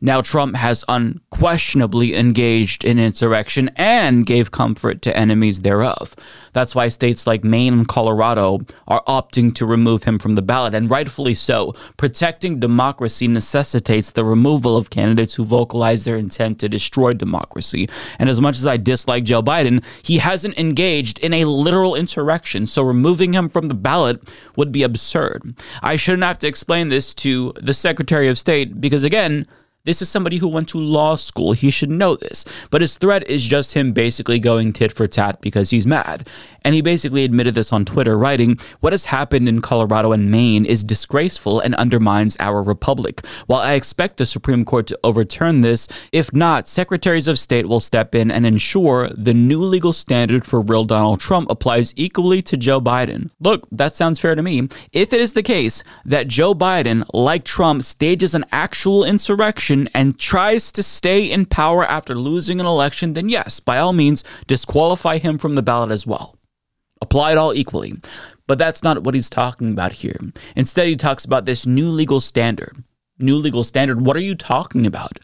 Now, 0.00 0.20
Trump 0.20 0.56
has 0.56 0.84
unquestionably 0.88 2.14
engaged 2.14 2.84
in 2.84 2.98
insurrection 2.98 3.70
and 3.76 4.24
gave 4.24 4.50
comfort 4.50 5.02
to 5.02 5.16
enemies 5.16 5.60
thereof. 5.60 6.14
That's 6.52 6.74
why 6.74 6.88
states 6.88 7.26
like 7.26 7.44
Maine 7.44 7.72
and 7.72 7.88
Colorado 7.88 8.60
are 8.86 9.02
opting 9.06 9.54
to 9.56 9.66
remove 9.66 10.04
him 10.04 10.18
from 10.18 10.34
the 10.34 10.42
ballot, 10.42 10.74
and 10.74 10.90
rightfully 10.90 11.34
so. 11.34 11.74
Protecting 11.96 12.60
democracy 12.60 13.26
necessitates 13.28 14.10
the 14.10 14.24
removal 14.24 14.76
of 14.76 14.90
candidates 14.90 15.34
who 15.34 15.44
vocalize 15.44 16.04
their 16.04 16.16
intent 16.16 16.60
to 16.60 16.68
destroy 16.68 17.12
democracy. 17.12 17.88
And 18.18 18.28
as 18.28 18.40
much 18.40 18.58
as 18.58 18.66
I 18.66 18.76
dislike 18.76 19.24
Joe 19.24 19.42
Biden, 19.42 19.84
he 20.02 20.18
hasn't 20.18 20.58
engaged 20.58 21.18
in 21.18 21.34
a 21.34 21.44
literal 21.44 21.94
insurrection, 21.94 22.66
so 22.66 22.82
removing 22.82 23.32
him 23.32 23.48
from 23.48 23.68
the 23.68 23.74
ballot 23.74 24.20
would 24.56 24.72
be 24.72 24.82
absurd. 24.82 25.54
I 25.82 25.96
shouldn't 25.96 26.22
have 26.22 26.38
to 26.40 26.48
explain 26.48 26.88
this 26.88 27.14
to 27.16 27.52
the 27.60 27.74
Secretary 27.74 28.28
of 28.28 28.38
State 28.38 28.80
because, 28.80 29.04
again, 29.04 29.46
this 29.84 30.02
is 30.02 30.08
somebody 30.08 30.38
who 30.38 30.48
went 30.48 30.68
to 30.70 30.78
law 30.78 31.16
school. 31.16 31.52
He 31.52 31.70
should 31.70 31.90
know 31.90 32.16
this. 32.16 32.44
But 32.70 32.80
his 32.80 32.98
threat 32.98 33.28
is 33.28 33.46
just 33.46 33.74
him 33.74 33.92
basically 33.92 34.38
going 34.38 34.72
tit 34.72 34.92
for 34.92 35.06
tat 35.06 35.40
because 35.40 35.70
he's 35.70 35.86
mad. 35.86 36.28
And 36.68 36.74
he 36.74 36.82
basically 36.82 37.24
admitted 37.24 37.54
this 37.54 37.72
on 37.72 37.86
Twitter, 37.86 38.18
writing, 38.18 38.58
What 38.80 38.92
has 38.92 39.06
happened 39.06 39.48
in 39.48 39.62
Colorado 39.62 40.12
and 40.12 40.30
Maine 40.30 40.66
is 40.66 40.84
disgraceful 40.84 41.60
and 41.60 41.74
undermines 41.76 42.36
our 42.40 42.62
republic. 42.62 43.24
While 43.46 43.62
I 43.62 43.72
expect 43.72 44.18
the 44.18 44.26
Supreme 44.26 44.66
Court 44.66 44.86
to 44.88 45.00
overturn 45.02 45.62
this, 45.62 45.88
if 46.12 46.30
not, 46.30 46.68
secretaries 46.68 47.26
of 47.26 47.38
state 47.38 47.70
will 47.70 47.80
step 47.80 48.14
in 48.14 48.30
and 48.30 48.44
ensure 48.44 49.08
the 49.16 49.32
new 49.32 49.62
legal 49.62 49.94
standard 49.94 50.44
for 50.44 50.60
real 50.60 50.84
Donald 50.84 51.20
Trump 51.20 51.50
applies 51.50 51.94
equally 51.96 52.42
to 52.42 52.58
Joe 52.58 52.82
Biden. 52.82 53.30
Look, 53.40 53.66
that 53.72 53.96
sounds 53.96 54.20
fair 54.20 54.34
to 54.34 54.42
me. 54.42 54.68
If 54.92 55.14
it 55.14 55.22
is 55.22 55.32
the 55.32 55.42
case 55.42 55.82
that 56.04 56.28
Joe 56.28 56.54
Biden, 56.54 57.08
like 57.14 57.46
Trump, 57.46 57.82
stages 57.82 58.34
an 58.34 58.44
actual 58.52 59.04
insurrection, 59.04 59.88
and 59.94 60.18
tries 60.18 60.70
to 60.72 60.82
stay 60.82 61.24
in 61.24 61.46
power 61.46 61.86
after 61.86 62.14
losing 62.14 62.60
an 62.60 62.66
election, 62.66 63.14
then 63.14 63.30
yes, 63.30 63.58
by 63.58 63.78
all 63.78 63.94
means, 63.94 64.22
disqualify 64.46 65.16
him 65.16 65.38
from 65.38 65.54
the 65.54 65.62
ballot 65.62 65.90
as 65.90 66.06
well. 66.06 66.37
Apply 67.00 67.32
it 67.32 67.38
all 67.38 67.54
equally. 67.54 67.94
But 68.46 68.58
that's 68.58 68.82
not 68.82 69.02
what 69.02 69.14
he's 69.14 69.30
talking 69.30 69.70
about 69.70 69.92
here. 69.92 70.18
Instead, 70.56 70.88
he 70.88 70.96
talks 70.96 71.24
about 71.24 71.44
this 71.44 71.66
new 71.66 71.88
legal 71.88 72.20
standard. 72.20 72.82
New 73.18 73.36
legal 73.36 73.64
standard, 73.64 74.04
what 74.04 74.16
are 74.16 74.20
you 74.20 74.34
talking 74.34 74.86
about? 74.86 75.18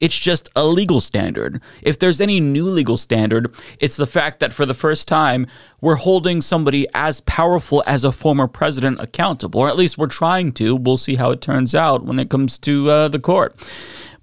It's 0.00 0.18
just 0.18 0.50
a 0.56 0.64
legal 0.66 1.00
standard. 1.00 1.62
If 1.80 1.98
there's 1.98 2.20
any 2.20 2.40
new 2.40 2.66
legal 2.66 2.96
standard, 2.96 3.54
it's 3.78 3.96
the 3.96 4.06
fact 4.06 4.40
that 4.40 4.52
for 4.52 4.66
the 4.66 4.74
first 4.74 5.06
time, 5.06 5.46
we're 5.80 5.94
holding 5.94 6.42
somebody 6.42 6.86
as 6.94 7.20
powerful 7.20 7.82
as 7.86 8.02
a 8.02 8.12
former 8.12 8.48
president 8.48 9.00
accountable, 9.00 9.60
or 9.60 9.68
at 9.68 9.76
least 9.76 9.96
we're 9.96 10.08
trying 10.08 10.52
to. 10.52 10.74
We'll 10.74 10.96
see 10.96 11.14
how 11.14 11.30
it 11.30 11.40
turns 11.40 11.74
out 11.74 12.04
when 12.04 12.18
it 12.18 12.28
comes 12.28 12.58
to 12.58 12.90
uh, 12.90 13.08
the 13.08 13.20
court. 13.20 13.54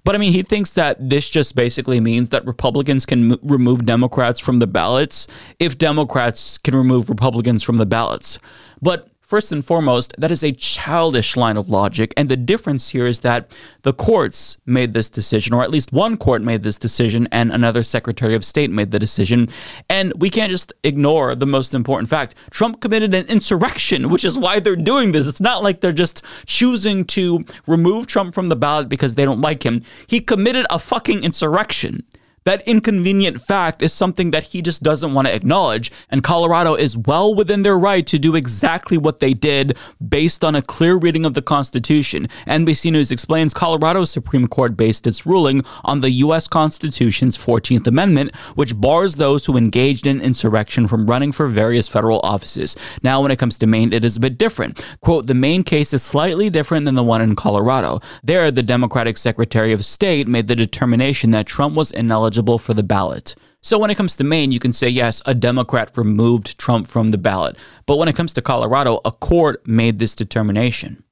But 0.04 0.14
I 0.14 0.18
mean, 0.18 0.32
he 0.32 0.42
thinks 0.42 0.72
that 0.74 1.08
this 1.08 1.30
just 1.30 1.54
basically 1.54 2.00
means 2.00 2.30
that 2.30 2.44
Republicans 2.44 3.06
can 3.06 3.32
m- 3.32 3.38
remove 3.42 3.86
Democrats 3.86 4.40
from 4.40 4.58
the 4.58 4.66
ballots 4.66 5.28
if 5.58 5.78
Democrats 5.78 6.58
can 6.58 6.74
remove 6.74 7.08
Republicans 7.08 7.62
from 7.62 7.78
the 7.78 7.86
ballots. 7.86 8.38
But 8.80 9.11
First 9.32 9.50
and 9.50 9.64
foremost, 9.64 10.14
that 10.18 10.30
is 10.30 10.44
a 10.44 10.52
childish 10.52 11.38
line 11.38 11.56
of 11.56 11.70
logic, 11.70 12.12
and 12.18 12.28
the 12.28 12.36
difference 12.36 12.90
here 12.90 13.06
is 13.06 13.20
that 13.20 13.56
the 13.80 13.94
courts 13.94 14.58
made 14.66 14.92
this 14.92 15.08
decision, 15.08 15.54
or 15.54 15.62
at 15.62 15.70
least 15.70 15.90
one 15.90 16.18
court 16.18 16.42
made 16.42 16.64
this 16.64 16.76
decision, 16.76 17.26
and 17.32 17.50
another 17.50 17.82
Secretary 17.82 18.34
of 18.34 18.44
State 18.44 18.70
made 18.70 18.90
the 18.90 18.98
decision. 18.98 19.48
And 19.88 20.12
we 20.20 20.28
can't 20.28 20.50
just 20.50 20.74
ignore 20.84 21.34
the 21.34 21.46
most 21.46 21.72
important 21.72 22.10
fact. 22.10 22.34
Trump 22.50 22.82
committed 22.82 23.14
an 23.14 23.24
insurrection, 23.24 24.10
which 24.10 24.22
is 24.22 24.38
why 24.38 24.60
they're 24.60 24.76
doing 24.76 25.12
this. 25.12 25.26
It's 25.26 25.40
not 25.40 25.62
like 25.62 25.80
they're 25.80 25.92
just 25.92 26.22
choosing 26.44 27.06
to 27.06 27.46
remove 27.66 28.06
Trump 28.06 28.34
from 28.34 28.50
the 28.50 28.56
ballot 28.56 28.90
because 28.90 29.14
they 29.14 29.24
don't 29.24 29.40
like 29.40 29.62
him. 29.62 29.82
He 30.06 30.20
committed 30.20 30.66
a 30.68 30.78
fucking 30.78 31.24
insurrection. 31.24 32.04
That 32.44 32.66
inconvenient 32.66 33.40
fact 33.40 33.82
is 33.82 33.92
something 33.92 34.32
that 34.32 34.44
he 34.44 34.62
just 34.62 34.82
doesn't 34.82 35.14
want 35.14 35.28
to 35.28 35.34
acknowledge, 35.34 35.92
and 36.10 36.24
Colorado 36.24 36.74
is 36.74 36.98
well 36.98 37.32
within 37.34 37.62
their 37.62 37.78
right 37.78 38.04
to 38.08 38.18
do 38.18 38.34
exactly 38.34 38.98
what 38.98 39.20
they 39.20 39.32
did 39.32 39.76
based 40.06 40.44
on 40.44 40.56
a 40.56 40.62
clear 40.62 40.96
reading 40.96 41.24
of 41.24 41.34
the 41.34 41.42
Constitution. 41.42 42.28
NBC 42.48 42.90
News 42.90 43.12
explains 43.12 43.54
Colorado's 43.54 44.10
Supreme 44.10 44.48
Court 44.48 44.76
based 44.76 45.06
its 45.06 45.24
ruling 45.24 45.64
on 45.84 46.00
the 46.00 46.10
U.S. 46.10 46.48
Constitution's 46.48 47.38
14th 47.38 47.86
Amendment, 47.86 48.34
which 48.56 48.78
bars 48.78 49.16
those 49.16 49.46
who 49.46 49.56
engaged 49.56 50.06
in 50.06 50.20
insurrection 50.20 50.88
from 50.88 51.06
running 51.06 51.30
for 51.30 51.46
various 51.46 51.86
federal 51.86 52.18
offices. 52.20 52.76
Now, 53.04 53.20
when 53.20 53.30
it 53.30 53.38
comes 53.38 53.56
to 53.58 53.68
Maine, 53.68 53.92
it 53.92 54.04
is 54.04 54.16
a 54.16 54.20
bit 54.20 54.36
different. 54.36 54.84
Quote, 55.00 55.28
the 55.28 55.34
Maine 55.34 55.62
case 55.62 55.92
is 55.92 56.02
slightly 56.02 56.50
different 56.50 56.86
than 56.86 56.96
the 56.96 57.04
one 57.04 57.22
in 57.22 57.36
Colorado. 57.36 58.00
There, 58.24 58.50
the 58.50 58.64
Democratic 58.64 59.16
Secretary 59.16 59.72
of 59.72 59.84
State 59.84 60.26
made 60.26 60.48
the 60.48 60.56
determination 60.56 61.30
that 61.30 61.46
Trump 61.46 61.76
was 61.76 61.92
ineligible 61.92 62.31
eligible 62.32 62.58
for 62.58 62.72
the 62.72 62.82
ballot. 62.82 63.34
So 63.60 63.78
when 63.78 63.90
it 63.90 63.96
comes 63.96 64.16
to 64.16 64.24
Maine, 64.24 64.52
you 64.52 64.58
can 64.58 64.72
say, 64.72 64.88
yes, 64.88 65.20
a 65.26 65.34
Democrat 65.34 65.96
removed 65.96 66.58
Trump 66.58 66.88
from 66.88 67.10
the 67.10 67.18
ballot. 67.18 67.56
But 67.84 67.98
when 67.98 68.08
it 68.08 68.16
comes 68.16 68.32
to 68.34 68.42
Colorado, 68.42 69.00
a 69.04 69.12
court 69.12 69.66
made 69.68 69.98
this 69.98 70.14
determination. 70.14 71.04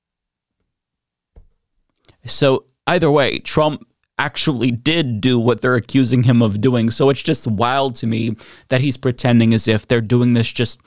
So 2.25 2.65
either 2.87 3.11
way, 3.11 3.39
Trump 3.39 3.87
actually 4.19 4.71
did 4.71 5.21
do 5.21 5.39
what 5.39 5.61
they're 5.61 5.75
accusing 5.75 6.23
him 6.23 6.43
of 6.43 6.61
doing. 6.61 6.91
So 6.91 7.11
it's 7.11 7.23
just 7.23 7.47
wild 7.47 7.97
to 7.97 8.07
me 8.07 8.37
that 8.69 8.81
he's 8.81 8.97
pretending 8.97 9.53
as 9.53 9.69
if 9.69 9.87
they're 9.87 10.01
doing 10.01 10.33
this 10.33 10.51
just 10.51 10.81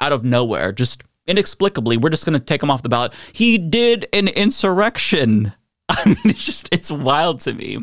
out 0.00 0.12
of 0.12 0.24
nowhere, 0.24 0.70
just 0.72 1.02
inexplicably. 1.26 1.96
We're 1.96 2.10
just 2.10 2.24
going 2.24 2.38
to 2.38 2.44
take 2.44 2.62
him 2.62 2.70
off 2.70 2.82
the 2.82 2.88
ballot. 2.88 3.12
He 3.32 3.58
did 3.58 4.06
an 4.12 4.28
insurrection. 4.28 5.52
I 6.04 6.06
mean, 6.06 6.16
it's 6.24 6.46
just, 6.46 6.68
it's 6.72 6.90
wild 6.90 7.40
to 7.40 7.52
me. 7.52 7.78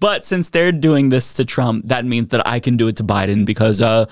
But 0.00 0.24
since 0.24 0.50
they're 0.50 0.72
doing 0.72 1.10
this 1.10 1.34
to 1.34 1.44
Trump, 1.44 1.86
that 1.88 2.04
means 2.04 2.30
that 2.30 2.46
I 2.46 2.58
can 2.58 2.76
do 2.76 2.88
it 2.88 2.96
to 2.96 3.04
Biden 3.04 3.44
because, 3.44 3.80
uh, 3.80 4.06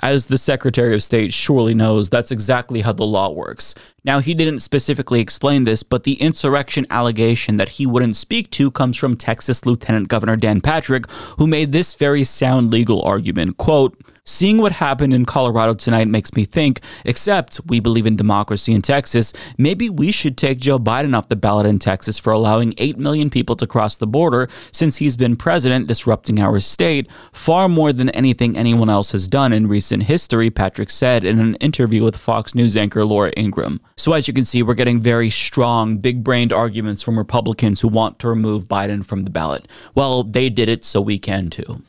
as 0.00 0.26
the 0.26 0.38
Secretary 0.38 0.94
of 0.94 1.02
State 1.02 1.32
surely 1.32 1.74
knows, 1.74 2.10
that's 2.10 2.30
exactly 2.30 2.80
how 2.80 2.92
the 2.92 3.06
law 3.06 3.30
works. 3.30 3.74
Now, 4.02 4.18
he 4.18 4.34
didn't 4.34 4.60
specifically 4.60 5.20
explain 5.20 5.64
this, 5.64 5.82
but 5.82 6.02
the 6.02 6.14
insurrection 6.14 6.86
allegation 6.90 7.58
that 7.58 7.70
he 7.70 7.86
wouldn't 7.86 8.16
speak 8.16 8.50
to 8.52 8.70
comes 8.70 8.96
from 8.96 9.16
Texas 9.16 9.64
Lieutenant 9.66 10.08
Governor 10.08 10.36
Dan 10.36 10.60
Patrick, 10.60 11.08
who 11.38 11.46
made 11.46 11.70
this 11.70 11.94
very 11.94 12.24
sound 12.24 12.72
legal 12.72 13.02
argument. 13.02 13.56
Quote, 13.56 13.96
Seeing 14.30 14.58
what 14.58 14.70
happened 14.70 15.12
in 15.12 15.24
Colorado 15.24 15.74
tonight 15.74 16.06
makes 16.06 16.34
me 16.34 16.44
think, 16.44 16.80
except 17.04 17.60
we 17.66 17.80
believe 17.80 18.06
in 18.06 18.14
democracy 18.14 18.72
in 18.72 18.80
Texas, 18.80 19.32
maybe 19.58 19.90
we 19.90 20.12
should 20.12 20.38
take 20.38 20.60
Joe 20.60 20.78
Biden 20.78 21.18
off 21.18 21.28
the 21.28 21.34
ballot 21.34 21.66
in 21.66 21.80
Texas 21.80 22.16
for 22.16 22.32
allowing 22.32 22.72
8 22.78 22.96
million 22.96 23.28
people 23.28 23.56
to 23.56 23.66
cross 23.66 23.96
the 23.96 24.06
border 24.06 24.48
since 24.70 24.98
he's 24.98 25.16
been 25.16 25.34
president, 25.34 25.88
disrupting 25.88 26.38
our 26.38 26.60
state 26.60 27.10
far 27.32 27.68
more 27.68 27.92
than 27.92 28.08
anything 28.10 28.56
anyone 28.56 28.88
else 28.88 29.10
has 29.10 29.26
done 29.26 29.52
in 29.52 29.66
recent 29.66 30.04
history, 30.04 30.48
Patrick 30.48 30.90
said 30.90 31.24
in 31.24 31.40
an 31.40 31.56
interview 31.56 32.04
with 32.04 32.16
Fox 32.16 32.54
News 32.54 32.76
anchor 32.76 33.04
Laura 33.04 33.32
Ingraham. 33.36 33.80
So, 33.96 34.12
as 34.12 34.28
you 34.28 34.32
can 34.32 34.44
see, 34.44 34.62
we're 34.62 34.74
getting 34.74 35.00
very 35.00 35.28
strong, 35.28 35.98
big 35.98 36.22
brained 36.22 36.52
arguments 36.52 37.02
from 37.02 37.18
Republicans 37.18 37.80
who 37.80 37.88
want 37.88 38.20
to 38.20 38.28
remove 38.28 38.68
Biden 38.68 39.04
from 39.04 39.24
the 39.24 39.30
ballot. 39.30 39.66
Well, 39.96 40.22
they 40.22 40.50
did 40.50 40.68
it, 40.68 40.84
so 40.84 41.00
we 41.00 41.18
can 41.18 41.50
too. 41.50 41.82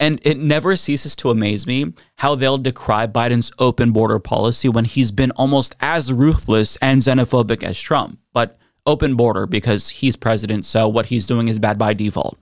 And 0.00 0.20
it 0.22 0.38
never 0.38 0.76
ceases 0.76 1.16
to 1.16 1.30
amaze 1.30 1.66
me 1.66 1.92
how 2.16 2.34
they'll 2.34 2.58
decry 2.58 3.06
Biden's 3.06 3.50
open 3.58 3.90
border 3.92 4.18
policy 4.18 4.68
when 4.68 4.84
he's 4.84 5.10
been 5.10 5.32
almost 5.32 5.74
as 5.80 6.12
ruthless 6.12 6.76
and 6.76 7.02
xenophobic 7.02 7.62
as 7.64 7.80
Trump. 7.80 8.18
But 8.32 8.58
open 8.86 9.16
border 9.16 9.46
because 9.46 9.88
he's 9.88 10.16
president, 10.16 10.64
so 10.64 10.88
what 10.88 11.06
he's 11.06 11.26
doing 11.26 11.48
is 11.48 11.58
bad 11.58 11.78
by 11.78 11.94
default. 11.94 12.38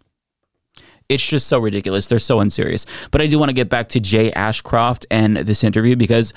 It's 1.08 1.26
just 1.26 1.46
so 1.46 1.58
ridiculous. 1.58 2.08
They're 2.08 2.18
so 2.18 2.40
unserious. 2.40 2.84
But 3.10 3.20
I 3.20 3.26
do 3.26 3.38
want 3.38 3.48
to 3.48 3.54
get 3.54 3.68
back 3.68 3.88
to 3.90 4.00
Jay 4.00 4.32
Ashcroft 4.32 5.06
and 5.10 5.36
this 5.36 5.62
interview 5.62 5.96
because 5.96 6.32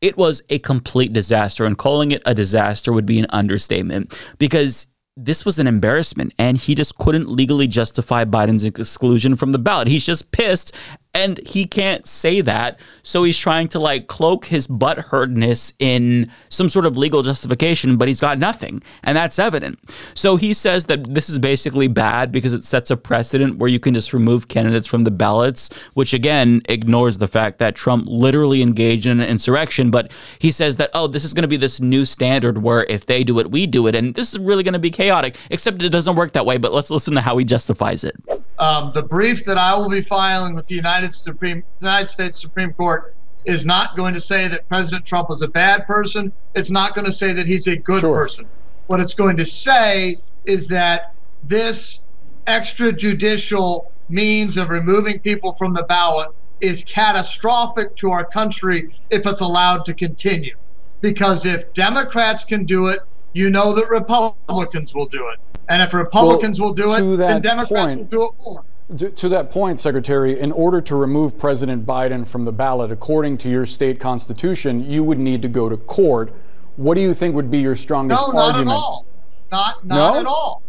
it 0.00 0.16
was 0.16 0.42
a 0.48 0.58
complete 0.58 1.12
disaster, 1.12 1.64
and 1.64 1.78
calling 1.78 2.10
it 2.10 2.22
a 2.26 2.34
disaster 2.34 2.92
would 2.92 3.06
be 3.06 3.20
an 3.20 3.26
understatement 3.30 4.18
because 4.38 4.86
this 5.16 5.44
was 5.44 5.58
an 5.58 5.66
embarrassment 5.66 6.32
and 6.38 6.56
he 6.56 6.74
just 6.74 6.96
couldn't 6.96 7.28
legally 7.28 7.66
justify 7.66 8.24
Biden's 8.24 8.64
exclusion 8.64 9.36
from 9.36 9.52
the 9.52 9.58
ballot. 9.58 9.88
He's 9.88 10.06
just 10.06 10.32
pissed 10.32 10.74
and 11.14 11.38
he 11.46 11.66
can't 11.66 12.06
say 12.06 12.40
that. 12.40 12.80
So 13.02 13.24
he's 13.24 13.36
trying 13.36 13.68
to 13.68 13.78
like 13.78 14.06
cloak 14.06 14.46
his 14.46 14.66
butthurtness 14.66 15.72
in 15.78 16.30
some 16.48 16.68
sort 16.68 16.86
of 16.86 16.96
legal 16.96 17.22
justification, 17.22 17.96
but 17.96 18.08
he's 18.08 18.20
got 18.20 18.38
nothing. 18.38 18.82
And 19.02 19.16
that's 19.16 19.38
evident. 19.38 19.78
So 20.14 20.36
he 20.36 20.54
says 20.54 20.86
that 20.86 21.14
this 21.14 21.28
is 21.28 21.38
basically 21.38 21.88
bad 21.88 22.32
because 22.32 22.52
it 22.52 22.64
sets 22.64 22.90
a 22.90 22.96
precedent 22.96 23.58
where 23.58 23.68
you 23.68 23.78
can 23.78 23.92
just 23.92 24.12
remove 24.12 24.48
candidates 24.48 24.88
from 24.88 25.04
the 25.04 25.10
ballots, 25.10 25.68
which 25.94 26.14
again 26.14 26.62
ignores 26.68 27.18
the 27.18 27.28
fact 27.28 27.58
that 27.58 27.74
Trump 27.74 28.06
literally 28.08 28.62
engaged 28.62 29.06
in 29.06 29.20
an 29.20 29.28
insurrection. 29.28 29.90
But 29.90 30.10
he 30.38 30.50
says 30.50 30.76
that, 30.76 30.90
oh, 30.94 31.06
this 31.06 31.24
is 31.24 31.34
going 31.34 31.42
to 31.42 31.48
be 31.48 31.58
this 31.58 31.80
new 31.80 32.04
standard 32.06 32.62
where 32.62 32.84
if 32.84 33.04
they 33.04 33.22
do 33.22 33.38
it, 33.38 33.50
we 33.50 33.66
do 33.66 33.86
it. 33.86 33.94
And 33.94 34.14
this 34.14 34.32
is 34.32 34.38
really 34.38 34.62
going 34.62 34.72
to 34.72 34.78
be 34.78 34.90
chaotic, 34.90 35.36
except 35.50 35.82
it 35.82 35.90
doesn't 35.90 36.16
work 36.16 36.32
that 36.32 36.46
way. 36.46 36.56
But 36.56 36.72
let's 36.72 36.90
listen 36.90 37.14
to 37.14 37.20
how 37.20 37.36
he 37.36 37.44
justifies 37.44 38.02
it. 38.02 38.16
Um, 38.62 38.92
the 38.94 39.02
brief 39.02 39.44
that 39.46 39.58
I 39.58 39.74
will 39.76 39.90
be 39.90 40.02
filing 40.02 40.54
with 40.54 40.68
the 40.68 40.76
United 40.76 41.16
Supreme 41.16 41.64
United 41.80 42.10
States 42.10 42.40
Supreme 42.40 42.72
Court 42.72 43.12
is 43.44 43.66
not 43.66 43.96
going 43.96 44.14
to 44.14 44.20
say 44.20 44.46
that 44.46 44.68
President 44.68 45.04
Trump 45.04 45.30
was 45.30 45.42
a 45.42 45.48
bad 45.48 45.84
person. 45.84 46.32
It's 46.54 46.70
not 46.70 46.94
going 46.94 47.06
to 47.06 47.12
say 47.12 47.32
that 47.32 47.48
he's 47.48 47.66
a 47.66 47.74
good 47.74 48.02
sure. 48.02 48.14
person. 48.14 48.46
What 48.86 49.00
it's 49.00 49.14
going 49.14 49.36
to 49.38 49.44
say 49.44 50.18
is 50.44 50.68
that 50.68 51.12
this 51.42 52.04
extrajudicial 52.46 53.86
means 54.08 54.56
of 54.56 54.70
removing 54.70 55.18
people 55.18 55.54
from 55.54 55.74
the 55.74 55.82
ballot 55.82 56.28
is 56.60 56.84
catastrophic 56.84 57.96
to 57.96 58.10
our 58.10 58.24
country 58.24 58.94
if 59.10 59.26
it's 59.26 59.40
allowed 59.40 59.86
to 59.86 59.94
continue. 59.94 60.54
Because 61.00 61.44
if 61.46 61.72
Democrats 61.72 62.44
can 62.44 62.64
do 62.64 62.86
it, 62.86 63.00
you 63.32 63.50
know 63.50 63.72
that 63.72 63.88
Republicans 63.88 64.94
will 64.94 65.06
do 65.06 65.30
it. 65.30 65.40
And 65.68 65.82
if 65.82 65.94
Republicans 65.94 66.60
well, 66.60 66.70
will 66.70 66.74
do 66.74 67.14
it, 67.14 67.16
then 67.16 67.40
Democrats 67.40 67.94
point, 67.94 67.98
will 67.98 68.04
do 68.04 68.24
it 68.24 68.32
more. 68.44 68.64
To, 68.98 69.10
to, 69.10 69.28
that 69.30 69.50
point, 69.50 69.80
Secretary, 69.80 70.38
in 70.38 70.52
order 70.52 70.80
to 70.82 70.96
remove 70.96 71.38
President 71.38 71.86
Biden 71.86 72.26
from 72.26 72.44
the 72.44 72.52
ballot, 72.52 72.90
according 72.90 73.38
to 73.38 73.48
your 73.48 73.64
state 73.64 73.98
constitution, 73.98 74.88
you 74.90 75.02
would 75.04 75.18
need 75.18 75.40
to 75.42 75.48
go 75.48 75.68
to 75.68 75.76
court. 75.76 76.32
What 76.76 76.94
do 76.94 77.00
you 77.00 77.14
think 77.14 77.34
would 77.34 77.50
be 77.50 77.58
your 77.58 77.76
strongest 77.76 78.20
no, 78.20 78.32
not 78.32 78.54
argument? 78.54 78.68
At 78.68 78.74
all. 78.74 79.06
Not, 79.50 79.86
not 79.86 80.14
no? 80.14 80.20
at 80.20 80.26
all. 80.26 80.62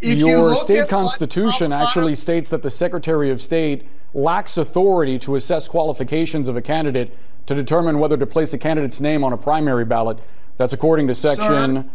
If 0.00 0.18
your 0.18 0.50
you 0.50 0.56
state 0.56 0.88
constitution 0.88 1.72
actually 1.72 2.14
states 2.14 2.50
that 2.50 2.62
the 2.62 2.70
Secretary 2.70 3.30
of 3.30 3.40
State 3.40 3.88
lacks 4.12 4.58
authority 4.58 5.18
to 5.20 5.34
assess 5.34 5.66
qualifications 5.66 6.46
of 6.46 6.56
a 6.56 6.62
candidate 6.62 7.16
to 7.46 7.54
determine 7.54 7.98
whether 7.98 8.16
to 8.16 8.26
place 8.26 8.52
a 8.52 8.58
candidate's 8.58 9.00
name 9.00 9.24
on 9.24 9.32
a 9.32 9.36
primary 9.36 9.84
ballot. 9.84 10.18
That's 10.56 10.72
according 10.72 11.08
to 11.08 11.14
section 11.14 11.90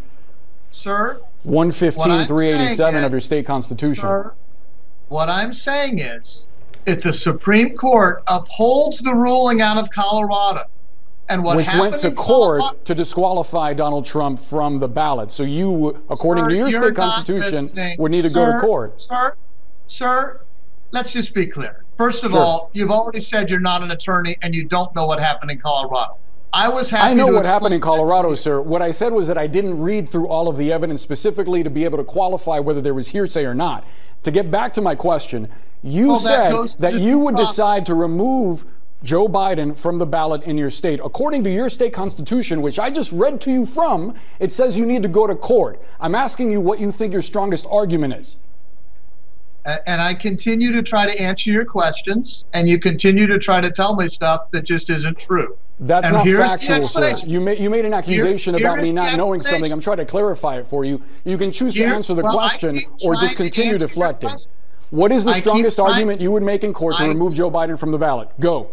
sir, 0.71 1.19
sir 1.19 1.21
115 1.43 2.27
387 2.27 3.03
of 3.03 3.11
your 3.11 3.21
state 3.21 3.45
constitution. 3.45 4.01
Sir, 4.01 4.33
what 5.07 5.29
I'm 5.29 5.53
saying 5.53 5.99
is, 5.99 6.47
if 6.85 7.01
the 7.01 7.13
Supreme 7.13 7.75
Court 7.75 8.23
upholds 8.27 8.99
the 8.99 9.13
ruling 9.13 9.61
out 9.61 9.77
of 9.77 9.89
Colorado, 9.89 10.63
and 11.29 11.43
what 11.43 11.57
which 11.57 11.69
went 11.75 11.97
to 11.99 12.11
court 12.11 12.59
Colorado, 12.61 12.79
to 12.83 12.95
disqualify 12.95 13.73
Donald 13.73 14.05
Trump 14.05 14.39
from 14.39 14.79
the 14.79 14.87
ballot. 14.87 15.31
So 15.31 15.43
you, 15.43 16.01
according 16.09 16.45
sir, 16.45 16.49
to 16.49 16.55
your 16.55 16.71
state 16.71 16.95
constitution, 16.95 17.63
listening. 17.65 17.97
would 17.99 18.11
need 18.11 18.23
to 18.23 18.29
sir, 18.29 18.35
go 18.35 18.51
to 18.53 18.59
court. 18.59 19.01
Sir, 19.01 19.35
sir, 19.87 20.41
let's 20.91 21.13
just 21.13 21.33
be 21.33 21.45
clear. 21.45 21.83
First 21.97 22.23
of 22.23 22.31
sure. 22.31 22.39
all, 22.39 22.71
you've 22.73 22.91
already 22.91 23.21
said 23.21 23.49
you're 23.49 23.59
not 23.59 23.83
an 23.83 23.91
attorney 23.91 24.37
and 24.41 24.55
you 24.55 24.65
don't 24.65 24.93
know 24.95 25.05
what 25.05 25.19
happened 25.19 25.51
in 25.51 25.59
Colorado. 25.59 26.17
I 26.51 26.69
was 26.69 26.89
happy. 26.89 27.11
I 27.11 27.13
know 27.13 27.27
what 27.27 27.45
happened 27.45 27.73
in 27.73 27.81
Colorado, 27.81 28.33
sir. 28.33 28.59
What 28.61 28.81
I 28.81 28.91
said 28.91 29.13
was 29.13 29.27
that 29.27 29.37
I 29.37 29.47
didn't 29.47 29.79
read 29.79 30.09
through 30.09 30.27
all 30.27 30.47
of 30.47 30.57
the 30.57 30.73
evidence 30.73 31.01
specifically 31.01 31.63
to 31.63 31.69
be 31.69 31.85
able 31.85 31.97
to 31.97 32.03
qualify 32.03 32.59
whether 32.59 32.81
there 32.81 32.93
was 32.93 33.09
hearsay 33.09 33.45
or 33.45 33.53
not. 33.53 33.87
To 34.23 34.31
get 34.31 34.49
back 34.49 34.73
to 34.73 34.81
my 34.81 34.95
question, 34.95 35.47
you 35.83 36.07
well, 36.07 36.17
said 36.17 36.51
that, 36.51 36.77
that 36.79 36.93
you 36.95 37.19
would 37.19 37.35
process. 37.35 37.51
decide 37.51 37.85
to 37.85 37.93
remove 37.93 38.65
Joe 39.03 39.27
Biden 39.27 39.77
from 39.77 39.97
the 39.97 40.05
ballot 40.05 40.43
in 40.43 40.57
your 40.57 40.69
state. 40.69 40.99
According 41.03 41.43
to 41.45 41.51
your 41.51 41.69
state 41.69 41.93
constitution, 41.93 42.61
which 42.61 42.79
I 42.79 42.89
just 42.89 43.11
read 43.11 43.39
to 43.41 43.51
you 43.51 43.65
from, 43.65 44.15
it 44.39 44.51
says 44.51 44.77
you 44.77 44.85
need 44.85 45.03
to 45.03 45.09
go 45.09 45.27
to 45.27 45.35
court. 45.35 45.81
I'm 45.99 46.15
asking 46.15 46.51
you 46.51 46.59
what 46.59 46.79
you 46.79 46.91
think 46.91 47.13
your 47.13 47.21
strongest 47.21 47.65
argument 47.69 48.15
is. 48.15 48.37
And 49.65 50.01
I 50.01 50.15
continue 50.15 50.71
to 50.71 50.81
try 50.81 51.05
to 51.05 51.21
answer 51.21 51.51
your 51.51 51.65
questions, 51.65 52.45
and 52.53 52.67
you 52.67 52.79
continue 52.79 53.27
to 53.27 53.37
try 53.37 53.61
to 53.61 53.69
tell 53.71 53.95
me 53.95 54.07
stuff 54.07 54.49
that 54.51 54.63
just 54.63 54.89
isn't 54.89 55.19
true. 55.19 55.57
That's 55.79 56.07
and 56.07 56.17
not 56.17 56.27
factual, 56.27 56.83
sir. 56.83 57.13
You 57.25 57.39
made, 57.39 57.59
you 57.59 57.69
made 57.69 57.85
an 57.85 57.93
accusation 57.93 58.55
Here, 58.55 58.67
about 58.67 58.83
me 58.83 58.91
not 58.91 59.17
knowing 59.17 59.41
something. 59.41 59.71
I'm 59.71 59.79
trying 59.79 59.97
to 59.97 60.05
clarify 60.05 60.57
it 60.57 60.67
for 60.67 60.83
you. 60.83 61.01
You 61.23 61.37
can 61.37 61.51
choose 61.51 61.73
Here, 61.73 61.87
to 61.87 61.95
answer 61.95 62.13
the 62.13 62.23
well, 62.23 62.33
question 62.33 62.79
or 63.05 63.15
just 63.15 63.37
continue 63.37 63.77
deflecting. 63.77 64.31
What 64.89 65.11
is 65.11 65.23
the 65.23 65.31
I 65.31 65.39
strongest 65.39 65.79
argument 65.79 66.19
you 66.19 66.31
would 66.31 66.43
make 66.43 66.63
in 66.63 66.73
court 66.73 66.97
to 66.97 67.03
I, 67.03 67.07
remove 67.07 67.35
Joe 67.35 67.49
Biden 67.49 67.79
from 67.79 67.91
the 67.91 67.97
ballot? 67.97 68.29
Go. 68.39 68.71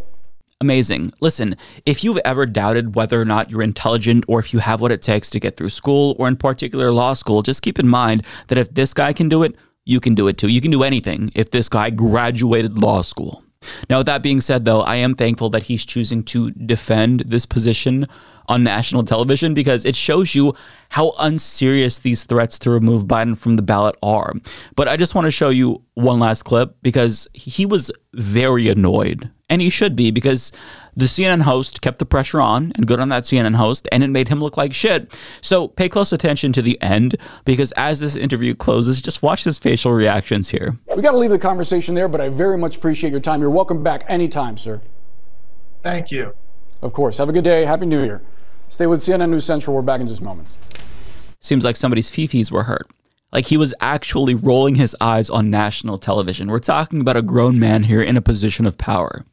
Amazing. 0.61 1.13
Listen, 1.21 1.57
if 1.85 2.03
you've 2.03 2.19
ever 2.25 2.47
doubted 2.47 2.95
whether 2.97 3.21
or 3.21 3.27
not 3.27 3.51
you're 3.51 3.63
intelligent 3.63 4.25
or 4.27 4.41
if 4.41 4.55
you 4.55 4.59
have 4.59 4.81
what 4.81 4.91
it 4.91 5.03
takes 5.03 5.29
to 5.31 5.39
get 5.39 5.57
through 5.57 5.71
school 5.71 6.17
or 6.19 6.27
in 6.27 6.37
particular 6.37 6.91
law 6.91 7.13
school, 7.13 7.43
just 7.43 7.61
keep 7.63 7.79
in 7.79 7.87
mind 7.87 8.25
that 8.49 8.57
if 8.57 8.73
this 8.73 8.95
guy 8.95 9.13
can 9.13 9.29
do 9.29 9.43
it, 9.43 9.55
you 9.85 10.01
can 10.01 10.15
do 10.15 10.27
it 10.27 10.39
too. 10.39 10.49
You 10.49 10.63
can 10.63 10.71
do 10.71 10.83
anything 10.83 11.31
if 11.35 11.51
this 11.51 11.69
guy 11.69 11.91
graduated 11.91 12.79
law 12.79 13.03
school. 13.03 13.45
Now, 13.89 13.99
with 13.99 14.07
that 14.07 14.23
being 14.23 14.41
said, 14.41 14.65
though, 14.65 14.83
I 14.83 14.97
am 14.97 15.15
thankful 15.15 15.51
that 15.51 15.65
he's 15.65 15.85
choosing 15.85 16.23
to 16.25 16.51
defend 16.53 17.21
this 17.27 17.47
position 17.47 18.07
on 18.49 18.63
national 18.63 19.03
television 19.03 19.55
because 19.55 19.85
it 19.85 19.97
shows 19.97 20.35
you 20.35 20.55
how 20.91 21.13
unserious 21.19 21.99
these 21.99 22.25
threats 22.25 22.59
to 22.61 22.71
remove 22.71 23.05
Biden 23.05 23.37
from 23.37 23.57
the 23.57 23.63
ballot 23.63 23.97
are. 24.03 24.35
But 24.77 24.89
I 24.89 24.97
just 24.97 25.15
want 25.15 25.27
to 25.27 25.31
show 25.31 25.49
you 25.49 25.83
one 25.95 26.21
last 26.21 26.45
clip 26.45 26.77
because 26.83 27.29
he 27.33 27.67
was 27.67 27.91
very 28.13 28.69
annoyed, 28.69 29.31
and 29.51 29.61
he 29.61 29.71
should 29.71 29.97
be 29.97 30.11
because 30.11 30.53
the 30.97 31.07
CNN 31.07 31.43
host 31.43 31.83
kept 31.83 31.99
the 31.99 32.07
pressure 32.07 32.41
on 32.41 32.73
and 32.75 32.87
good 32.87 33.01
on 33.01 33.09
that 33.11 33.25
CNN 33.25 33.57
host, 33.57 33.89
and 33.93 34.03
it 34.03 34.09
made 34.09 34.29
him 34.29 34.41
look 34.41 34.57
like 34.57 34.73
shit. 34.73 35.15
So 35.43 35.69
pay 35.69 35.89
close 35.89 36.13
attention 36.13 36.53
to 36.55 36.63
the 36.63 36.81
end 36.81 37.17
because 37.45 37.73
as 37.73 38.01
this 38.01 38.17
interview 38.17 38.55
closes, 38.55 39.03
just 39.03 39.23
watch 39.23 39.45
his 39.45 39.59
facial 39.59 39.93
reactions 39.93 40.51
here. 40.51 40.77
We 40.95 41.03
got 41.03 41.13
to 41.13 41.19
leave 41.19 41.31
the 41.31 41.39
conversation 41.39 41.95
there, 41.95 42.09
but 42.09 42.21
I 42.21 42.29
very 42.29 42.57
much 42.57 42.77
appreciate 42.77 43.11
your 43.11 43.21
time. 43.21 43.41
You're 43.41 43.51
welcome 43.51 43.83
back 43.83 44.05
anytime, 44.09 44.57
sir. 44.57 44.81
Thank 45.83 46.11
you. 46.11 46.35
Of 46.83 46.93
course. 46.93 47.19
Have 47.19 47.29
a 47.29 47.33
good 47.33 47.45
day. 47.45 47.65
Happy 47.65 47.87
New 47.87 48.03
Year. 48.03 48.23
Stay 48.69 48.87
with 48.87 49.01
CNN 49.01 49.31
News 49.31 49.45
Central. 49.45 49.75
We're 49.75 49.83
back 49.83 50.01
in 50.01 50.09
just 50.09 50.23
moments. 50.23 50.59
Seems 51.41 51.65
like 51.65 51.77
somebody's 51.77 52.11
fifis 52.11 52.51
were 52.51 52.65
hurt. 52.65 52.91
Like 53.33 53.47
he 53.47 53.57
was 53.57 53.75
actually 53.81 54.35
rolling 54.35 54.75
his 54.75 54.97
eyes 55.01 55.31
on 55.31 55.51
national 55.51 55.99
television. 55.99 56.49
We're 56.49 56.59
talking 56.59 57.01
about 57.01 57.17
a 57.17 57.23
grown 57.23 57.59
man 57.59 57.85
here 57.85 58.03
in 58.03 58.17
a 58.17 58.23
position 58.23 58.67
of 58.67 58.79
power. 58.79 59.25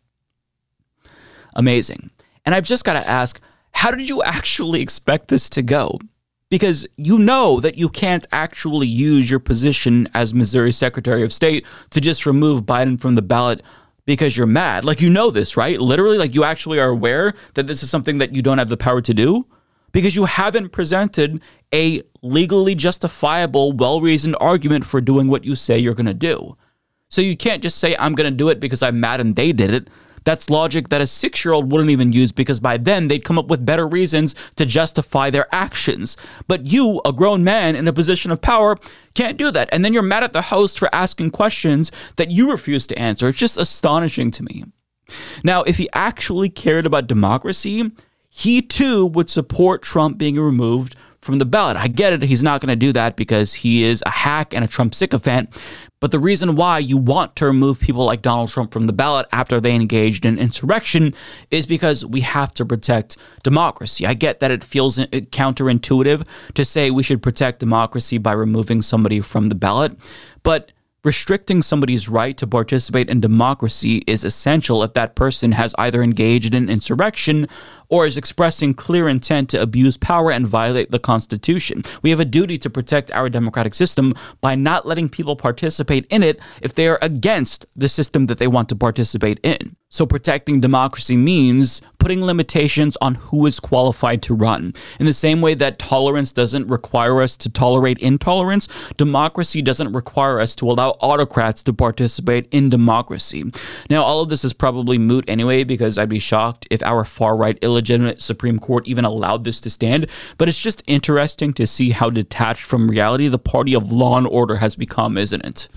Amazing. 1.55 2.11
And 2.45 2.53
I've 2.53 2.65
just 2.65 2.85
got 2.85 2.93
to 2.93 3.07
ask, 3.07 3.41
how 3.71 3.91
did 3.91 4.07
you 4.07 4.21
actually 4.23 4.81
expect 4.81 5.29
this 5.29 5.49
to 5.51 5.61
go? 5.61 5.99
Because 6.49 6.85
you 6.97 7.17
know 7.17 7.59
that 7.59 7.77
you 7.77 7.89
can't 7.89 8.27
actually 8.31 8.87
use 8.87 9.29
your 9.29 9.39
position 9.39 10.07
as 10.13 10.33
Missouri 10.33 10.71
Secretary 10.71 11.23
of 11.23 11.33
State 11.33 11.65
to 11.89 11.99
just 11.99 12.25
remove 12.25 12.63
Biden 12.63 12.99
from 12.99 13.15
the 13.15 13.21
ballot 13.23 13.63
because 14.05 14.35
you're 14.35 14.47
mad. 14.47 14.83
Like, 14.85 15.01
you 15.01 15.09
know 15.09 15.31
this, 15.31 15.55
right? 15.55 15.79
Literally, 15.79 16.17
like, 16.17 16.35
you 16.35 16.43
actually 16.43 16.79
are 16.79 16.89
aware 16.89 17.33
that 17.53 17.67
this 17.67 17.83
is 17.83 17.89
something 17.89 18.17
that 18.17 18.35
you 18.35 18.41
don't 18.41 18.57
have 18.57 18.69
the 18.69 18.77
power 18.77 19.01
to 19.01 19.13
do 19.13 19.45
because 19.91 20.15
you 20.15 20.25
haven't 20.25 20.69
presented 20.69 21.41
a 21.73 22.01
legally 22.21 22.75
justifiable, 22.75 23.71
well 23.71 24.01
reasoned 24.01 24.35
argument 24.39 24.85
for 24.85 25.01
doing 25.01 25.27
what 25.27 25.45
you 25.45 25.55
say 25.55 25.77
you're 25.77 25.93
going 25.93 26.05
to 26.05 26.13
do. 26.13 26.57
So 27.09 27.21
you 27.21 27.37
can't 27.37 27.61
just 27.61 27.77
say, 27.77 27.95
I'm 27.97 28.15
going 28.15 28.29
to 28.29 28.35
do 28.35 28.49
it 28.49 28.59
because 28.59 28.81
I'm 28.81 28.99
mad 28.99 29.21
and 29.21 29.35
they 29.35 29.51
did 29.51 29.71
it. 29.71 29.87
That's 30.23 30.49
logic 30.49 30.89
that 30.89 31.01
a 31.01 31.07
six 31.07 31.43
year 31.43 31.53
old 31.53 31.71
wouldn't 31.71 31.89
even 31.89 32.11
use 32.11 32.31
because 32.31 32.59
by 32.59 32.77
then 32.77 33.07
they'd 33.07 33.23
come 33.23 33.37
up 33.37 33.47
with 33.47 33.65
better 33.65 33.87
reasons 33.87 34.35
to 34.55 34.65
justify 34.65 35.29
their 35.29 35.53
actions. 35.53 36.17
But 36.47 36.65
you, 36.65 37.01
a 37.05 37.13
grown 37.13 37.43
man 37.43 37.75
in 37.75 37.87
a 37.87 37.93
position 37.93 38.31
of 38.31 38.41
power, 38.41 38.77
can't 39.13 39.37
do 39.37 39.51
that. 39.51 39.69
And 39.71 39.83
then 39.83 39.93
you're 39.93 40.03
mad 40.03 40.23
at 40.23 40.33
the 40.33 40.43
host 40.43 40.79
for 40.79 40.93
asking 40.93 41.31
questions 41.31 41.91
that 42.15 42.31
you 42.31 42.49
refuse 42.49 42.87
to 42.87 42.99
answer. 42.99 43.27
It's 43.27 43.37
just 43.37 43.57
astonishing 43.57 44.31
to 44.31 44.43
me. 44.43 44.65
Now, 45.43 45.63
if 45.63 45.77
he 45.77 45.89
actually 45.93 46.49
cared 46.49 46.85
about 46.85 47.07
democracy, 47.07 47.91
he 48.29 48.61
too 48.61 49.05
would 49.05 49.29
support 49.29 49.83
Trump 49.83 50.17
being 50.17 50.37
removed 50.37 50.95
from 51.23 51.39
the 51.39 51.45
ballot. 51.45 51.77
I 51.77 51.87
get 51.87 52.13
it, 52.13 52.21
he's 52.21 52.43
not 52.43 52.61
going 52.61 52.69
to 52.69 52.75
do 52.75 52.91
that 52.93 53.15
because 53.15 53.53
he 53.53 53.83
is 53.83 54.03
a 54.05 54.09
hack 54.09 54.53
and 54.53 54.63
a 54.63 54.67
Trump 54.67 54.93
sycophant. 54.93 55.49
But 55.99 56.11
the 56.11 56.19
reason 56.19 56.55
why 56.55 56.79
you 56.79 56.97
want 56.97 57.37
to 57.37 57.45
remove 57.45 57.79
people 57.79 58.03
like 58.05 58.21
Donald 58.21 58.49
Trump 58.49 58.73
from 58.73 58.87
the 58.87 58.93
ballot 58.93 59.25
after 59.31 59.61
they 59.61 59.73
engaged 59.73 60.25
in 60.25 60.37
insurrection 60.37 61.13
is 61.49 61.65
because 61.65 62.05
we 62.05 62.19
have 62.21 62.53
to 62.55 62.65
protect 62.65 63.15
democracy. 63.41 64.05
I 64.05 64.13
get 64.13 64.41
that 64.41 64.51
it 64.51 64.65
feels 64.65 64.97
counterintuitive 64.97 66.27
to 66.55 66.65
say 66.65 66.91
we 66.91 67.03
should 67.03 67.23
protect 67.23 67.61
democracy 67.61 68.17
by 68.17 68.33
removing 68.33 68.81
somebody 68.81 69.21
from 69.21 69.47
the 69.47 69.55
ballot, 69.55 69.97
but 70.43 70.73
Restricting 71.03 71.61
somebody's 71.61 72.07
right 72.07 72.37
to 72.37 72.47
participate 72.47 73.09
in 73.09 73.19
democracy 73.19 73.97
is 74.07 74.23
essential 74.23 74.83
if 74.83 74.93
that 74.93 75.15
person 75.15 75.51
has 75.51 75.75
either 75.77 76.01
engaged 76.01 76.55
in 76.55 76.69
insurrection 76.69 77.45
or 77.89 78.05
is 78.05 78.15
expressing 78.15 78.73
clear 78.73 79.09
intent 79.09 79.49
to 79.49 79.61
abuse 79.61 79.97
power 79.97 80.31
and 80.31 80.47
violate 80.47 80.91
the 80.91 80.99
Constitution. 80.99 81.83
We 82.01 82.09
have 82.11 82.21
a 82.21 82.25
duty 82.25 82.57
to 82.57 82.69
protect 82.69 83.11
our 83.11 83.27
democratic 83.27 83.73
system 83.73 84.13
by 84.39 84.55
not 84.55 84.87
letting 84.87 85.09
people 85.09 85.35
participate 85.35 86.05
in 86.09 86.23
it 86.23 86.39
if 86.61 86.73
they 86.73 86.87
are 86.87 86.99
against 87.01 87.65
the 87.75 87.89
system 87.89 88.27
that 88.27 88.37
they 88.37 88.47
want 88.47 88.69
to 88.69 88.75
participate 88.77 89.41
in. 89.43 89.75
So, 89.93 90.07
protecting 90.07 90.59
democracy 90.59 91.15
means 91.15 91.79
putting 91.99 92.23
limitations 92.23 92.97
on 92.99 93.13
who 93.13 93.45
is 93.45 93.59
qualified 93.59 94.23
to 94.23 94.33
run. 94.33 94.73
In 94.99 95.05
the 95.05 95.13
same 95.13 95.39
way 95.39 95.53
that 95.53 95.77
tolerance 95.77 96.33
doesn't 96.33 96.65
require 96.65 97.21
us 97.21 97.37
to 97.37 97.47
tolerate 97.47 97.99
intolerance, 97.99 98.67
democracy 98.97 99.61
doesn't 99.61 99.93
require 99.93 100.39
us 100.39 100.55
to 100.55 100.71
allow 100.71 100.97
autocrats 100.99 101.61
to 101.61 101.73
participate 101.73 102.47
in 102.49 102.71
democracy. 102.71 103.51
Now, 103.87 104.01
all 104.01 104.21
of 104.21 104.29
this 104.29 104.43
is 104.43 104.51
probably 104.51 104.97
moot 104.97 105.25
anyway, 105.27 105.63
because 105.63 105.99
I'd 105.99 106.09
be 106.09 106.17
shocked 106.17 106.67
if 106.71 106.81
our 106.81 107.05
far 107.05 107.37
right 107.37 107.59
illegitimate 107.61 108.19
Supreme 108.19 108.57
Court 108.57 108.87
even 108.87 109.05
allowed 109.05 109.43
this 109.43 109.61
to 109.61 109.69
stand. 109.69 110.07
But 110.39 110.49
it's 110.49 110.59
just 110.59 110.81
interesting 110.87 111.53
to 111.53 111.67
see 111.67 111.91
how 111.91 112.09
detached 112.09 112.63
from 112.63 112.89
reality 112.89 113.27
the 113.27 113.37
party 113.37 113.75
of 113.75 113.91
law 113.91 114.17
and 114.17 114.25
order 114.25 114.55
has 114.55 114.75
become, 114.75 115.19
isn't 115.19 115.45
it? 115.45 115.69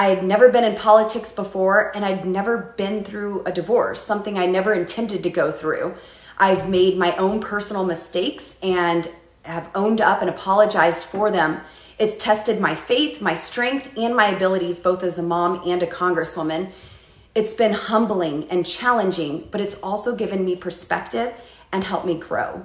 I 0.00 0.04
had 0.04 0.24
never 0.24 0.48
been 0.48 0.64
in 0.64 0.76
politics 0.76 1.30
before 1.30 1.94
and 1.94 2.06
I'd 2.06 2.24
never 2.24 2.72
been 2.78 3.04
through 3.04 3.42
a 3.44 3.52
divorce, 3.52 4.02
something 4.02 4.38
I 4.38 4.46
never 4.46 4.72
intended 4.72 5.22
to 5.24 5.28
go 5.28 5.52
through. 5.52 5.94
I've 6.38 6.70
made 6.70 6.96
my 6.96 7.14
own 7.16 7.38
personal 7.38 7.84
mistakes 7.84 8.58
and 8.62 9.10
have 9.42 9.68
owned 9.74 10.00
up 10.00 10.22
and 10.22 10.30
apologized 10.30 11.04
for 11.04 11.30
them. 11.30 11.60
It's 11.98 12.16
tested 12.16 12.62
my 12.62 12.74
faith, 12.74 13.20
my 13.20 13.34
strength, 13.34 13.90
and 13.94 14.16
my 14.16 14.28
abilities 14.28 14.78
both 14.78 15.02
as 15.02 15.18
a 15.18 15.22
mom 15.22 15.68
and 15.68 15.82
a 15.82 15.86
congresswoman. 15.86 16.72
It's 17.34 17.52
been 17.52 17.74
humbling 17.74 18.48
and 18.48 18.64
challenging, 18.64 19.48
but 19.50 19.60
it's 19.60 19.74
also 19.82 20.16
given 20.16 20.46
me 20.46 20.56
perspective 20.56 21.34
and 21.72 21.84
helped 21.84 22.06
me 22.06 22.14
grow. 22.14 22.64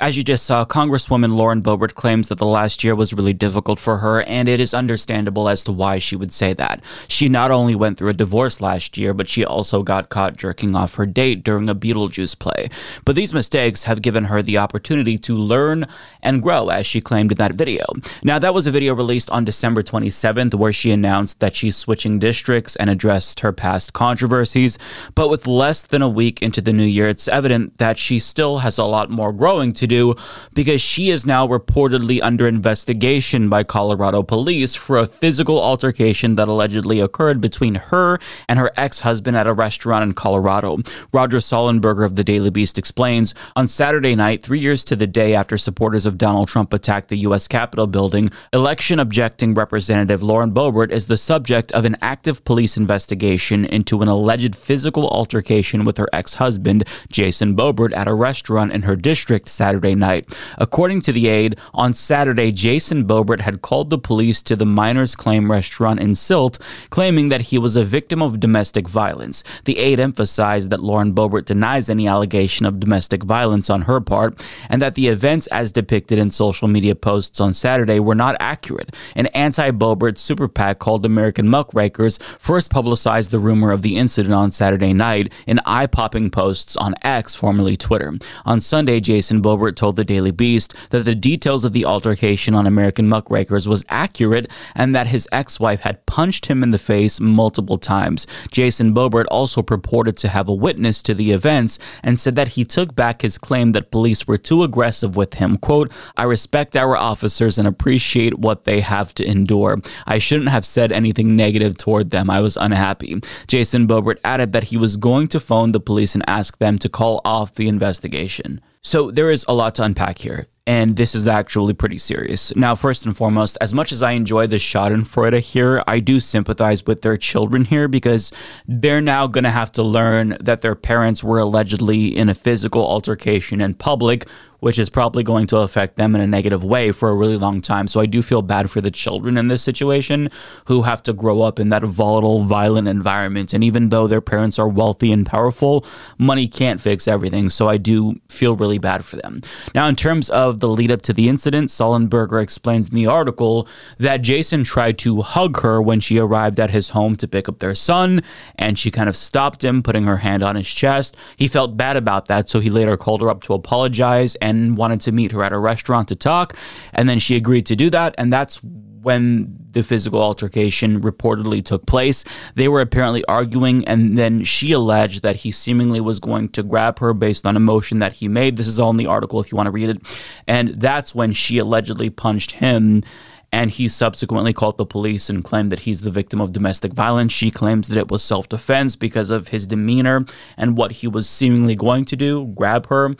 As 0.00 0.16
you 0.16 0.22
just 0.22 0.46
saw, 0.46 0.64
Congresswoman 0.64 1.34
Lauren 1.34 1.60
Boebert 1.60 1.94
claims 1.94 2.28
that 2.28 2.38
the 2.38 2.46
last 2.46 2.84
year 2.84 2.94
was 2.94 3.12
really 3.12 3.32
difficult 3.32 3.80
for 3.80 3.98
her, 3.98 4.22
and 4.22 4.48
it 4.48 4.60
is 4.60 4.72
understandable 4.72 5.48
as 5.48 5.64
to 5.64 5.72
why 5.72 5.98
she 5.98 6.14
would 6.14 6.32
say 6.32 6.52
that. 6.52 6.80
She 7.08 7.28
not 7.28 7.50
only 7.50 7.74
went 7.74 7.98
through 7.98 8.10
a 8.10 8.14
divorce 8.14 8.60
last 8.60 8.96
year, 8.96 9.12
but 9.12 9.26
she 9.26 9.44
also 9.44 9.82
got 9.82 10.08
caught 10.08 10.36
jerking 10.36 10.76
off 10.76 10.94
her 10.94 11.04
date 11.04 11.42
during 11.42 11.68
a 11.68 11.74
Beetlejuice 11.74 12.38
play. 12.38 12.68
But 13.04 13.16
these 13.16 13.34
mistakes 13.34 13.84
have 13.84 14.00
given 14.00 14.26
her 14.26 14.40
the 14.40 14.56
opportunity 14.56 15.18
to 15.18 15.36
learn 15.36 15.84
and 16.22 16.44
grow, 16.44 16.68
as 16.68 16.86
she 16.86 17.00
claimed 17.00 17.32
in 17.32 17.38
that 17.38 17.54
video. 17.54 17.84
Now, 18.22 18.38
that 18.38 18.54
was 18.54 18.68
a 18.68 18.70
video 18.70 18.94
released 18.94 19.30
on 19.30 19.44
December 19.44 19.82
27th 19.82 20.54
where 20.54 20.72
she 20.72 20.92
announced 20.92 21.40
that 21.40 21.56
she's 21.56 21.76
switching 21.76 22.20
districts 22.20 22.76
and 22.76 22.88
addressed 22.88 23.40
her 23.40 23.52
past 23.52 23.94
controversies. 23.94 24.78
But 25.16 25.28
with 25.28 25.48
less 25.48 25.82
than 25.82 26.02
a 26.02 26.08
week 26.08 26.40
into 26.40 26.60
the 26.60 26.72
new 26.72 26.84
year, 26.84 27.08
it's 27.08 27.26
evident 27.26 27.78
that 27.78 27.98
she 27.98 28.20
still 28.20 28.58
has 28.58 28.78
a 28.78 28.84
lot 28.84 29.10
more 29.10 29.32
growing 29.32 29.72
to 29.72 29.87
do 29.88 30.14
because 30.54 30.80
she 30.80 31.10
is 31.10 31.26
now 31.26 31.46
reportedly 31.46 32.20
under 32.22 32.46
investigation 32.46 33.48
by 33.48 33.64
Colorado 33.64 34.22
police 34.22 34.74
for 34.74 34.98
a 34.98 35.06
physical 35.06 35.60
altercation 35.60 36.36
that 36.36 36.48
allegedly 36.48 37.00
occurred 37.00 37.40
between 37.40 37.74
her 37.76 38.18
and 38.48 38.58
her 38.58 38.70
ex 38.76 39.00
husband 39.00 39.36
at 39.36 39.46
a 39.46 39.52
restaurant 39.52 40.02
in 40.02 40.12
Colorado. 40.12 40.78
Roger 41.12 41.38
Sollenberger 41.38 42.04
of 42.04 42.16
the 42.16 42.24
Daily 42.24 42.50
Beast 42.50 42.78
explains 42.78 43.34
on 43.56 43.66
Saturday 43.66 44.14
night, 44.14 44.42
three 44.42 44.60
years 44.60 44.84
to 44.84 44.96
the 44.96 45.06
day 45.06 45.34
after 45.34 45.56
supporters 45.56 46.06
of 46.06 46.18
Donald 46.18 46.48
Trump 46.48 46.72
attacked 46.72 47.08
the 47.08 47.18
U.S. 47.18 47.48
Capitol 47.48 47.86
building, 47.86 48.30
election 48.52 49.00
objecting 49.00 49.54
Representative 49.54 50.22
Lauren 50.22 50.52
Boebert 50.52 50.90
is 50.90 51.06
the 51.06 51.16
subject 51.16 51.72
of 51.72 51.84
an 51.84 51.96
active 52.02 52.44
police 52.44 52.76
investigation 52.76 53.64
into 53.64 54.02
an 54.02 54.08
alleged 54.08 54.54
physical 54.54 55.08
altercation 55.08 55.84
with 55.84 55.96
her 55.96 56.08
ex 56.12 56.34
husband, 56.34 56.84
Jason 57.10 57.56
Boebert, 57.56 57.96
at 57.96 58.08
a 58.08 58.14
restaurant 58.14 58.72
in 58.72 58.82
her 58.82 58.96
district 58.96 59.48
Saturday 59.48 59.77
Saturday 59.78 59.94
night. 59.94 60.36
According 60.58 61.02
to 61.02 61.12
the 61.12 61.28
aide, 61.28 61.56
on 61.72 61.94
Saturday, 61.94 62.50
Jason 62.50 63.04
Boebert 63.06 63.40
had 63.40 63.62
called 63.62 63.90
the 63.90 63.98
police 63.98 64.42
to 64.42 64.56
the 64.56 64.66
Miners 64.66 65.14
Claim 65.14 65.48
restaurant 65.48 66.00
in 66.00 66.16
Silt, 66.16 66.58
claiming 66.90 67.28
that 67.28 67.42
he 67.52 67.58
was 67.58 67.76
a 67.76 67.84
victim 67.84 68.20
of 68.20 68.40
domestic 68.40 68.88
violence. 68.88 69.44
The 69.66 69.78
aide 69.78 70.00
emphasized 70.00 70.70
that 70.70 70.82
Lauren 70.82 71.14
Boebert 71.14 71.44
denies 71.44 71.88
any 71.88 72.08
allegation 72.08 72.66
of 72.66 72.80
domestic 72.80 73.22
violence 73.22 73.70
on 73.70 73.82
her 73.82 74.00
part, 74.00 74.44
and 74.68 74.82
that 74.82 74.96
the 74.96 75.06
events 75.06 75.46
as 75.48 75.70
depicted 75.70 76.18
in 76.18 76.32
social 76.32 76.66
media 76.66 76.96
posts 76.96 77.40
on 77.40 77.54
Saturday 77.54 78.00
were 78.00 78.16
not 78.16 78.36
accurate. 78.40 78.92
An 79.14 79.26
anti 79.26 79.70
Boebert 79.70 80.18
super 80.18 80.48
PAC 80.48 80.80
called 80.80 81.06
American 81.06 81.48
Muckrakers 81.48 82.18
first 82.40 82.68
publicized 82.68 83.30
the 83.30 83.38
rumor 83.38 83.70
of 83.70 83.82
the 83.82 83.96
incident 83.96 84.34
on 84.34 84.50
Saturday 84.50 84.92
night 84.92 85.32
in 85.46 85.60
eye 85.64 85.86
popping 85.86 86.30
posts 86.30 86.76
on 86.76 86.96
X, 87.02 87.36
formerly 87.36 87.76
Twitter. 87.76 88.12
On 88.44 88.60
Sunday, 88.60 88.98
Jason 88.98 89.42
Boebert 89.68 89.76
told 89.76 89.96
the 89.96 90.04
Daily 90.04 90.30
Beast 90.30 90.74
that 90.90 91.04
the 91.04 91.14
details 91.14 91.64
of 91.64 91.72
the 91.72 91.84
altercation 91.84 92.54
on 92.54 92.66
American 92.66 93.08
Muckrakers 93.08 93.68
was 93.68 93.84
accurate 93.88 94.50
and 94.74 94.94
that 94.94 95.08
his 95.08 95.28
ex 95.32 95.60
wife 95.60 95.80
had 95.80 96.04
punched 96.06 96.46
him 96.46 96.62
in 96.62 96.70
the 96.70 96.78
face 96.78 97.20
multiple 97.20 97.78
times. 97.78 98.26
Jason 98.50 98.94
Boebert 98.94 99.26
also 99.30 99.62
purported 99.62 100.16
to 100.18 100.28
have 100.28 100.48
a 100.48 100.54
witness 100.54 101.02
to 101.02 101.14
the 101.14 101.32
events 101.32 101.78
and 102.02 102.18
said 102.18 102.36
that 102.36 102.48
he 102.48 102.64
took 102.64 102.94
back 102.94 103.22
his 103.22 103.38
claim 103.38 103.72
that 103.72 103.90
police 103.90 104.26
were 104.26 104.38
too 104.38 104.62
aggressive 104.62 105.16
with 105.16 105.34
him. 105.34 105.58
Quote, 105.58 105.92
I 106.16 106.24
respect 106.24 106.76
our 106.76 106.96
officers 106.96 107.58
and 107.58 107.68
appreciate 107.68 108.38
what 108.38 108.64
they 108.64 108.80
have 108.80 109.14
to 109.14 109.24
endure. 109.24 109.80
I 110.06 110.18
shouldn't 110.18 110.50
have 110.50 110.64
said 110.64 110.92
anything 110.92 111.36
negative 111.36 111.76
toward 111.76 112.10
them. 112.10 112.30
I 112.30 112.40
was 112.40 112.56
unhappy. 112.56 113.20
Jason 113.46 113.86
Boebert 113.86 114.18
added 114.24 114.52
that 114.52 114.64
he 114.64 114.76
was 114.76 114.96
going 114.96 115.26
to 115.28 115.40
phone 115.40 115.72
the 115.72 115.80
police 115.80 116.14
and 116.14 116.28
ask 116.28 116.58
them 116.58 116.78
to 116.78 116.88
call 116.88 117.20
off 117.24 117.54
the 117.54 117.68
investigation. 117.68 118.60
So 118.82 119.10
there 119.10 119.30
is 119.30 119.44
a 119.48 119.54
lot 119.54 119.74
to 119.76 119.82
unpack 119.82 120.18
here. 120.18 120.46
And 120.68 120.96
this 120.96 121.14
is 121.14 121.26
actually 121.26 121.72
pretty 121.72 121.96
serious. 121.96 122.54
Now, 122.54 122.74
first 122.74 123.06
and 123.06 123.16
foremost, 123.16 123.56
as 123.58 123.72
much 123.72 123.90
as 123.90 124.02
I 124.02 124.10
enjoy 124.10 124.46
the 124.46 124.56
Schadenfreude 124.56 125.40
here, 125.40 125.82
I 125.86 125.98
do 125.98 126.20
sympathize 126.20 126.84
with 126.84 127.00
their 127.00 127.16
children 127.16 127.64
here 127.64 127.88
because 127.88 128.30
they're 128.66 129.00
now 129.00 129.26
going 129.26 129.44
to 129.44 129.50
have 129.50 129.72
to 129.72 129.82
learn 129.82 130.36
that 130.40 130.60
their 130.60 130.74
parents 130.74 131.24
were 131.24 131.38
allegedly 131.38 132.14
in 132.14 132.28
a 132.28 132.34
physical 132.34 132.86
altercation 132.86 133.62
in 133.62 133.74
public 133.74 134.26
which 134.60 134.78
is 134.78 134.90
probably 134.90 135.22
going 135.22 135.46
to 135.46 135.58
affect 135.58 135.96
them 135.96 136.14
in 136.14 136.20
a 136.20 136.26
negative 136.26 136.64
way 136.64 136.90
for 136.92 137.10
a 137.10 137.14
really 137.14 137.36
long 137.36 137.60
time. 137.60 137.86
So 137.86 138.00
I 138.00 138.06
do 138.06 138.22
feel 138.22 138.42
bad 138.42 138.70
for 138.70 138.80
the 138.80 138.90
children 138.90 139.36
in 139.36 139.48
this 139.48 139.62
situation 139.62 140.30
who 140.66 140.82
have 140.82 141.02
to 141.04 141.12
grow 141.12 141.42
up 141.42 141.60
in 141.60 141.68
that 141.68 141.84
volatile, 141.84 142.44
violent 142.44 142.88
environment. 142.88 143.52
And 143.52 143.62
even 143.62 143.90
though 143.90 144.06
their 144.06 144.20
parents 144.20 144.58
are 144.58 144.68
wealthy 144.68 145.12
and 145.12 145.24
powerful, 145.24 145.86
money 146.18 146.48
can't 146.48 146.80
fix 146.80 147.06
everything. 147.06 147.50
So 147.50 147.68
I 147.68 147.76
do 147.76 148.20
feel 148.28 148.56
really 148.56 148.78
bad 148.78 149.04
for 149.04 149.16
them. 149.16 149.42
Now, 149.74 149.86
in 149.88 149.96
terms 149.96 150.28
of 150.30 150.57
the 150.60 150.68
lead 150.68 150.90
up 150.90 151.02
to 151.02 151.12
the 151.12 151.28
incident, 151.28 151.68
Sollenberger 151.70 152.42
explains 152.42 152.88
in 152.88 152.94
the 152.94 153.06
article 153.06 153.68
that 153.98 154.18
Jason 154.18 154.64
tried 154.64 154.98
to 154.98 155.22
hug 155.22 155.60
her 155.60 155.80
when 155.80 156.00
she 156.00 156.18
arrived 156.18 156.58
at 156.60 156.70
his 156.70 156.90
home 156.90 157.16
to 157.16 157.28
pick 157.28 157.48
up 157.48 157.58
their 157.58 157.74
son, 157.74 158.22
and 158.56 158.78
she 158.78 158.90
kind 158.90 159.08
of 159.08 159.16
stopped 159.16 159.64
him, 159.64 159.82
putting 159.82 160.04
her 160.04 160.18
hand 160.18 160.42
on 160.42 160.56
his 160.56 160.68
chest. 160.68 161.16
He 161.36 161.48
felt 161.48 161.76
bad 161.76 161.96
about 161.96 162.26
that, 162.26 162.48
so 162.48 162.60
he 162.60 162.70
later 162.70 162.96
called 162.96 163.20
her 163.20 163.30
up 163.30 163.42
to 163.44 163.54
apologize 163.54 164.34
and 164.36 164.76
wanted 164.76 165.00
to 165.02 165.12
meet 165.12 165.32
her 165.32 165.42
at 165.42 165.52
a 165.52 165.58
restaurant 165.58 166.08
to 166.08 166.14
talk. 166.14 166.56
And 166.92 167.08
then 167.08 167.18
she 167.18 167.36
agreed 167.36 167.66
to 167.66 167.76
do 167.76 167.90
that. 167.90 168.14
And 168.18 168.32
that's 168.32 168.60
when 169.02 169.56
the 169.72 169.82
physical 169.82 170.20
altercation 170.20 171.00
reportedly 171.00 171.64
took 171.64 171.86
place. 171.86 172.24
They 172.54 172.68
were 172.68 172.80
apparently 172.80 173.24
arguing, 173.26 173.86
and 173.86 174.16
then 174.16 174.44
she 174.44 174.72
alleged 174.72 175.22
that 175.22 175.36
he 175.36 175.52
seemingly 175.52 176.00
was 176.00 176.20
going 176.20 176.50
to 176.50 176.62
grab 176.62 176.98
her 176.98 177.14
based 177.14 177.46
on 177.46 177.56
a 177.56 177.60
motion 177.60 177.98
that 178.00 178.14
he 178.14 178.28
made. 178.28 178.56
This 178.56 178.68
is 178.68 178.78
all 178.80 178.90
in 178.90 178.96
the 178.96 179.06
article 179.06 179.40
if 179.40 179.52
you 179.52 179.56
want 179.56 179.66
to 179.66 179.72
read 179.72 179.90
it. 179.90 180.00
And 180.46 180.80
that's 180.80 181.14
when 181.14 181.32
she 181.32 181.58
allegedly 181.58 182.10
punched 182.10 182.52
him. 182.52 183.02
And 183.50 183.70
he 183.70 183.88
subsequently 183.88 184.52
called 184.52 184.76
the 184.76 184.84
police 184.84 185.30
and 185.30 185.42
claimed 185.42 185.72
that 185.72 185.80
he's 185.80 186.02
the 186.02 186.10
victim 186.10 186.38
of 186.38 186.52
domestic 186.52 186.92
violence. 186.92 187.32
She 187.32 187.50
claims 187.50 187.88
that 187.88 187.96
it 187.96 188.10
was 188.10 188.22
self 188.22 188.46
defense 188.46 188.94
because 188.94 189.30
of 189.30 189.48
his 189.48 189.66
demeanor 189.66 190.26
and 190.58 190.76
what 190.76 190.92
he 190.92 191.08
was 191.08 191.26
seemingly 191.28 191.74
going 191.74 192.04
to 192.06 192.16
do 192.16 192.46
grab 192.54 192.88
her. 192.88 193.14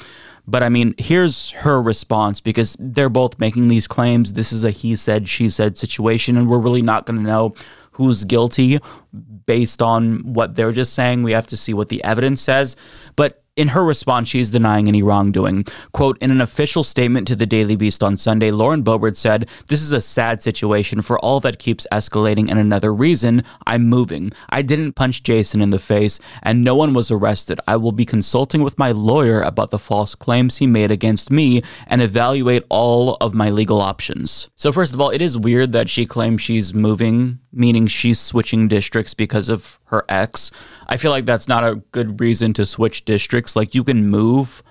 But 0.48 0.62
I 0.62 0.70
mean, 0.70 0.94
here's 0.96 1.50
her 1.50 1.80
response 1.80 2.40
because 2.40 2.74
they're 2.80 3.10
both 3.10 3.38
making 3.38 3.68
these 3.68 3.86
claims. 3.86 4.32
This 4.32 4.50
is 4.50 4.64
a 4.64 4.70
he 4.70 4.96
said, 4.96 5.28
she 5.28 5.50
said 5.50 5.76
situation, 5.76 6.38
and 6.38 6.48
we're 6.48 6.58
really 6.58 6.80
not 6.80 7.04
going 7.04 7.18
to 7.18 7.26
know 7.26 7.54
who's 7.92 8.24
guilty 8.24 8.80
based 9.44 9.82
on 9.82 10.32
what 10.32 10.54
they're 10.54 10.72
just 10.72 10.94
saying. 10.94 11.22
We 11.22 11.32
have 11.32 11.46
to 11.48 11.56
see 11.56 11.74
what 11.74 11.90
the 11.90 12.02
evidence 12.02 12.40
says. 12.40 12.76
But 13.14 13.42
in 13.58 13.68
her 13.68 13.84
response, 13.84 14.28
she's 14.28 14.52
denying 14.52 14.86
any 14.86 15.02
wrongdoing. 15.02 15.66
Quote, 15.92 16.16
in 16.20 16.30
an 16.30 16.40
official 16.40 16.84
statement 16.84 17.26
to 17.26 17.34
the 17.34 17.44
Daily 17.44 17.74
Beast 17.74 18.04
on 18.04 18.16
Sunday, 18.16 18.52
Lauren 18.52 18.84
Boebert 18.84 19.16
said, 19.16 19.48
This 19.66 19.82
is 19.82 19.90
a 19.90 20.00
sad 20.00 20.44
situation 20.44 21.02
for 21.02 21.18
all 21.18 21.40
that 21.40 21.58
keeps 21.58 21.84
escalating, 21.90 22.48
and 22.48 22.60
another 22.60 22.94
reason 22.94 23.42
I'm 23.66 23.88
moving. 23.88 24.30
I 24.48 24.62
didn't 24.62 24.92
punch 24.92 25.24
Jason 25.24 25.60
in 25.60 25.70
the 25.70 25.80
face, 25.80 26.20
and 26.40 26.62
no 26.62 26.76
one 26.76 26.94
was 26.94 27.10
arrested. 27.10 27.58
I 27.66 27.74
will 27.76 27.90
be 27.90 28.06
consulting 28.06 28.62
with 28.62 28.78
my 28.78 28.92
lawyer 28.92 29.40
about 29.42 29.70
the 29.70 29.78
false 29.78 30.14
claims 30.14 30.58
he 30.58 30.68
made 30.68 30.92
against 30.92 31.28
me 31.28 31.62
and 31.88 32.00
evaluate 32.00 32.62
all 32.68 33.16
of 33.20 33.34
my 33.34 33.50
legal 33.50 33.80
options. 33.80 34.48
So, 34.54 34.70
first 34.70 34.94
of 34.94 35.00
all, 35.00 35.10
it 35.10 35.20
is 35.20 35.36
weird 35.36 35.72
that 35.72 35.90
she 35.90 36.06
claims 36.06 36.42
she's 36.42 36.72
moving 36.72 37.40
meaning 37.52 37.86
she's 37.86 38.20
switching 38.20 38.68
districts 38.68 39.14
because 39.14 39.48
of 39.48 39.78
her 39.86 40.04
ex. 40.08 40.50
I 40.86 40.96
feel 40.96 41.10
like 41.10 41.26
that's 41.26 41.48
not 41.48 41.64
a 41.64 41.76
good 41.92 42.20
reason 42.20 42.52
to 42.54 42.66
switch 42.66 43.04
districts. 43.04 43.47
Like 43.56 43.74
you 43.74 43.84
can 43.84 44.08
move 44.08 44.62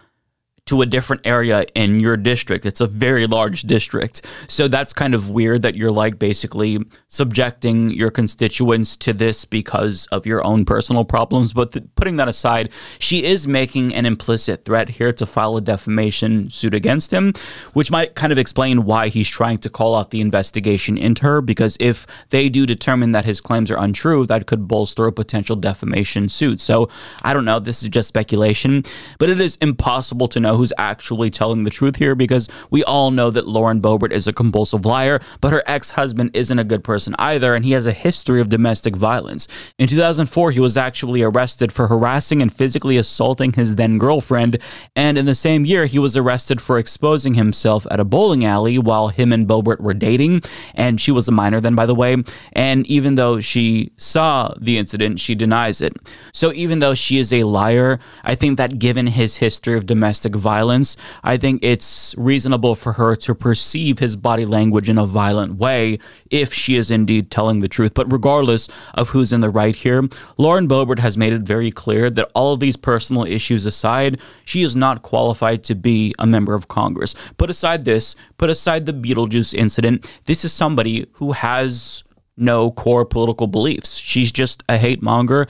to 0.68 0.82
a 0.82 0.86
different 0.86 1.26
area 1.26 1.66
in 1.76 2.00
your 2.00 2.18
district. 2.18 2.66
It's 2.66 2.82
a 2.82 2.88
very 2.88 3.28
large 3.28 3.64
district. 3.64 4.22
So 4.48 4.68
that's 4.68 4.94
kind 4.94 5.14
of 5.14 5.30
weird 5.30 5.62
that 5.64 5.76
you're 5.76 5.92
like 5.92 6.20
basically 6.20 6.80
subjecting 7.08 7.90
your 7.90 8.12
constituents 8.12 8.96
to 8.98 9.14
this 9.14 9.46
because 9.46 10.06
of 10.08 10.26
your 10.26 10.46
own 10.46 10.66
personal 10.66 11.06
problems. 11.06 11.54
But 11.54 11.74
th- 11.74 11.86
putting 11.96 12.18
that 12.18 12.28
aside, 12.28 12.70
she 13.00 13.24
is 13.24 13.48
making 13.48 13.94
an 13.96 14.06
implicit 14.06 14.66
threat 14.66 14.90
here 14.90 15.14
to 15.14 15.26
file 15.26 15.58
a 15.58 15.62
defamation 15.62 16.50
suit 16.50 16.74
against 16.74 17.12
him, 17.12 17.34
which 17.74 17.90
might 17.90 18.16
kind 18.16 18.32
of 18.32 18.38
explain 18.38 18.84
why 18.84 19.08
he's 19.08 19.30
trying 19.30 19.58
to 19.60 19.70
call 19.70 19.96
out 19.96 20.12
the 20.12 20.22
investigation 20.22 20.98
into 20.98 21.24
her. 21.24 21.42
Because 21.42 21.78
if 21.80 22.06
they 22.30 22.50
do 22.50 22.66
determine 22.66 23.14
that 23.14 23.26
his 23.26 23.42
claims 23.42 23.72
are 23.72 23.78
untrue, 23.78 24.26
that 24.26 24.48
could 24.48 24.68
bolster 24.68 25.08
a 25.08 25.14
potential 25.14 25.56
defamation 25.56 26.30
suit. 26.30 26.60
So 26.62 26.90
I 27.24 27.34
don't 27.34 27.46
know. 27.46 27.60
This 27.60 27.82
is 27.82 27.90
just 27.90 28.10
speculation, 28.10 28.84
but 29.18 29.30
it 29.30 29.40
is 29.40 29.58
impossible 29.62 30.28
to 30.30 30.40
know 30.40 30.57
who's 30.58 30.74
actually 30.78 31.30
telling 31.30 31.64
the 31.64 31.70
truth 31.70 31.98
here 31.98 32.16
because 32.16 32.50
we 32.70 32.84
all 32.84 33.12
know 33.12 33.30
that 33.32 33.48
Lauren 33.48 33.82
Boebert 33.82 34.12
is 34.12 34.28
a 34.28 34.34
compulsive 34.34 34.86
liar, 34.86 35.22
but 35.42 35.52
her 35.52 35.64
ex 35.66 35.92
husband 35.92 36.32
isn't 36.34 36.60
a 36.60 36.64
good 36.64 36.84
person 36.84 37.16
either, 37.18 37.56
and 37.56 37.64
he 37.64 37.72
has 37.72 37.86
a 37.86 37.92
history 37.94 38.42
of 38.42 38.50
domestic 38.50 38.96
violence. 38.96 39.48
In 39.78 39.88
2004, 39.88 40.52
he 40.52 40.60
was 40.60 40.78
actually 40.78 41.22
arrested 41.22 41.72
for 41.72 41.88
harassing 41.88 42.42
and 42.42 42.54
physically 42.54 42.98
assaulting 42.98 43.54
his 43.54 43.76
then 43.76 43.98
girlfriend, 43.98 44.60
and 44.96 45.18
in 45.18 45.26
the 45.26 45.36
same 45.36 45.66
year, 45.66 45.86
he 45.86 46.00
was 46.00 46.18
arrested 46.18 46.62
for 46.62 46.78
exposing 46.78 47.36
himself 47.36 47.86
at 47.92 48.00
a 48.00 48.06
bowling 48.06 48.44
alley 48.44 48.78
while 48.78 49.10
him 49.10 49.32
and 49.32 49.48
Boebert 49.48 49.80
were 49.80 49.94
dating, 49.94 50.42
and 50.74 51.00
she 51.00 51.12
was 51.12 51.28
a 51.28 51.32
minor 51.32 51.62
then, 51.62 51.76
by 51.76 51.86
the 51.86 51.96
way. 51.96 52.18
And 52.54 52.86
even 52.88 53.16
though 53.16 53.40
she 53.42 53.92
saw 53.98 54.54
the 54.60 54.78
incident, 54.78 55.20
she 55.20 55.36
denies 55.36 55.82
it. 55.82 55.94
So 56.34 56.52
even 56.54 56.80
though 56.80 56.94
she 56.94 57.18
is 57.20 57.32
a 57.32 57.44
liar, 57.44 58.00
I 58.24 58.36
think 58.36 58.58
that 58.58 58.80
given 58.80 59.08
his 59.08 59.38
history 59.38 59.76
of 59.76 59.86
domestic 59.86 60.36
violence, 60.36 60.47
violence, 60.48 60.96
I 61.24 61.36
think 61.36 61.56
it's 61.62 62.16
reasonable 62.18 62.74
for 62.84 62.94
her 62.94 63.16
to 63.26 63.36
perceive 63.36 64.00
his 64.00 64.16
body 64.16 64.46
language 64.46 64.88
in 64.88 64.98
a 64.98 65.06
violent 65.06 65.52
way 65.66 66.00
if 66.32 66.54
she 66.54 66.78
is 66.82 66.90
indeed 66.90 67.30
telling 67.30 67.60
the 67.60 67.68
truth. 67.68 67.94
But 67.94 68.12
regardless 68.12 68.70
of 68.94 69.10
who's 69.10 69.34
in 69.34 69.42
the 69.42 69.50
right 69.50 69.76
here, 69.76 70.02
Lauren 70.38 70.68
Boebert 70.68 71.00
has 71.00 71.18
made 71.18 71.34
it 71.34 71.42
very 71.42 71.72
clear 71.84 72.10
that 72.10 72.32
all 72.34 72.54
of 72.54 72.62
these 72.62 72.78
personal 72.78 73.26
issues 73.26 73.66
aside, 73.66 74.22
she 74.46 74.64
is 74.64 74.74
not 74.76 75.02
qualified 75.02 75.66
to 75.66 75.76
be 75.76 76.16
a 76.18 76.26
member 76.26 76.54
of 76.56 76.68
Congress. 76.68 77.14
Put 77.38 77.50
aside 77.50 77.84
this, 77.84 78.16
put 78.38 78.50
aside 78.50 78.86
the 78.86 78.94
Beetlejuice 78.94 79.54
incident, 79.54 80.10
this 80.26 80.46
is 80.46 80.54
somebody 80.54 81.08
who 81.14 81.34
has 81.34 82.04
no 82.38 82.72
core 82.72 83.06
political 83.06 83.48
beliefs. 83.48 83.98
She's 83.98 84.32
just 84.32 84.64
a 84.70 84.78
hate 84.78 85.02
monger 85.02 85.48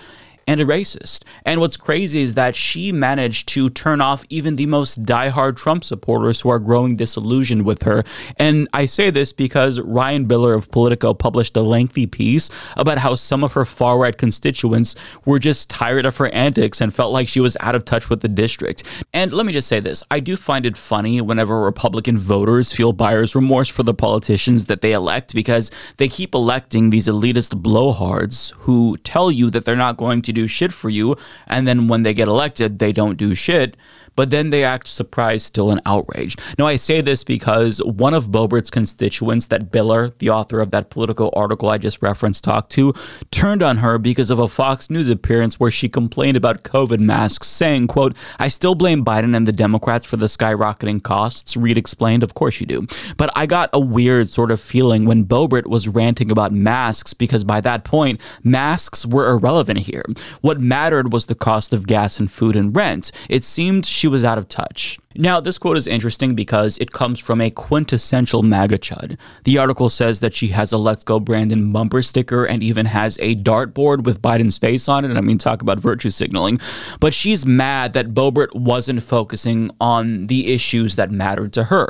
and 0.47 0.61
a 0.61 0.65
racist. 0.65 1.23
And 1.45 1.59
what's 1.59 1.77
crazy 1.77 2.21
is 2.21 2.33
that 2.35 2.55
she 2.55 2.91
managed 2.91 3.49
to 3.49 3.69
turn 3.69 3.99
off 3.99 4.23
even 4.29 4.55
the 4.55 4.65
most 4.65 5.03
diehard 5.03 5.57
Trump 5.57 5.83
supporters 5.83 6.41
who 6.41 6.49
are 6.49 6.59
growing 6.59 6.95
disillusioned 6.95 7.65
with 7.65 7.83
her. 7.83 8.03
And 8.37 8.67
I 8.73 8.85
say 8.85 9.09
this 9.09 9.33
because 9.33 9.79
Ryan 9.81 10.25
Biller 10.25 10.55
of 10.55 10.71
Politico 10.71 11.13
published 11.13 11.55
a 11.57 11.61
lengthy 11.61 12.07
piece 12.07 12.49
about 12.77 12.99
how 12.99 13.15
some 13.15 13.43
of 13.43 13.53
her 13.53 13.65
far 13.65 13.99
right 13.99 14.17
constituents 14.17 14.95
were 15.25 15.39
just 15.39 15.69
tired 15.69 16.05
of 16.05 16.17
her 16.17 16.27
antics 16.29 16.79
and 16.79 16.95
felt 16.95 17.11
like 17.11 17.27
she 17.27 17.41
was 17.41 17.57
out 17.59 17.75
of 17.75 17.83
touch 17.83 18.09
with 18.09 18.21
the 18.21 18.29
district. 18.29 18.83
And 19.13 19.33
let 19.33 19.45
me 19.45 19.51
just 19.51 19.67
say 19.67 19.81
this 19.81 20.03
I 20.09 20.21
do 20.21 20.37
find 20.37 20.65
it 20.65 20.77
funny 20.77 21.19
whenever 21.19 21.59
Republican 21.59 22.17
voters 22.17 22.71
feel 22.71 22.93
buyer's 22.93 23.35
remorse 23.35 23.67
for 23.67 23.83
the 23.83 23.93
politicians 23.93 24.65
that 24.65 24.81
they 24.81 24.93
elect 24.93 25.33
because 25.33 25.71
they 25.97 26.07
keep 26.07 26.33
electing 26.33 26.89
these 26.89 27.07
elitist 27.07 27.61
blowhards 27.61 28.53
who 28.59 28.97
tell 28.97 29.29
you 29.29 29.49
that 29.49 29.65
they're 29.65 29.75
not 29.75 29.97
going 29.97 30.21
to 30.21 30.36
do 30.39 30.47
shit 30.57 30.71
for 30.81 30.89
you. 30.97 31.15
And 31.47 31.61
then 31.67 31.88
when 31.91 32.01
they 32.03 32.13
get 32.13 32.27
elected, 32.27 32.79
they 32.79 32.91
don't 32.91 33.17
do 33.25 33.29
shit 33.45 33.75
but 34.18 34.32
then 34.32 34.49
they 34.49 34.63
act 34.63 34.88
surprised, 34.88 35.45
still, 35.45 35.72
and 35.72 35.80
outraged. 35.86 36.41
Now, 36.57 36.65
I 36.65 36.76
say 36.76 36.99
this 36.99 37.24
because 37.24 37.78
one 37.84 38.15
of 38.15 38.28
Boebert's 38.28 38.72
constituents 38.72 39.47
that 39.47 39.72
Biller, 39.72 40.11
the 40.18 40.32
author 40.32 40.59
of 40.59 40.72
that 40.72 40.89
political 40.89 41.32
article 41.34 41.70
I 41.70 41.78
just 41.78 42.01
referenced, 42.01 42.43
talked 42.43 42.72
to, 42.72 42.93
turned 43.32 43.61
on 43.61 43.78
her 43.78 43.99
because 43.99 44.32
of 44.32 44.39
a 44.39 44.47
Fox 44.47 44.89
News 44.89 45.07
appearance 45.07 45.59
where 45.59 45.70
she 45.70 45.88
complained 45.88 46.36
about 46.36 46.63
COVID 46.63 46.99
masks, 46.99 47.47
saying, 47.47 47.88
quote, 47.88 48.18
I 48.39 48.47
still 48.47 48.74
blame 48.74 49.05
Biden 49.05 49.36
and 49.36 49.47
the 49.47 49.51
Democrats 49.51 50.05
for 50.05 50.18
the 50.18 50.26
skyrocketing 50.26 51.03
costs. 51.03 51.55
Reid 51.55 51.78
explained, 51.78 52.24
of 52.24 52.34
course 52.34 52.59
you 52.59 52.65
do. 52.65 52.88
But 53.18 53.30
I 53.36 53.45
got 53.45 53.70
a 53.72 53.80
weird 53.80 54.30
sort 54.30 54.49
of 54.49 54.59
feeling 54.59 55.05
when 55.05 55.26
Boebert 55.26 55.68
was 55.68 55.88
ranting 55.88 56.32
about 56.32 56.51
masks 56.51 57.13
because 57.13 57.43
by 57.43 57.61
that 57.61 57.84
point, 57.84 58.20
masks 58.43 59.05
were 59.05 59.30
irrelevant 59.30 59.80
here. 59.80 60.05
What 60.41 60.59
mattered 60.59 61.13
was 61.13 61.28
the 61.28 61.36
cost 61.36 61.72
of 61.72 61.86
gas 61.86 62.20
and 62.20 62.32
food 62.32 62.55
and 62.55 62.76
rent. 62.76 63.11
It 63.30 63.43
seemed 63.43 63.86
she 63.86 64.06
she 64.07 64.09
was 64.09 64.23
out 64.23 64.37
of 64.37 64.47
touch. 64.47 64.97
Now, 65.15 65.41
this 65.41 65.57
quote 65.57 65.75
is 65.75 65.85
interesting 65.85 66.33
because 66.33 66.77
it 66.77 66.93
comes 66.93 67.19
from 67.19 67.41
a 67.41 67.51
quintessential 67.51 68.41
MAGA 68.41 68.77
chud. 68.77 69.17
The 69.43 69.57
article 69.57 69.89
says 69.89 70.21
that 70.21 70.33
she 70.33 70.47
has 70.49 70.71
a 70.71 70.77
Let's 70.77 71.03
Go 71.03 71.19
Brandon 71.19 71.73
bumper 71.73 72.01
sticker 72.01 72.45
and 72.45 72.63
even 72.63 72.85
has 72.85 73.19
a 73.19 73.35
dartboard 73.35 74.05
with 74.05 74.21
Biden's 74.21 74.57
face 74.57 74.87
on 74.87 75.03
it. 75.03 75.09
And 75.09 75.17
I 75.17 75.21
mean, 75.21 75.37
talk 75.37 75.61
about 75.61 75.81
virtue 75.81 76.09
signaling. 76.09 76.61
But 77.01 77.13
she's 77.13 77.45
mad 77.45 77.91
that 77.93 78.13
Boebert 78.13 78.55
wasn't 78.55 79.03
focusing 79.03 79.71
on 79.81 80.27
the 80.27 80.53
issues 80.53 80.95
that 80.95 81.11
mattered 81.11 81.51
to 81.53 81.65
her 81.65 81.89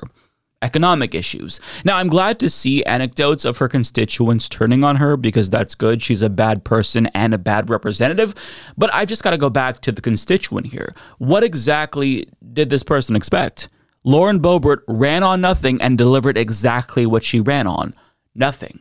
economic 0.61 1.13
issues. 1.13 1.59
Now, 1.85 1.97
I'm 1.97 2.07
glad 2.07 2.39
to 2.39 2.49
see 2.49 2.83
anecdotes 2.85 3.45
of 3.45 3.57
her 3.57 3.67
constituents 3.67 4.49
turning 4.49 4.83
on 4.83 4.95
her 4.97 5.15
because 5.17 5.49
that's 5.49 5.75
good. 5.75 6.01
She's 6.01 6.21
a 6.21 6.29
bad 6.29 6.63
person 6.63 7.07
and 7.07 7.33
a 7.33 7.37
bad 7.37 7.69
representative. 7.69 8.33
But 8.77 8.93
I've 8.93 9.07
just 9.07 9.23
got 9.23 9.31
to 9.31 9.37
go 9.37 9.49
back 9.49 9.81
to 9.81 9.91
the 9.91 10.01
constituent 10.01 10.67
here. 10.67 10.95
What 11.19 11.43
exactly 11.43 12.27
did 12.53 12.69
this 12.69 12.83
person 12.83 13.15
expect? 13.15 13.69
Lauren 14.03 14.39
Boebert 14.39 14.81
ran 14.87 15.21
on 15.21 15.41
nothing 15.41 15.81
and 15.81 15.97
delivered 15.97 16.37
exactly 16.37 17.05
what 17.05 17.23
she 17.23 17.39
ran 17.39 17.67
on 17.67 17.93
nothing. 18.33 18.79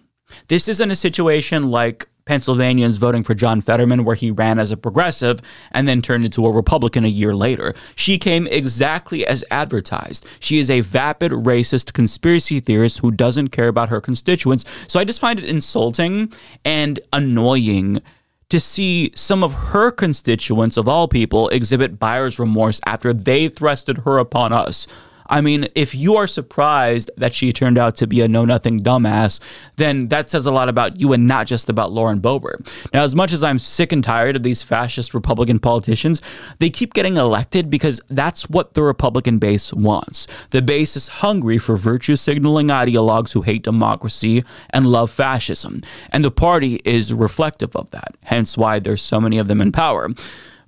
This 0.49 0.69
isn't 0.69 0.91
a 0.91 0.97
situation 0.97 1.71
like 1.71 2.09
Pennsylvanians 2.27 2.97
voting 2.97 3.23
for 3.23 3.35
John 3.35 3.61
Fetterman, 3.61 4.05
where 4.05 4.17
he 4.17 4.33
ran 4.33 4.59
as 4.59 4.73
a 4.73 4.77
progressive 4.77 5.41
and 5.71 5.89
then 5.89 6.03
turned 6.03 6.25
into 6.25 6.45
a 6.45 6.51
Republican 6.51 7.05
a 7.05 7.09
year 7.09 7.35
later. 7.35 7.73
She 7.95 8.19
came 8.19 8.49
exactly 8.49 9.25
as 9.25 9.45
advertised. 9.51 10.27
She 10.41 10.59
is 10.59 10.69
a 10.69 10.81
vapid, 10.81 11.31
racist 11.31 11.93
conspiracy 11.93 12.59
theorist 12.59 12.99
who 12.99 13.13
doesn't 13.13 13.49
care 13.49 13.69
about 13.69 13.91
her 13.91 14.01
constituents. 14.01 14.65
So 14.89 14.99
I 14.99 15.05
just 15.05 15.21
find 15.21 15.39
it 15.39 15.45
insulting 15.45 16.33
and 16.65 16.99
annoying 17.13 18.03
to 18.49 18.61
see 18.61 19.13
some 19.15 19.43
of 19.43 19.53
her 19.55 19.91
constituents, 19.91 20.77
of 20.77 20.89
all 20.89 21.09
people, 21.09 21.49
exhibit 21.51 21.99
buyer's 21.99 22.39
remorse 22.39 22.81
after 22.87 23.13
they 23.13 23.49
thrusted 23.49 24.05
her 24.05 24.19
upon 24.19 24.53
us. 24.53 24.87
I 25.29 25.41
mean, 25.41 25.69
if 25.75 25.95
you 25.95 26.17
are 26.17 26.27
surprised 26.27 27.11
that 27.17 27.35
she 27.35 27.53
turned 27.53 27.79
out 27.79 27.97
to 27.97 28.07
be 28.07 28.21
a 28.21 28.29
know 28.29 28.45
nothing 28.45 28.83
dumbass, 28.83 29.41
then 29.77 30.09
that 30.09 30.31
says 30.31 30.47
a 30.47 30.51
lot 30.51 30.69
about 30.69 31.01
you 31.01 31.13
and 31.13 31.27
not 31.27 31.47
just 31.47 31.69
about 31.69 31.93
Lauren 31.93 32.21
Boebert. 32.21 32.73
Now, 32.93 33.03
as 33.03 33.15
much 33.15 33.33
as 33.33 33.43
I'm 33.43 33.59
sick 33.59 33.93
and 33.93 34.03
tired 34.03 34.37
of 34.37 34.43
these 34.43 34.63
fascist 34.63 35.15
Republican 35.15 35.59
politicians, 35.59 36.21
they 36.59 36.71
keep 36.71 36.95
getting 36.95 37.17
elected 37.17 37.71
because 37.71 38.01
that's 38.09 38.49
what 38.49 38.75
the 38.75 38.83
Republican 38.83 39.39
base 39.39 39.73
wants. 39.73 40.27
The 40.51 40.63
base 40.63 40.97
is 40.97 41.09
hungry 41.09 41.59
for 41.59 41.77
virtue 41.77 42.17
signaling 42.17 42.69
ideologues 42.69 43.33
who 43.33 43.43
hate 43.43 43.63
democracy 43.63 44.45
and 44.71 44.87
love 44.87 45.11
fascism. 45.11 45.83
And 46.11 46.25
the 46.25 46.31
party 46.31 46.81
is 46.85 47.13
reflective 47.13 47.75
of 47.77 47.91
that, 47.91 48.17
hence 48.23 48.57
why 48.57 48.79
there's 48.79 49.03
so 49.03 49.21
many 49.21 49.39
of 49.39 49.49
them 49.49 49.61
in 49.61 49.73
power. 49.73 50.09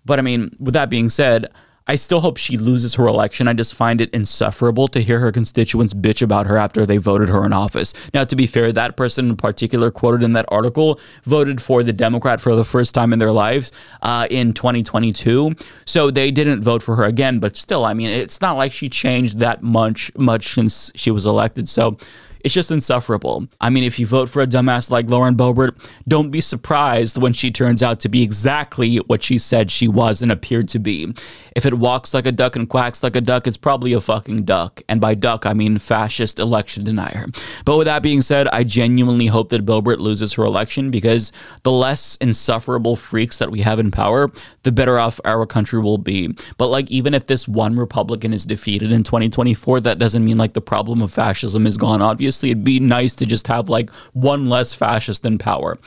But 0.04 0.18
I 0.18 0.22
mean, 0.22 0.56
with 0.58 0.74
that 0.74 0.90
being 0.90 1.08
said, 1.08 1.48
I 1.88 1.96
still 1.96 2.20
hope 2.20 2.36
she 2.36 2.58
loses 2.58 2.94
her 2.96 3.06
election. 3.06 3.48
I 3.48 3.54
just 3.54 3.74
find 3.74 4.00
it 4.00 4.10
insufferable 4.10 4.88
to 4.88 5.00
hear 5.00 5.20
her 5.20 5.32
constituents 5.32 5.94
bitch 5.94 6.20
about 6.20 6.46
her 6.46 6.58
after 6.58 6.84
they 6.84 6.98
voted 6.98 7.30
her 7.30 7.44
in 7.46 7.54
office. 7.54 7.94
Now, 8.12 8.24
to 8.24 8.36
be 8.36 8.46
fair, 8.46 8.70
that 8.72 8.96
person 8.96 9.30
in 9.30 9.36
particular 9.36 9.90
quoted 9.90 10.22
in 10.22 10.34
that 10.34 10.44
article 10.48 11.00
voted 11.24 11.62
for 11.62 11.82
the 11.82 11.94
Democrat 11.94 12.40
for 12.40 12.54
the 12.54 12.64
first 12.64 12.94
time 12.94 13.14
in 13.14 13.18
their 13.18 13.32
lives 13.32 13.72
uh, 14.02 14.26
in 14.30 14.52
2022. 14.52 15.54
So 15.86 16.10
they 16.10 16.30
didn't 16.30 16.62
vote 16.62 16.82
for 16.82 16.96
her 16.96 17.04
again. 17.04 17.38
But 17.38 17.56
still, 17.56 17.86
I 17.86 17.94
mean, 17.94 18.10
it's 18.10 18.42
not 18.42 18.58
like 18.58 18.70
she 18.70 18.90
changed 18.90 19.38
that 19.38 19.62
much 19.62 20.12
much 20.16 20.52
since 20.52 20.92
she 20.94 21.10
was 21.10 21.24
elected. 21.24 21.68
So 21.68 21.96
it's 22.40 22.54
just 22.54 22.70
insufferable. 22.70 23.48
I 23.60 23.70
mean, 23.70 23.84
if 23.84 23.98
you 23.98 24.06
vote 24.06 24.28
for 24.28 24.42
a 24.42 24.46
dumbass 24.46 24.90
like 24.90 25.08
Lauren 25.08 25.36
Boebert, 25.36 25.76
don't 26.06 26.30
be 26.30 26.40
surprised 26.40 27.18
when 27.18 27.32
she 27.32 27.50
turns 27.50 27.82
out 27.82 28.00
to 28.00 28.08
be 28.08 28.22
exactly 28.22 28.96
what 28.98 29.22
she 29.22 29.38
said 29.38 29.70
she 29.70 29.88
was 29.88 30.22
and 30.22 30.30
appeared 30.30 30.68
to 30.68 30.78
be. 30.78 31.12
If 31.56 31.66
it 31.66 31.74
walks 31.74 32.14
like 32.14 32.26
a 32.26 32.32
duck 32.32 32.54
and 32.54 32.68
quacks 32.68 33.02
like 33.02 33.16
a 33.16 33.20
duck, 33.20 33.46
it's 33.46 33.56
probably 33.56 33.92
a 33.92 34.00
fucking 34.00 34.44
duck. 34.44 34.82
And 34.88 35.00
by 35.00 35.14
duck, 35.14 35.46
I 35.46 35.52
mean 35.52 35.78
fascist 35.78 36.38
election 36.38 36.84
denier. 36.84 37.26
But 37.64 37.76
with 37.76 37.86
that 37.86 38.02
being 38.02 38.22
said, 38.22 38.46
I 38.48 38.62
genuinely 38.62 39.26
hope 39.26 39.48
that 39.48 39.66
Boebert 39.66 39.98
loses 39.98 40.34
her 40.34 40.44
election 40.44 40.90
because 40.90 41.32
the 41.64 41.72
less 41.72 42.16
insufferable 42.20 42.94
freaks 42.94 43.38
that 43.38 43.50
we 43.50 43.60
have 43.60 43.80
in 43.80 43.90
power, 43.90 44.30
the 44.62 44.72
better 44.72 44.98
off 44.98 45.20
our 45.24 45.46
country 45.46 45.80
will 45.80 45.98
be. 45.98 46.34
But 46.56 46.68
like, 46.68 46.90
even 46.90 47.14
if 47.14 47.26
this 47.26 47.48
one 47.48 47.76
Republican 47.76 48.32
is 48.32 48.46
defeated 48.46 48.92
in 48.92 49.02
2024, 49.02 49.80
that 49.80 49.98
doesn't 49.98 50.24
mean 50.24 50.38
like 50.38 50.52
the 50.52 50.60
problem 50.60 51.02
of 51.02 51.12
fascism 51.12 51.66
is 51.66 51.76
gone, 51.76 52.00
obviously 52.00 52.27
obviously 52.28 52.50
it'd 52.50 52.62
be 52.62 52.78
nice 52.78 53.14
to 53.14 53.24
just 53.24 53.46
have 53.46 53.70
like 53.70 53.88
one 54.12 54.50
less 54.50 54.74
fascist 54.74 55.24
in 55.24 55.38
power. 55.38 55.78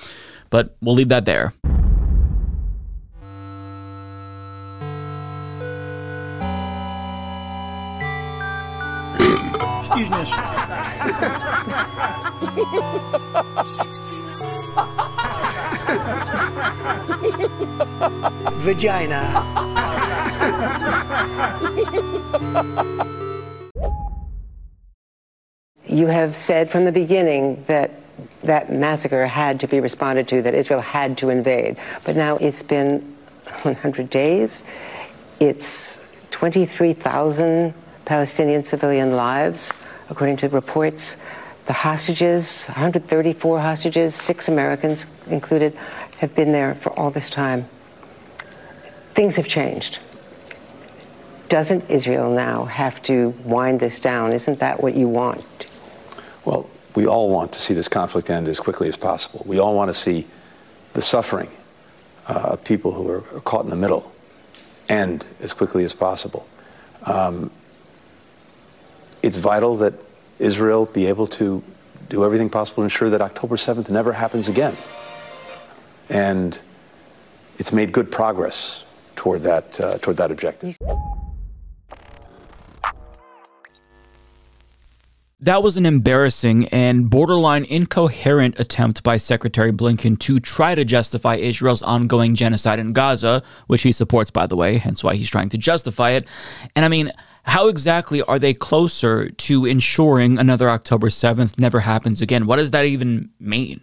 But 0.49 0.75
we'll 0.81 0.95
leave 0.95 1.09
that 1.09 1.25
there. 1.25 1.53
Excuse 9.85 10.09
me. 10.09 10.25
Vagina. 18.57 19.21
You 25.91 26.07
have 26.07 26.37
said 26.37 26.69
from 26.69 26.85
the 26.85 26.91
beginning 26.93 27.65
that 27.65 27.91
that 28.43 28.71
massacre 28.71 29.27
had 29.27 29.59
to 29.59 29.67
be 29.67 29.81
responded 29.81 30.25
to, 30.29 30.41
that 30.41 30.53
Israel 30.53 30.79
had 30.79 31.17
to 31.17 31.29
invade. 31.29 31.77
But 32.05 32.15
now 32.15 32.37
it's 32.37 32.63
been 32.63 32.99
100 33.63 34.09
days. 34.09 34.63
It's 35.41 36.01
23,000 36.31 37.73
Palestinian 38.05 38.63
civilian 38.63 39.17
lives, 39.17 39.73
according 40.09 40.37
to 40.37 40.49
reports. 40.49 41.17
The 41.65 41.73
hostages, 41.73 42.67
134 42.67 43.59
hostages, 43.59 44.15
six 44.15 44.47
Americans 44.47 45.05
included, 45.27 45.77
have 46.19 46.33
been 46.35 46.53
there 46.53 46.73
for 46.73 46.97
all 46.97 47.11
this 47.11 47.29
time. 47.29 47.67
Things 49.13 49.35
have 49.35 49.47
changed. 49.47 49.99
Doesn't 51.49 51.89
Israel 51.89 52.31
now 52.31 52.63
have 52.63 53.03
to 53.03 53.35
wind 53.43 53.81
this 53.81 53.99
down? 53.99 54.31
Isn't 54.31 54.59
that 54.59 54.81
what 54.81 54.95
you 54.95 55.09
want? 55.09 55.67
Well, 56.45 56.69
we 56.95 57.07
all 57.07 57.29
want 57.29 57.53
to 57.53 57.59
see 57.59 57.73
this 57.73 57.87
conflict 57.87 58.29
end 58.29 58.47
as 58.47 58.59
quickly 58.59 58.87
as 58.87 58.97
possible. 58.97 59.43
We 59.45 59.59
all 59.59 59.75
want 59.75 59.89
to 59.89 59.93
see 59.93 60.27
the 60.93 61.01
suffering 61.01 61.49
uh, 62.27 62.51
of 62.53 62.63
people 62.63 62.91
who 62.91 63.09
are 63.09 63.21
caught 63.41 63.63
in 63.63 63.69
the 63.69 63.75
middle 63.75 64.11
end 64.89 65.25
as 65.39 65.53
quickly 65.53 65.83
as 65.83 65.93
possible. 65.93 66.47
Um, 67.05 67.51
it's 69.23 69.37
vital 69.37 69.77
that 69.77 69.93
Israel 70.39 70.85
be 70.85 71.05
able 71.05 71.27
to 71.27 71.63
do 72.09 72.25
everything 72.25 72.49
possible 72.49 72.77
to 72.77 72.83
ensure 72.83 73.09
that 73.09 73.21
October 73.21 73.55
7th 73.55 73.89
never 73.89 74.13
happens 74.13 74.49
again. 74.49 74.75
And 76.09 76.59
it's 77.57 77.71
made 77.71 77.91
good 77.91 78.11
progress 78.11 78.83
toward 79.15 79.43
that, 79.43 79.79
uh, 79.79 79.97
toward 79.99 80.17
that 80.17 80.31
objective. 80.31 80.77
That 85.43 85.63
was 85.63 85.75
an 85.75 85.87
embarrassing 85.87 86.67
and 86.67 87.09
borderline 87.09 87.63
incoherent 87.63 88.59
attempt 88.59 89.01
by 89.01 89.17
Secretary 89.17 89.71
Blinken 89.71 90.19
to 90.19 90.39
try 90.39 90.75
to 90.75 90.85
justify 90.85 91.33
Israel's 91.33 91.81
ongoing 91.81 92.35
genocide 92.35 92.77
in 92.77 92.93
Gaza, 92.93 93.41
which 93.65 93.81
he 93.81 93.91
supports, 93.91 94.29
by 94.29 94.45
the 94.45 94.55
way, 94.55 94.77
hence 94.77 95.03
why 95.03 95.15
he's 95.15 95.31
trying 95.31 95.49
to 95.49 95.57
justify 95.57 96.11
it. 96.11 96.27
And 96.75 96.85
I 96.85 96.89
mean, 96.89 97.11
how 97.41 97.69
exactly 97.69 98.21
are 98.21 98.37
they 98.37 98.53
closer 98.53 99.31
to 99.31 99.65
ensuring 99.65 100.37
another 100.37 100.69
October 100.69 101.09
7th 101.09 101.57
never 101.57 101.79
happens 101.79 102.21
again? 102.21 102.45
What 102.45 102.57
does 102.57 102.69
that 102.69 102.85
even 102.85 103.31
mean? 103.39 103.81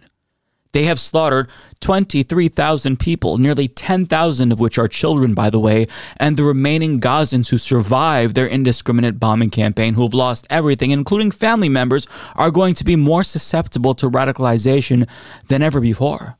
They 0.71 0.83
have 0.83 0.99
slaughtered 0.99 1.49
23,000 1.81 2.99
people, 2.99 3.37
nearly 3.37 3.67
10,000 3.67 4.51
of 4.51 4.59
which 4.59 4.77
are 4.77 4.87
children, 4.87 5.33
by 5.33 5.49
the 5.49 5.59
way, 5.59 5.87
and 6.17 6.37
the 6.37 6.43
remaining 6.43 6.99
Gazans 6.99 7.49
who 7.49 7.57
survived 7.57 8.35
their 8.35 8.47
indiscriminate 8.47 9.19
bombing 9.19 9.49
campaign, 9.49 9.95
who 9.95 10.03
have 10.03 10.13
lost 10.13 10.45
everything, 10.49 10.91
including 10.91 11.31
family 11.31 11.69
members, 11.69 12.05
are 12.35 12.51
going 12.51 12.75
to 12.75 12.83
be 12.83 12.95
more 12.95 13.23
susceptible 13.23 13.95
to 13.95 14.09
radicalization 14.09 15.09
than 15.47 15.63
ever 15.63 15.79
before. 15.79 16.37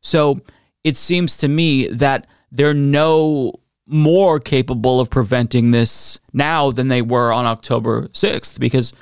So 0.00 0.40
it 0.82 0.96
seems 0.96 1.36
to 1.38 1.48
me 1.48 1.86
that 1.88 2.26
they're 2.50 2.74
no 2.74 3.52
more 3.86 4.40
capable 4.40 5.00
of 5.00 5.10
preventing 5.10 5.70
this 5.70 6.20
now 6.32 6.70
than 6.70 6.88
they 6.88 7.02
were 7.02 7.32
on 7.32 7.44
October 7.44 8.08
6th 8.08 8.58
because 8.58 8.92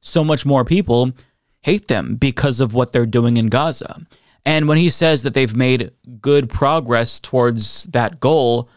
so 0.00 0.22
much 0.22 0.44
more 0.44 0.64
people 0.64 1.12
hate 1.64 1.88
them 1.88 2.16
because 2.16 2.60
of 2.60 2.74
what 2.74 2.92
they're 2.92 3.06
doing 3.06 3.38
in 3.38 3.46
Gaza. 3.46 4.06
And 4.44 4.68
when 4.68 4.76
he 4.76 4.90
says 4.90 5.22
that 5.22 5.32
they've 5.32 5.56
made 5.56 5.90
good 6.20 6.50
progress 6.50 7.18
towards 7.18 7.84
that 7.84 8.20
goal, 8.20 8.68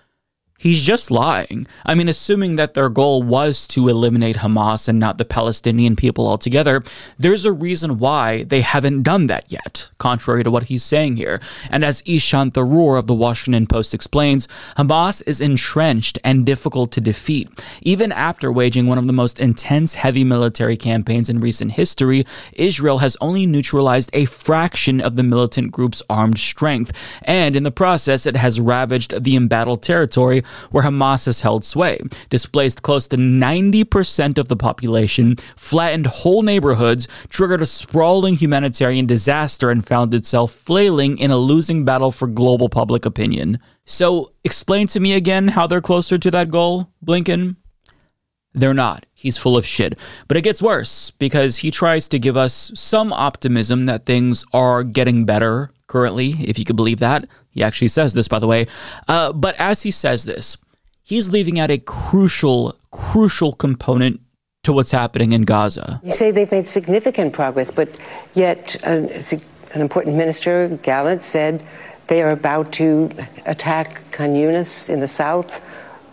He's 0.59 0.81
just 0.81 1.11
lying. 1.11 1.67
I 1.85 1.93
mean, 1.93 2.09
assuming 2.09 2.55
that 2.55 2.73
their 2.73 2.89
goal 2.89 3.21
was 3.21 3.67
to 3.67 3.87
eliminate 3.87 4.37
Hamas 4.37 4.87
and 4.87 4.99
not 4.99 5.19
the 5.19 5.25
Palestinian 5.25 5.95
people 5.95 6.27
altogether, 6.27 6.83
there's 7.19 7.45
a 7.45 7.51
reason 7.51 7.99
why 7.99 8.41
they 8.43 8.61
haven't 8.61 9.03
done 9.03 9.27
that 9.27 9.51
yet, 9.51 9.91
contrary 9.99 10.43
to 10.43 10.49
what 10.49 10.63
he's 10.63 10.83
saying 10.83 11.17
here. 11.17 11.39
And 11.69 11.85
as 11.85 12.01
Ishan 12.07 12.51
Tharoor 12.51 12.97
of 12.97 13.05
the 13.05 13.13
Washington 13.13 13.67
Post 13.67 13.93
explains, 13.93 14.47
Hamas 14.77 15.21
is 15.27 15.41
entrenched 15.41 16.17
and 16.23 16.43
difficult 16.43 16.91
to 16.93 17.01
defeat. 17.01 17.49
Even 17.83 18.11
after 18.11 18.51
waging 18.51 18.87
one 18.87 18.97
of 18.97 19.05
the 19.05 19.13
most 19.13 19.39
intense 19.39 19.93
heavy 19.93 20.23
military 20.23 20.75
campaigns 20.75 21.29
in 21.29 21.39
recent 21.39 21.73
history, 21.73 22.25
Israel 22.53 22.97
has 22.97 23.15
only 23.21 23.45
neutralized 23.45 24.09
a 24.11 24.25
fraction 24.25 25.01
of 25.01 25.17
the 25.17 25.23
militant 25.23 25.71
group's 25.71 26.01
armed 26.09 26.39
strength. 26.39 26.91
And 27.21 27.55
in 27.55 27.61
the 27.61 27.69
process, 27.69 28.25
it 28.25 28.35
has 28.35 28.59
ravaged 28.59 29.23
the 29.23 29.35
embattled 29.35 29.83
territory 29.83 30.43
where 30.71 30.83
Hamas 30.83 31.25
has 31.25 31.41
held 31.41 31.63
sway, 31.63 31.99
displaced 32.29 32.81
close 32.81 33.07
to 33.09 33.17
90% 33.17 34.37
of 34.37 34.47
the 34.47 34.55
population, 34.55 35.35
flattened 35.55 36.07
whole 36.07 36.41
neighborhoods, 36.41 37.07
triggered 37.29 37.61
a 37.61 37.65
sprawling 37.65 38.35
humanitarian 38.35 39.05
disaster, 39.05 39.69
and 39.69 39.85
found 39.85 40.13
itself 40.13 40.53
flailing 40.53 41.17
in 41.17 41.31
a 41.31 41.37
losing 41.37 41.85
battle 41.85 42.11
for 42.11 42.27
global 42.27 42.69
public 42.69 43.05
opinion. 43.05 43.59
So, 43.85 44.33
explain 44.43 44.87
to 44.87 44.99
me 44.99 45.13
again 45.13 45.49
how 45.49 45.67
they're 45.67 45.81
closer 45.81 46.17
to 46.17 46.31
that 46.31 46.51
goal, 46.51 46.89
Blinken? 47.05 47.55
They're 48.53 48.73
not. 48.73 49.05
He's 49.13 49.37
full 49.37 49.55
of 49.55 49.65
shit. 49.65 49.97
But 50.27 50.35
it 50.35 50.41
gets 50.41 50.61
worse 50.61 51.11
because 51.11 51.57
he 51.57 51.69
tries 51.69 52.09
to 52.09 52.17
give 52.19 52.35
us 52.35 52.71
some 52.73 53.13
optimism 53.13 53.85
that 53.85 54.05
things 54.05 54.43
are 54.51 54.83
getting 54.83 55.25
better 55.25 55.71
currently, 55.85 56.31
if 56.39 56.57
you 56.57 56.65
could 56.65 56.75
believe 56.75 56.99
that. 56.99 57.27
He 57.57 57.63
actually 57.63 57.87
says 57.87 58.13
this, 58.13 58.27
by 58.27 58.37
the 58.37 58.45
way. 58.45 58.67
Uh, 59.07 59.33
but 59.33 59.55
as 59.57 59.81
he 59.81 59.89
says 59.89 60.25
this, 60.25 60.57
he's 61.03 61.31
leaving 61.31 61.59
out 61.59 61.71
a 61.71 61.79
crucial, 61.79 62.77
crucial 62.91 63.51
component 63.51 64.21
to 64.61 64.71
what's 64.71 64.91
happening 64.91 65.31
in 65.31 65.41
Gaza. 65.41 65.99
You 66.03 66.11
say 66.11 66.29
they've 66.29 66.51
made 66.51 66.67
significant 66.67 67.33
progress, 67.33 67.71
but 67.71 67.89
yet 68.35 68.75
an, 68.83 69.09
an 69.73 69.81
important 69.81 70.15
minister, 70.15 70.77
Gallant, 70.83 71.23
said 71.23 71.63
they 72.05 72.21
are 72.21 72.29
about 72.29 72.71
to 72.73 73.09
attack 73.47 74.03
Khan 74.11 74.35
Yunis 74.35 74.87
in 74.87 74.99
the 74.99 75.07
south 75.07 75.65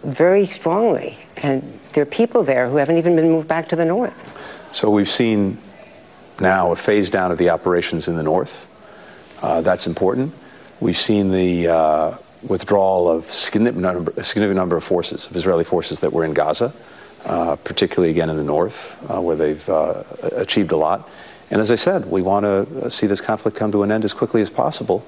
very 0.03 0.47
strongly. 0.47 1.19
And 1.43 1.79
there 1.93 2.03
are 2.03 2.07
people 2.07 2.43
there 2.43 2.71
who 2.71 2.77
haven't 2.77 2.97
even 2.97 3.17
been 3.17 3.29
moved 3.29 3.49
back 3.49 3.69
to 3.69 3.77
the 3.77 3.85
north. 3.85 4.33
So 4.73 4.89
we've 4.89 5.11
seen 5.11 5.59
now 6.41 6.73
a 6.73 6.77
phase 6.77 7.11
down 7.11 7.31
of 7.31 7.37
the 7.37 7.51
operations 7.51 8.09
in 8.09 8.17
the 8.17 8.23
north. 8.23 8.67
Uh, 9.43 9.61
that's 9.61 9.87
important. 9.87 10.33
We've 10.81 10.99
seen 10.99 11.31
the 11.31 11.69
uh, 11.69 12.17
withdrawal 12.43 13.09
of 13.09 13.33
significant 13.33 13.83
number, 13.83 14.13
a 14.17 14.25
significant 14.25 14.57
number 14.57 14.77
of 14.77 14.85
forces, 14.85 15.27
of 15.27 15.37
Israeli 15.37 15.65
forces 15.65 16.01
that 16.01 16.13
were 16.13 16.25
in 16.25 16.35
Gaza, 16.35 16.73
uh, 17.25 17.57
particularly 17.57 18.11
again 18.11 18.29
in 18.29 18.37
the 18.37 18.45
north, 18.45 18.99
uh, 19.11 19.21
where 19.21 19.37
they've 19.37 19.69
uh, 19.69 20.03
achieved 20.33 20.73
a 20.73 20.77
lot. 20.77 21.09
And 21.51 21.61
as 21.61 21.71
I 21.71 21.77
said, 21.77 22.11
we 22.11 22.23
want 22.23 22.45
to 22.45 22.91
see 22.91 23.07
this 23.07 23.21
conflict 23.21 23.57
come 23.57 23.73
to 23.73 23.83
an 23.83 23.93
end 23.93 24.05
as 24.05 24.13
quickly 24.13 24.43
as 24.43 24.51
possible, 24.51 25.07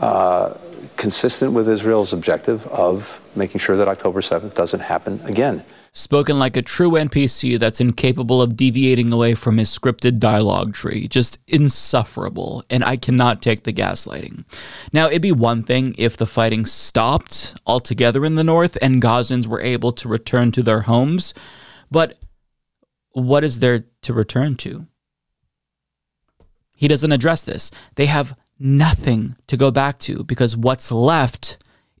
uh, 0.00 0.54
consistent 0.96 1.52
with 1.52 1.68
Israel's 1.68 2.12
objective 2.12 2.66
of 2.68 3.20
making 3.34 3.60
sure 3.60 3.76
that 3.76 3.88
October 3.88 4.20
7th 4.20 4.54
doesn't 4.54 4.80
happen 4.80 5.20
again 5.24 5.64
spoken 5.96 6.38
like 6.38 6.58
a 6.58 6.62
true 6.62 6.90
NPC 6.90 7.58
that's 7.58 7.80
incapable 7.80 8.42
of 8.42 8.54
deviating 8.54 9.12
away 9.12 9.34
from 9.34 9.56
his 9.56 9.76
scripted 9.76 10.18
dialogue 10.18 10.74
tree. 10.74 11.08
Just 11.08 11.38
insufferable, 11.48 12.62
and 12.68 12.84
I 12.84 12.96
cannot 12.96 13.40
take 13.40 13.64
the 13.64 13.72
gaslighting. 13.72 14.44
Now, 14.92 15.06
it'd 15.06 15.22
be 15.22 15.32
one 15.32 15.62
thing 15.62 15.94
if 15.96 16.16
the 16.16 16.26
fighting 16.26 16.66
stopped 16.66 17.58
altogether 17.66 18.26
in 18.26 18.34
the 18.34 18.44
north 18.44 18.76
and 18.82 19.00
Gazans 19.00 19.46
were 19.46 19.62
able 19.62 19.90
to 19.92 20.08
return 20.08 20.52
to 20.52 20.62
their 20.62 20.82
homes, 20.82 21.32
but 21.90 22.18
what 23.12 23.42
is 23.42 23.60
there 23.60 23.86
to 24.02 24.12
return 24.12 24.56
to? 24.56 24.86
He 26.76 26.88
doesn't 26.88 27.12
address 27.12 27.42
this. 27.42 27.70
They 27.94 28.06
have 28.06 28.36
nothing 28.58 29.36
to 29.46 29.56
go 29.56 29.70
back 29.70 29.98
to 30.00 30.24
because 30.24 30.58
what's 30.58 30.92
left 30.92 31.56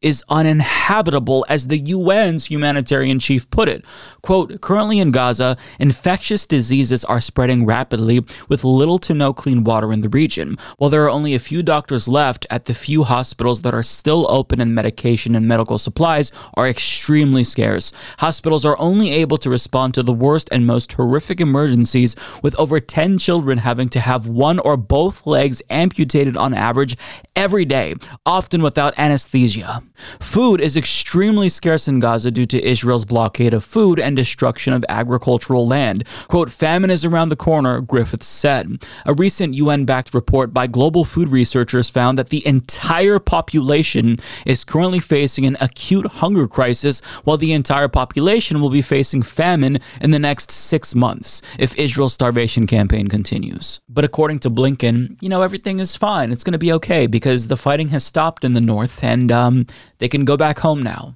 is 0.06 0.22
uninhabitable, 0.28 1.44
as 1.48 1.66
the 1.66 1.82
UN's 1.92 2.44
humanitarian 2.44 3.18
chief 3.18 3.50
put 3.50 3.68
it. 3.68 3.84
Quote, 4.22 4.60
currently 4.60 5.00
in 5.00 5.10
Gaza, 5.10 5.56
infectious 5.80 6.46
diseases 6.46 7.04
are 7.06 7.20
spreading 7.20 7.66
rapidly 7.66 8.24
with 8.48 8.62
little 8.62 9.00
to 9.00 9.14
no 9.14 9.32
clean 9.32 9.64
water 9.64 9.92
in 9.92 10.02
the 10.02 10.08
region. 10.08 10.58
While 10.76 10.90
there 10.90 11.02
are 11.02 11.10
only 11.10 11.34
a 11.34 11.40
few 11.40 11.60
doctors 11.60 12.06
left 12.06 12.46
at 12.50 12.66
the 12.66 12.72
few 12.72 13.02
hospitals 13.02 13.62
that 13.62 13.74
are 13.74 13.82
still 13.82 14.30
open 14.30 14.60
and 14.60 14.76
medication 14.76 15.34
and 15.34 15.48
medical 15.48 15.76
supplies 15.76 16.30
are 16.54 16.68
extremely 16.68 17.42
scarce. 17.42 17.90
Hospitals 18.18 18.64
are 18.64 18.78
only 18.78 19.10
able 19.10 19.38
to 19.38 19.50
respond 19.50 19.94
to 19.94 20.04
the 20.04 20.12
worst 20.12 20.48
and 20.52 20.68
most 20.68 20.92
horrific 20.92 21.40
emergencies, 21.40 22.14
with 22.44 22.54
over 22.60 22.78
10 22.78 23.18
children 23.18 23.58
having 23.58 23.88
to 23.88 23.98
have 23.98 24.28
one 24.28 24.60
or 24.60 24.76
both 24.76 25.26
legs 25.26 25.60
amputated 25.68 26.36
on 26.36 26.54
average 26.54 26.96
every 27.34 27.64
day, 27.64 27.96
often 28.24 28.62
without 28.62 28.96
anesthesia. 28.96 29.82
Food 30.20 30.60
is 30.60 30.76
extremely 30.76 31.48
scarce 31.48 31.88
in 31.88 32.00
Gaza 32.00 32.30
due 32.30 32.46
to 32.46 32.64
Israel's 32.64 33.04
blockade 33.04 33.54
of 33.54 33.64
food 33.64 33.98
and 33.98 34.16
destruction 34.16 34.72
of 34.72 34.84
agricultural 34.88 35.66
land. 35.66 36.06
Quote, 36.28 36.50
famine 36.50 36.90
is 36.90 37.04
around 37.04 37.28
the 37.28 37.36
corner, 37.36 37.80
Griffiths 37.80 38.26
said. 38.26 38.84
A 39.04 39.14
recent 39.14 39.54
UN 39.54 39.84
backed 39.84 40.14
report 40.14 40.52
by 40.52 40.66
global 40.66 41.04
food 41.04 41.28
researchers 41.28 41.90
found 41.90 42.18
that 42.18 42.28
the 42.28 42.46
entire 42.46 43.18
population 43.18 44.16
is 44.44 44.64
currently 44.64 45.00
facing 45.00 45.46
an 45.46 45.56
acute 45.60 46.06
hunger 46.06 46.46
crisis, 46.48 47.00
while 47.24 47.36
the 47.36 47.52
entire 47.52 47.88
population 47.88 48.60
will 48.60 48.70
be 48.70 48.82
facing 48.82 49.22
famine 49.22 49.78
in 50.00 50.10
the 50.10 50.18
next 50.18 50.50
six 50.50 50.94
months 50.94 51.42
if 51.58 51.74
Israel's 51.78 52.14
starvation 52.14 52.66
campaign 52.66 53.08
continues. 53.08 53.80
But 53.88 54.04
according 54.04 54.40
to 54.40 54.50
Blinken, 54.50 55.16
you 55.20 55.28
know, 55.28 55.42
everything 55.42 55.78
is 55.78 55.96
fine. 55.96 56.32
It's 56.32 56.44
going 56.44 56.52
to 56.52 56.58
be 56.58 56.72
okay 56.72 57.06
because 57.06 57.48
the 57.48 57.56
fighting 57.56 57.88
has 57.88 58.04
stopped 58.04 58.44
in 58.44 58.54
the 58.54 58.60
north 58.60 59.02
and 59.02 59.30
um, 59.32 59.66
they 59.98 60.08
can 60.08 60.24
go 60.24 60.36
back 60.36 60.58
home 60.60 60.82
now 60.82 61.14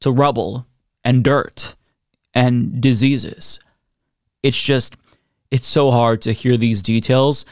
to 0.00 0.10
rubble 0.10 0.66
and 1.04 1.22
dirt 1.24 1.74
and 2.34 2.80
diseases. 2.80 3.60
It's 4.42 4.62
just, 4.62 4.96
it's 5.50 5.66
so 5.66 5.90
hard 5.90 6.22
to 6.22 6.32
hear 6.32 6.56
these 6.56 6.82
details 6.82 7.44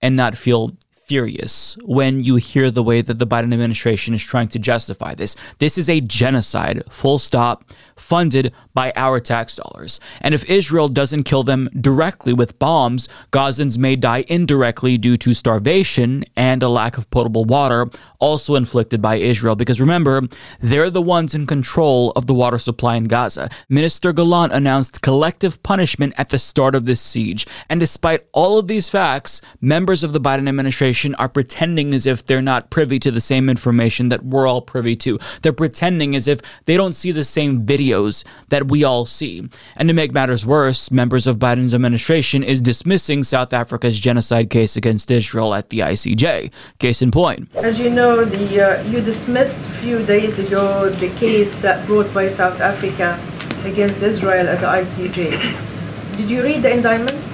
and 0.00 0.16
not 0.16 0.36
feel 0.36 0.76
furious 1.04 1.76
when 1.84 2.24
you 2.24 2.36
hear 2.36 2.70
the 2.70 2.82
way 2.82 3.02
that 3.02 3.18
the 3.18 3.26
Biden 3.26 3.52
administration 3.52 4.14
is 4.14 4.22
trying 4.22 4.48
to 4.48 4.58
justify 4.58 5.14
this. 5.14 5.36
This 5.58 5.76
is 5.76 5.88
a 5.88 6.00
genocide, 6.00 6.82
full 6.90 7.18
stop, 7.18 7.64
funded 7.96 8.52
by 8.74 8.92
our 8.96 9.20
tax 9.20 9.56
dollars. 9.56 10.00
And 10.20 10.34
if 10.34 10.48
Israel 10.48 10.88
doesn't 10.88 11.24
kill 11.24 11.42
them 11.42 11.68
directly 11.78 12.32
with 12.32 12.58
bombs, 12.58 13.08
Gazans 13.32 13.78
may 13.78 13.96
die 13.96 14.24
indirectly 14.28 14.96
due 14.98 15.16
to 15.18 15.34
starvation 15.34 16.24
and 16.36 16.62
a 16.62 16.68
lack 16.68 16.98
of 16.98 17.10
potable 17.10 17.44
water, 17.44 17.90
also 18.18 18.54
inflicted 18.54 19.02
by 19.02 19.16
Israel. 19.16 19.56
Because 19.56 19.80
remember, 19.80 20.22
they're 20.60 20.90
the 20.90 21.02
ones 21.02 21.34
in 21.34 21.46
control 21.46 22.12
of 22.12 22.26
the 22.26 22.34
water 22.34 22.58
supply 22.58 22.96
in 22.96 23.04
Gaza. 23.04 23.48
Minister 23.68 24.12
Gallant 24.12 24.52
announced 24.52 25.02
collective 25.02 25.62
punishment 25.62 26.14
at 26.16 26.30
the 26.30 26.38
start 26.38 26.74
of 26.74 26.86
this 26.86 27.00
siege. 27.00 27.46
And 27.68 27.80
despite 27.80 28.26
all 28.32 28.58
of 28.58 28.68
these 28.68 28.88
facts, 28.88 29.40
members 29.60 30.02
of 30.02 30.12
the 30.12 30.20
Biden 30.20 30.48
administration 30.48 30.91
are 31.18 31.28
pretending 31.28 31.94
as 31.94 32.06
if 32.06 32.24
they're 32.24 32.42
not 32.42 32.70
privy 32.70 32.98
to 32.98 33.10
the 33.10 33.20
same 33.20 33.48
information 33.48 34.08
that 34.10 34.24
we're 34.24 34.46
all 34.46 34.60
privy 34.60 34.96
to. 34.96 35.18
They're 35.42 35.52
pretending 35.52 36.14
as 36.14 36.28
if 36.28 36.40
they 36.66 36.76
don't 36.76 36.92
see 36.92 37.12
the 37.12 37.24
same 37.24 37.64
videos 37.64 38.24
that 38.48 38.68
we 38.68 38.84
all 38.84 39.06
see. 39.06 39.48
And 39.76 39.88
to 39.88 39.94
make 39.94 40.12
matters 40.12 40.44
worse, 40.44 40.90
members 40.90 41.26
of 41.26 41.38
Biden's 41.38 41.74
administration 41.74 42.42
is 42.42 42.60
dismissing 42.60 43.22
South 43.22 43.52
Africa's 43.52 43.98
genocide 43.98 44.50
case 44.50 44.76
against 44.76 45.10
Israel 45.10 45.54
at 45.54 45.70
the 45.70 45.80
ICJ. 45.80 46.52
Case 46.78 47.02
in 47.02 47.10
point. 47.10 47.48
As 47.54 47.78
you 47.78 47.90
know, 47.90 48.24
the 48.24 48.60
uh, 48.60 48.82
you 48.84 49.00
dismissed 49.00 49.60
a 49.60 49.74
few 49.82 50.04
days 50.04 50.38
ago 50.38 50.90
the 50.90 51.08
case 51.16 51.56
that 51.56 51.86
brought 51.86 52.12
by 52.12 52.28
South 52.28 52.60
Africa 52.60 53.18
against 53.64 54.02
Israel 54.02 54.48
at 54.48 54.60
the 54.60 54.66
ICJ. 54.66 56.16
Did 56.16 56.30
you 56.30 56.42
read 56.42 56.62
the 56.62 56.72
indictment? 56.72 57.31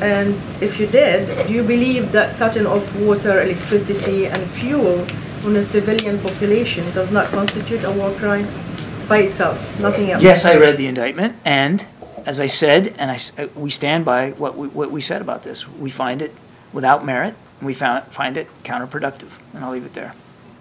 And 0.00 0.34
if 0.62 0.78
you 0.78 0.86
did, 0.86 1.46
do 1.46 1.52
you 1.52 1.62
believe 1.62 2.12
that 2.12 2.36
cutting 2.36 2.66
off 2.66 2.94
water, 2.96 3.42
electricity, 3.42 4.26
and 4.26 4.50
fuel 4.50 5.06
on 5.44 5.56
a 5.56 5.64
civilian 5.64 6.18
population 6.18 6.84
does 6.92 7.10
not 7.10 7.30
constitute 7.30 7.84
a 7.84 7.90
war 7.90 8.12
crime? 8.14 8.46
by 9.08 9.18
itself, 9.18 9.80
nothing 9.80 10.10
else. 10.10 10.22
Yes, 10.22 10.44
I 10.44 10.56
read 10.56 10.76
the 10.76 10.86
indictment, 10.86 11.36
and 11.44 11.86
as 12.24 12.40
I 12.40 12.46
said, 12.46 12.94
and 12.98 13.10
I, 13.10 13.20
uh, 13.38 13.48
we 13.54 13.70
stand 13.70 14.04
by 14.04 14.30
what 14.32 14.56
we, 14.56 14.68
what 14.68 14.90
we 14.90 15.00
said 15.00 15.22
about 15.22 15.42
this. 15.42 15.68
We 15.68 15.90
find 15.90 16.22
it 16.22 16.34
without 16.72 17.04
merit, 17.04 17.34
and 17.60 17.66
we 17.66 17.74
found, 17.74 18.04
find 18.12 18.36
it 18.36 18.48
counterproductive, 18.64 19.30
and 19.54 19.64
I'll 19.64 19.72
leave 19.72 19.84
it 19.84 19.94
there. 19.94 20.14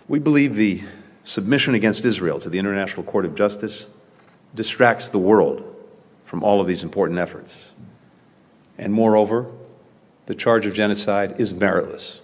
We 0.07 0.19
believe 0.19 0.55
the 0.55 0.83
submission 1.23 1.73
against 1.73 2.05
Israel 2.05 2.39
to 2.39 2.49
the 2.49 2.59
International 2.59 3.03
Court 3.03 3.25
of 3.25 3.35
Justice 3.35 3.87
distracts 4.53 5.09
the 5.09 5.17
world 5.17 5.63
from 6.25 6.43
all 6.43 6.61
of 6.61 6.67
these 6.67 6.83
important 6.83 7.19
efforts. 7.19 7.73
And 8.77 8.93
moreover, 8.93 9.47
the 10.25 10.35
charge 10.35 10.65
of 10.65 10.73
genocide 10.73 11.35
is 11.39 11.53
meritless. 11.53 12.19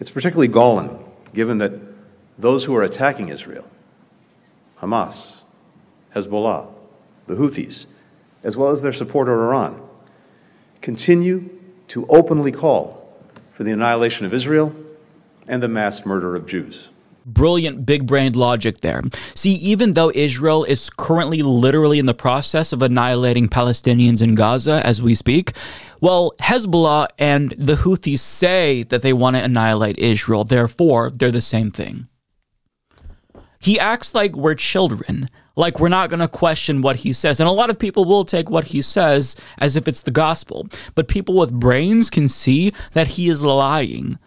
It's 0.00 0.10
particularly 0.10 0.48
galling 0.48 0.98
given 1.32 1.58
that 1.58 1.72
those 2.38 2.64
who 2.64 2.74
are 2.74 2.82
attacking 2.82 3.28
Israel 3.28 3.64
Hamas, 4.80 5.38
Hezbollah, 6.14 6.68
the 7.26 7.34
Houthis, 7.34 7.86
as 8.42 8.56
well 8.56 8.70
as 8.70 8.82
their 8.82 8.92
supporter 8.92 9.32
Iran, 9.32 9.80
continue 10.82 11.48
to 11.88 12.06
openly 12.08 12.52
call 12.52 13.00
for 13.50 13.64
the 13.64 13.72
annihilation 13.72 14.26
of 14.26 14.34
Israel 14.34 14.74
and 15.48 15.62
the 15.62 15.68
mass 15.68 16.04
murder 16.04 16.36
of 16.36 16.46
Jews. 16.46 16.88
Brilliant 17.26 17.86
big 17.86 18.06
brained 18.06 18.36
logic 18.36 18.80
there. 18.80 19.02
See, 19.34 19.54
even 19.54 19.94
though 19.94 20.12
Israel 20.14 20.64
is 20.64 20.90
currently 20.90 21.42
literally 21.42 21.98
in 21.98 22.06
the 22.06 22.14
process 22.14 22.72
of 22.72 22.82
annihilating 22.82 23.48
Palestinians 23.48 24.20
in 24.20 24.34
Gaza 24.34 24.84
as 24.84 25.02
we 25.02 25.14
speak, 25.14 25.52
well, 26.00 26.34
Hezbollah 26.38 27.08
and 27.18 27.52
the 27.52 27.76
Houthis 27.76 28.18
say 28.18 28.82
that 28.84 29.00
they 29.00 29.14
want 29.14 29.36
to 29.36 29.42
annihilate 29.42 29.98
Israel. 29.98 30.44
Therefore, 30.44 31.10
they're 31.10 31.30
the 31.30 31.40
same 31.40 31.70
thing. 31.70 32.08
He 33.58 33.80
acts 33.80 34.14
like 34.14 34.36
we're 34.36 34.54
children, 34.54 35.30
like 35.56 35.80
we're 35.80 35.88
not 35.88 36.10
going 36.10 36.20
to 36.20 36.28
question 36.28 36.82
what 36.82 36.96
he 36.96 37.14
says. 37.14 37.40
And 37.40 37.48
a 37.48 37.52
lot 37.52 37.70
of 37.70 37.78
people 37.78 38.04
will 38.04 38.26
take 38.26 38.50
what 38.50 38.64
he 38.64 38.82
says 38.82 39.34
as 39.56 39.76
if 39.76 39.88
it's 39.88 40.02
the 40.02 40.10
gospel. 40.10 40.68
But 40.94 41.08
people 41.08 41.36
with 41.36 41.50
brains 41.50 42.10
can 42.10 42.28
see 42.28 42.74
that 42.92 43.08
he 43.08 43.30
is 43.30 43.42
lying. 43.42 44.18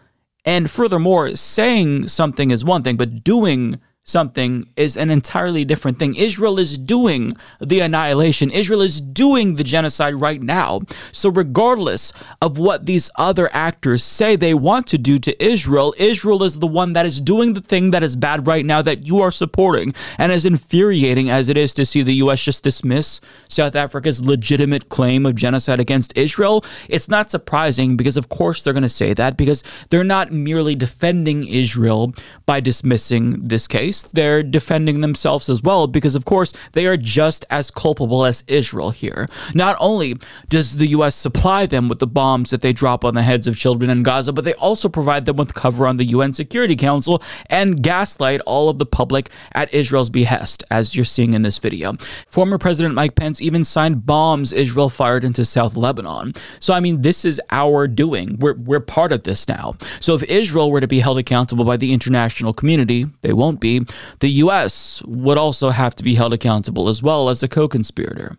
And 0.47 0.71
furthermore, 0.71 1.35
saying 1.35 2.07
something 2.07 2.51
is 2.51 2.63
one 2.63 2.81
thing, 2.81 2.95
but 2.95 3.21
doing 3.21 3.81
something 4.07 4.67
is 4.77 4.95
an 4.97 5.11
entirely 5.11 5.65
different 5.65 5.99
thing. 5.99 6.15
Israel 6.15 6.57
is 6.57 6.77
doing 6.77 7.35
the 7.59 7.81
annihilation. 7.81 8.49
Israel 8.49 8.81
is 8.81 9.01
doing 9.01 9.55
the 9.55 9.63
genocide 9.63 10.15
right 10.15 10.41
now. 10.41 10.79
So, 11.11 11.29
regardless 11.29 12.13
of 12.41 12.57
what 12.57 12.85
these 12.85 13.11
other 13.17 13.49
actors 13.53 14.03
say 14.03 14.35
they 14.35 14.53
want 14.53 14.87
to 14.87 14.97
do 14.97 15.19
to 15.19 15.43
Israel, 15.43 15.93
Israel 15.97 16.41
is 16.43 16.59
the 16.59 16.67
one 16.67 16.93
that 16.93 17.05
is 17.05 17.19
doing 17.19 17.53
the 17.53 17.61
thing 17.61 17.91
that 17.91 18.01
is 18.01 18.15
bad 18.15 18.47
right 18.47 18.65
now 18.65 18.81
that 18.81 19.05
you 19.05 19.19
are 19.19 19.31
supporting. 19.31 19.93
And 20.17 20.31
as 20.31 20.45
infuriating 20.45 21.29
as 21.29 21.49
it 21.49 21.57
is 21.57 21.73
to 21.75 21.85
see 21.85 22.01
the 22.01 22.15
U.S. 22.15 22.43
just 22.43 22.63
dismiss 22.63 23.19
South 23.49 23.75
Africa's 23.75 24.21
legitimate 24.21 24.87
claim 24.87 25.25
of 25.25 25.35
genocide 25.35 25.81
against 25.81 26.17
Israel, 26.17 26.63
it's 26.87 27.09
not 27.09 27.29
surprising 27.29 27.97
because, 27.97 28.15
of 28.15 28.29
course, 28.29 28.63
they're 28.63 28.73
going 28.73 28.83
to 28.83 28.89
say 28.89 29.13
that 29.13 29.35
because 29.35 29.63
they're 29.89 30.03
not 30.05 30.31
merely 30.31 30.75
defending 30.75 31.45
Israel 31.45 32.13
by 32.45 32.61
dismissing 32.61 33.47
this 33.47 33.67
case 33.67 33.96
they're 34.03 34.43
defending 34.43 35.01
themselves 35.01 35.49
as 35.49 35.61
well 35.61 35.87
because, 35.87 36.15
of 36.15 36.25
course, 36.25 36.53
they 36.73 36.85
are 36.85 36.97
just 36.97 37.45
as 37.49 37.71
culpable 37.71 38.25
as 38.25 38.43
Israel 38.47 38.91
here. 38.91 39.27
Not 39.53 39.75
only 39.79 40.15
does 40.49 40.77
the 40.77 40.87
U.S. 40.87 41.15
supply 41.15 41.65
them 41.65 41.89
with 41.89 41.99
the 41.99 42.07
bombs 42.07 42.49
that 42.49 42.61
they 42.61 42.73
drop 42.73 43.03
on 43.03 43.13
the 43.13 43.23
heads 43.23 43.47
of 43.47 43.57
children 43.57 43.89
in 43.89 44.03
Gaza, 44.03 44.33
but 44.33 44.43
they 44.43 44.53
also 44.55 44.89
provide 44.89 45.25
them 45.25 45.35
with 45.35 45.53
cover 45.53 45.87
on 45.87 45.97
the 45.97 46.05
UN 46.05 46.33
Security 46.33 46.75
Council 46.75 47.21
and 47.49 47.81
gaslight 47.83 48.41
all 48.41 48.69
of 48.69 48.77
the 48.77 48.85
public 48.85 49.29
at 49.53 49.73
Israel's 49.73 50.09
behest, 50.09 50.63
as 50.71 50.95
you're 50.95 51.05
seeing 51.05 51.33
in 51.33 51.41
this 51.41 51.59
video. 51.59 51.93
Former 52.27 52.57
President 52.57 52.95
Mike 52.95 53.15
Pence 53.15 53.41
even 53.41 53.63
signed 53.63 54.05
bombs 54.05 54.53
Israel 54.53 54.89
fired 54.89 55.23
into 55.23 55.45
South 55.45 55.75
Lebanon. 55.75 56.33
So, 56.59 56.73
I 56.73 56.79
mean, 56.79 57.01
this 57.01 57.25
is 57.25 57.41
our 57.51 57.87
doing. 57.87 58.37
We're, 58.39 58.55
we're 58.55 58.79
part 58.79 59.11
of 59.11 59.23
this 59.23 59.47
now. 59.47 59.75
So, 59.99 60.15
if 60.15 60.23
Israel 60.23 60.71
were 60.71 60.81
to 60.81 60.87
be 60.87 60.99
held 60.99 61.17
accountable 61.17 61.65
by 61.65 61.77
the 61.77 61.93
international 61.93 62.53
community, 62.53 63.07
they 63.21 63.33
won't 63.33 63.59
be, 63.59 63.85
the 64.19 64.29
U.S. 64.29 65.01
would 65.05 65.37
also 65.37 65.69
have 65.69 65.95
to 65.95 66.03
be 66.03 66.15
held 66.15 66.33
accountable 66.33 66.89
as 66.89 67.01
well 67.03 67.29
as 67.29 67.43
a 67.43 67.47
co 67.47 67.67
conspirator. 67.67 68.37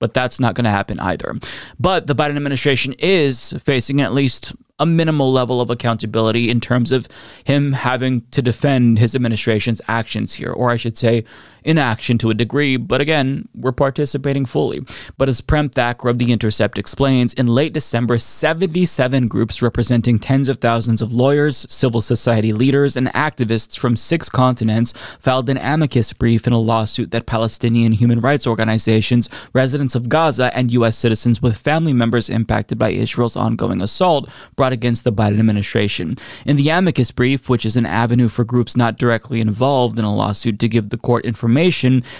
But 0.00 0.14
that's 0.14 0.38
not 0.38 0.54
going 0.54 0.64
to 0.64 0.70
happen 0.70 1.00
either. 1.00 1.34
But 1.80 2.06
the 2.06 2.14
Biden 2.14 2.36
administration 2.36 2.94
is 3.00 3.52
facing 3.64 4.00
at 4.00 4.14
least 4.14 4.54
a 4.78 4.86
minimal 4.86 5.32
level 5.32 5.60
of 5.60 5.70
accountability 5.70 6.48
in 6.48 6.60
terms 6.60 6.92
of 6.92 7.08
him 7.44 7.72
having 7.72 8.20
to 8.30 8.40
defend 8.40 8.98
his 8.98 9.14
administration's 9.16 9.80
actions 9.88 10.34
here, 10.34 10.52
or 10.52 10.70
I 10.70 10.76
should 10.76 10.96
say, 10.96 11.24
inaction 11.68 12.16
to 12.16 12.30
a 12.30 12.34
degree, 12.34 12.78
but 12.78 13.02
again, 13.02 13.46
we're 13.54 13.72
participating 13.72 14.46
fully. 14.46 14.80
But 15.18 15.28
as 15.28 15.42
Prem 15.42 15.68
Thakker 15.68 16.08
of 16.08 16.18
The 16.18 16.32
Intercept 16.32 16.78
explains, 16.78 17.34
in 17.34 17.46
late 17.46 17.74
December, 17.74 18.16
77 18.16 19.28
groups 19.28 19.60
representing 19.60 20.18
tens 20.18 20.48
of 20.48 20.58
thousands 20.58 21.02
of 21.02 21.12
lawyers, 21.12 21.66
civil 21.68 22.00
society 22.00 22.54
leaders, 22.54 22.96
and 22.96 23.08
activists 23.08 23.78
from 23.78 23.96
six 23.96 24.30
continents 24.30 24.94
filed 25.20 25.50
an 25.50 25.58
amicus 25.58 26.14
brief 26.14 26.46
in 26.46 26.54
a 26.54 26.58
lawsuit 26.58 27.10
that 27.10 27.26
Palestinian 27.26 27.92
human 27.92 28.20
rights 28.20 28.46
organizations, 28.46 29.28
residents 29.52 29.94
of 29.94 30.08
Gaza, 30.08 30.50
and 30.56 30.72
U.S. 30.72 30.96
citizens 30.96 31.42
with 31.42 31.58
family 31.58 31.92
members 31.92 32.30
impacted 32.30 32.78
by 32.78 32.92
Israel's 32.92 33.36
ongoing 33.36 33.82
assault 33.82 34.30
brought 34.56 34.72
against 34.72 35.04
the 35.04 35.12
Biden 35.12 35.38
administration. 35.38 36.16
In 36.46 36.56
the 36.56 36.70
amicus 36.70 37.10
brief, 37.10 37.50
which 37.50 37.66
is 37.66 37.76
an 37.76 37.84
avenue 37.84 38.28
for 38.28 38.44
groups 38.44 38.74
not 38.74 38.96
directly 38.96 39.42
involved 39.42 39.98
in 39.98 40.06
a 40.06 40.14
lawsuit 40.14 40.58
to 40.60 40.68
give 40.68 40.88
the 40.88 40.96
court 40.96 41.26
information, 41.26 41.57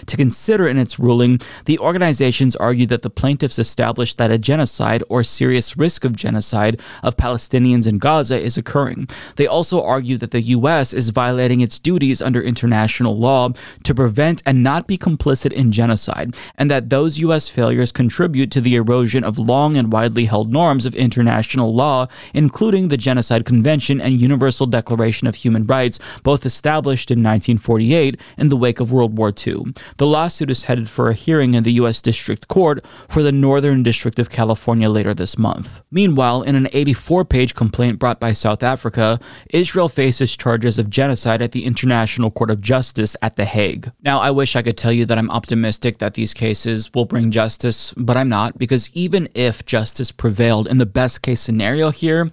to 0.06 0.16
consider 0.16 0.66
in 0.66 0.78
its 0.78 0.98
ruling, 0.98 1.40
the 1.64 1.78
organizations 1.78 2.56
argued 2.56 2.88
that 2.88 3.02
the 3.02 3.10
plaintiffs 3.10 3.58
established 3.58 4.18
that 4.18 4.30
a 4.30 4.38
genocide 4.38 5.02
or 5.08 5.22
serious 5.22 5.76
risk 5.76 6.04
of 6.04 6.16
genocide 6.16 6.80
of 7.02 7.16
Palestinians 7.16 7.86
in 7.86 7.98
Gaza 7.98 8.40
is 8.40 8.56
occurring. 8.56 9.08
They 9.36 9.46
also 9.46 9.82
argued 9.82 10.20
that 10.20 10.30
the 10.30 10.40
U.S. 10.40 10.92
is 10.92 11.10
violating 11.10 11.60
its 11.60 11.78
duties 11.78 12.22
under 12.22 12.40
international 12.40 13.18
law 13.18 13.50
to 13.84 13.94
prevent 13.94 14.42
and 14.46 14.62
not 14.62 14.86
be 14.86 14.98
complicit 14.98 15.52
in 15.52 15.72
genocide, 15.72 16.34
and 16.56 16.70
that 16.70 16.90
those 16.90 17.18
U.S. 17.18 17.48
failures 17.48 17.92
contribute 17.92 18.50
to 18.52 18.60
the 18.60 18.76
erosion 18.76 19.24
of 19.24 19.38
long 19.38 19.76
and 19.76 19.92
widely 19.92 20.24
held 20.24 20.52
norms 20.52 20.86
of 20.86 20.94
international 20.94 21.74
law, 21.74 22.06
including 22.34 22.88
the 22.88 22.96
Genocide 22.96 23.44
Convention 23.44 24.00
and 24.00 24.20
Universal 24.20 24.66
Declaration 24.66 25.26
of 25.26 25.36
Human 25.36 25.66
Rights, 25.66 25.98
both 26.22 26.46
established 26.46 27.10
in 27.10 27.18
1948 27.18 28.20
in 28.36 28.48
the 28.48 28.56
wake 28.56 28.80
of 28.80 28.92
World 28.92 29.17
War 29.18 29.34
II. 29.46 29.74
The 29.98 30.06
lawsuit 30.06 30.50
is 30.50 30.64
headed 30.64 30.88
for 30.88 31.10
a 31.10 31.14
hearing 31.14 31.52
in 31.52 31.64
the 31.64 31.72
U.S. 31.72 32.00
District 32.00 32.48
Court 32.48 32.82
for 33.08 33.22
the 33.22 33.32
Northern 33.32 33.82
District 33.82 34.18
of 34.18 34.30
California 34.30 34.88
later 34.88 35.12
this 35.12 35.36
month. 35.36 35.82
Meanwhile, 35.90 36.42
in 36.42 36.54
an 36.54 36.68
84 36.72 37.26
page 37.26 37.54
complaint 37.54 37.98
brought 37.98 38.20
by 38.20 38.32
South 38.32 38.62
Africa, 38.62 39.20
Israel 39.50 39.90
faces 39.90 40.36
charges 40.36 40.78
of 40.78 40.88
genocide 40.88 41.42
at 41.42 41.52
the 41.52 41.66
International 41.66 42.30
Court 42.30 42.50
of 42.50 42.62
Justice 42.62 43.16
at 43.20 43.36
The 43.36 43.44
Hague. 43.44 43.92
Now, 44.02 44.20
I 44.20 44.30
wish 44.30 44.56
I 44.56 44.62
could 44.62 44.78
tell 44.78 44.92
you 44.92 45.04
that 45.06 45.18
I'm 45.18 45.30
optimistic 45.30 45.98
that 45.98 46.14
these 46.14 46.32
cases 46.32 46.90
will 46.94 47.04
bring 47.04 47.30
justice, 47.30 47.92
but 47.96 48.16
I'm 48.16 48.28
not, 48.28 48.56
because 48.56 48.90
even 48.94 49.28
if 49.34 49.66
justice 49.66 50.12
prevailed 50.12 50.68
in 50.68 50.78
the 50.78 50.86
best 50.86 51.22
case 51.22 51.40
scenario 51.40 51.90
here, 51.90 52.30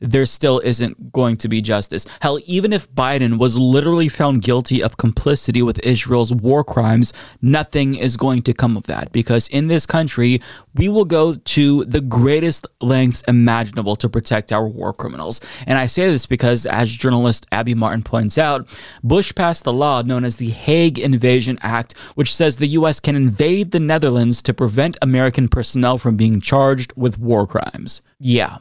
there 0.00 0.26
still 0.26 0.60
isn't 0.60 1.12
going 1.12 1.36
to 1.36 1.48
be 1.48 1.60
justice. 1.60 2.06
Hell, 2.20 2.38
even 2.46 2.72
if 2.72 2.90
Biden 2.92 3.38
was 3.38 3.58
literally 3.58 4.08
found 4.08 4.42
guilty 4.42 4.82
of 4.82 4.96
complicity 4.96 5.62
with 5.62 5.78
Israel's 5.80 6.32
war 6.32 6.64
crimes, 6.64 7.12
nothing 7.40 7.94
is 7.94 8.16
going 8.16 8.42
to 8.42 8.52
come 8.52 8.76
of 8.76 8.84
that 8.84 9.12
because 9.12 9.48
in 9.48 9.68
this 9.68 9.86
country, 9.86 10.40
we 10.74 10.88
will 10.88 11.04
go 11.04 11.34
to 11.34 11.84
the 11.84 12.00
greatest 12.00 12.66
lengths 12.80 13.22
imaginable 13.28 13.96
to 13.96 14.08
protect 14.08 14.52
our 14.52 14.66
war 14.66 14.92
criminals. 14.92 15.40
And 15.66 15.78
I 15.78 15.86
say 15.86 16.08
this 16.08 16.26
because, 16.26 16.66
as 16.66 16.90
journalist 16.90 17.46
Abby 17.52 17.74
Martin 17.74 18.02
points 18.02 18.38
out, 18.38 18.66
Bush 19.02 19.34
passed 19.34 19.66
a 19.66 19.70
law 19.70 20.02
known 20.02 20.24
as 20.24 20.36
the 20.36 20.50
Hague 20.50 20.98
Invasion 20.98 21.58
Act, 21.62 21.96
which 22.14 22.34
says 22.34 22.56
the 22.56 22.66
U.S. 22.68 23.00
can 23.00 23.16
invade 23.16 23.70
the 23.70 23.80
Netherlands 23.80 24.42
to 24.42 24.54
prevent 24.54 24.96
American 25.00 25.48
personnel 25.48 25.98
from 25.98 26.16
being 26.16 26.40
charged 26.40 26.92
with 26.96 27.18
war 27.18 27.46
crimes. 27.46 28.02
Yeah, 28.18 28.58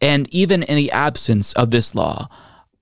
and 0.00 0.32
even 0.32 0.62
in 0.62 0.76
the 0.76 0.90
absence 0.92 1.52
of 1.54 1.70
this 1.70 1.94
law, 1.94 2.28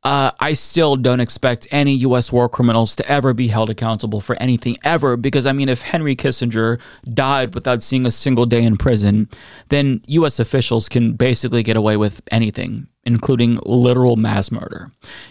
uh, 0.07 0.31
I 0.39 0.53
still 0.53 0.95
don't 0.95 1.19
expect 1.19 1.67
any 1.73 1.93
U.S. 1.97 2.31
war 2.31 2.49
criminals 2.49 2.95
to 2.97 3.11
ever 3.11 3.35
be 3.35 3.49
held 3.49 3.71
accountable 3.71 4.21
for 4.21 4.37
anything 4.37 4.77
ever. 4.85 5.17
Because, 5.17 5.47
I 5.47 5.53
mean, 5.53 5.69
if 5.69 5.83
Henry 5.83 6.15
Kissinger 6.15 6.81
died 7.13 7.57
without 7.57 7.83
seeing 7.83 8.07
a 8.07 8.13
single 8.13 8.47
day 8.47 8.63
in 8.63 8.77
prison, 8.77 9.29
then 9.69 10.03
U.S. 10.07 10.39
officials 10.39 10.89
can 10.89 11.15
basically 11.15 11.65
get 11.65 11.77
away 11.77 11.97
with 11.97 12.23
anything 12.31 12.87
including 13.07 13.59
literal 13.65 14.17
mass 14.17 14.51
murder. 14.51 14.91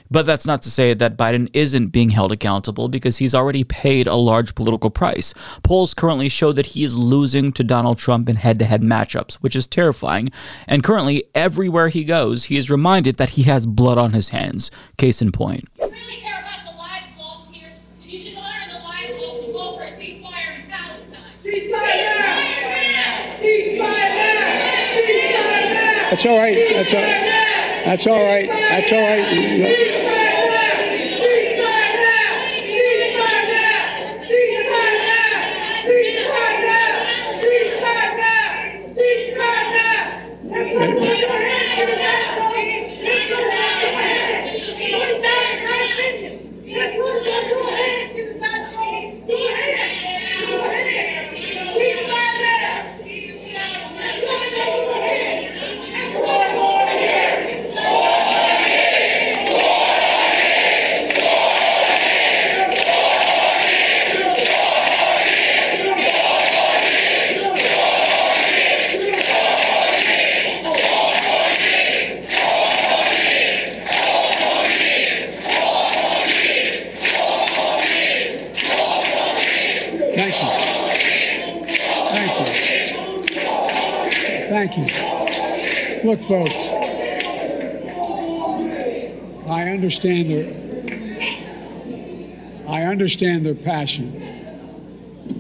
But 0.10 0.26
that's 0.26 0.48
not 0.48 0.62
to 0.64 0.72
say 0.72 0.94
that 0.94 1.18
Biden 1.18 1.50
isn't 1.54 1.88
being 1.88 2.10
held 2.10 2.32
accountable 2.32 2.88
because 2.88 3.18
he's 3.18 3.36
already 3.36 3.64
paid 3.64 4.08
a 4.08 4.16
large 4.16 4.56
political 4.56 4.90
price. 4.90 5.34
Polls 5.62 5.94
currently 5.94 6.30
show 6.30 6.54
that 6.54 6.68
he 6.68 6.84
is 6.84 6.98
losing 6.98 7.52
to 7.52 7.64
Donald 7.64 7.98
Trump 7.98 8.30
in 8.30 8.38
head 8.38 8.58
to 8.60 8.66
head 8.66 8.82
matchups, 8.82 9.36
which 9.36 9.56
is 9.56 9.68
terrifying. 9.68 10.32
And 10.68 10.84
currently, 10.84 11.26
everywhere 11.36 11.90
he 11.90 12.06
goes, 12.06 12.46
he 12.46 12.58
is 12.58 12.70
reminded 12.70 13.18
that 13.18 13.32
he 13.32 13.44
has 13.44 13.68
blood 13.68 13.98
on 13.98 14.14
his 14.14 14.30
hands. 14.30 14.72
Case 14.98 15.22
in 15.22 15.32
point. 15.32 15.68
That's 26.16 26.26
all 26.26 26.38
right. 26.38 26.56
That's 26.56 26.94
all 26.94 27.02
right. 27.02 27.35
That's 27.86 28.08
all 28.08 28.24
right. 28.24 28.50
That's 28.50 28.92
all 28.92 29.00
right. 29.00 29.95
Look, 86.06 86.22
folks, 86.22 86.54
I 89.50 89.70
understand 89.72 90.30
their, 90.30 90.46
I 92.70 92.84
understand 92.84 93.44
their 93.44 93.56
passion, 93.56 94.14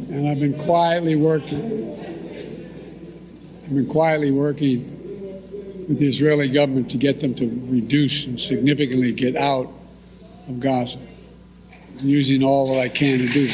and 0.09 0.27
I've 0.27 0.39
been 0.39 0.57
quietly 0.57 1.15
working. 1.15 1.93
I've 3.63 3.75
been 3.75 3.85
quietly 3.87 4.31
working 4.31 4.89
with 5.87 5.99
the 5.99 6.07
Israeli 6.07 6.49
government 6.49 6.89
to 6.89 6.97
get 6.97 7.21
them 7.21 7.35
to 7.35 7.45
reduce 7.67 8.25
and 8.25 8.39
significantly 8.39 9.11
get 9.11 9.35
out 9.35 9.71
of 10.47 10.59
Gaza, 10.59 10.97
using 11.97 12.41
all 12.41 12.73
that 12.73 12.79
I 12.79 12.89
can 12.89 13.19
to 13.19 13.27
do. 13.27 13.51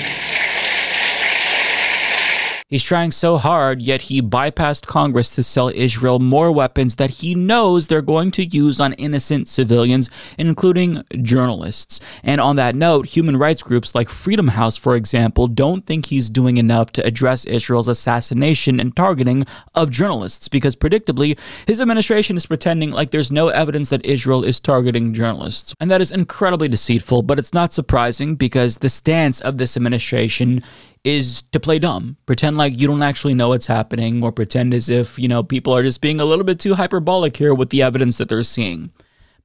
He's 2.71 2.85
trying 2.85 3.11
so 3.11 3.37
hard, 3.37 3.81
yet 3.81 4.03
he 4.03 4.21
bypassed 4.21 4.87
Congress 4.87 5.35
to 5.35 5.43
sell 5.43 5.69
Israel 5.75 6.19
more 6.19 6.53
weapons 6.53 6.95
that 6.95 7.09
he 7.09 7.35
knows 7.35 7.87
they're 7.87 8.01
going 8.01 8.31
to 8.31 8.45
use 8.45 8.79
on 8.79 8.93
innocent 8.93 9.49
civilians, 9.49 10.09
including 10.37 11.03
journalists. 11.21 11.99
And 12.23 12.39
on 12.39 12.55
that 12.55 12.73
note, 12.73 13.07
human 13.07 13.35
rights 13.35 13.61
groups 13.61 13.93
like 13.93 14.07
Freedom 14.07 14.47
House, 14.47 14.77
for 14.77 14.95
example, 14.95 15.47
don't 15.47 15.85
think 15.85 16.05
he's 16.05 16.29
doing 16.29 16.55
enough 16.55 16.93
to 16.93 17.05
address 17.05 17.43
Israel's 17.43 17.89
assassination 17.89 18.79
and 18.79 18.95
targeting 18.95 19.45
of 19.75 19.91
journalists, 19.91 20.47
because 20.47 20.77
predictably, 20.77 21.37
his 21.67 21.81
administration 21.81 22.37
is 22.37 22.45
pretending 22.45 22.91
like 22.91 23.11
there's 23.11 23.33
no 23.33 23.49
evidence 23.49 23.89
that 23.89 24.05
Israel 24.05 24.45
is 24.45 24.61
targeting 24.61 25.13
journalists. 25.13 25.75
And 25.81 25.91
that 25.91 25.99
is 25.99 26.13
incredibly 26.13 26.69
deceitful, 26.69 27.23
but 27.23 27.37
it's 27.37 27.53
not 27.53 27.73
surprising 27.73 28.35
because 28.35 28.77
the 28.77 28.89
stance 28.89 29.41
of 29.41 29.57
this 29.57 29.75
administration 29.75 30.63
is 31.03 31.41
to 31.51 31.59
play 31.59 31.79
dumb, 31.79 32.17
pretend 32.25 32.57
like 32.57 32.79
you 32.79 32.87
don't 32.87 33.01
actually 33.01 33.33
know 33.33 33.49
what's 33.49 33.67
happening, 33.67 34.23
or 34.23 34.31
pretend 34.31 34.73
as 34.73 34.89
if, 34.89 35.17
you 35.17 35.27
know, 35.27 35.43
people 35.43 35.73
are 35.73 35.83
just 35.83 36.01
being 36.01 36.19
a 36.19 36.25
little 36.25 36.45
bit 36.45 36.59
too 36.59 36.75
hyperbolic 36.75 37.37
here 37.37 37.53
with 37.53 37.69
the 37.69 37.81
evidence 37.81 38.17
that 38.17 38.29
they're 38.29 38.43
seeing. 38.43 38.91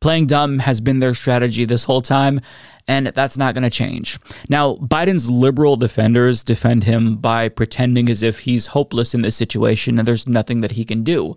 Playing 0.00 0.26
dumb 0.26 0.58
has 0.58 0.82
been 0.82 1.00
their 1.00 1.14
strategy 1.14 1.64
this 1.64 1.84
whole 1.84 2.02
time, 2.02 2.40
and 2.86 3.06
that's 3.08 3.38
not 3.38 3.54
going 3.54 3.64
to 3.64 3.70
change. 3.70 4.18
Now, 4.48 4.76
Biden's 4.76 5.30
liberal 5.30 5.76
defenders 5.76 6.44
defend 6.44 6.84
him 6.84 7.16
by 7.16 7.48
pretending 7.48 8.10
as 8.10 8.22
if 8.22 8.40
he's 8.40 8.68
hopeless 8.68 9.14
in 9.14 9.22
this 9.22 9.36
situation 9.36 9.98
and 9.98 10.06
there's 10.06 10.28
nothing 10.28 10.60
that 10.60 10.72
he 10.72 10.84
can 10.84 11.02
do. 11.02 11.36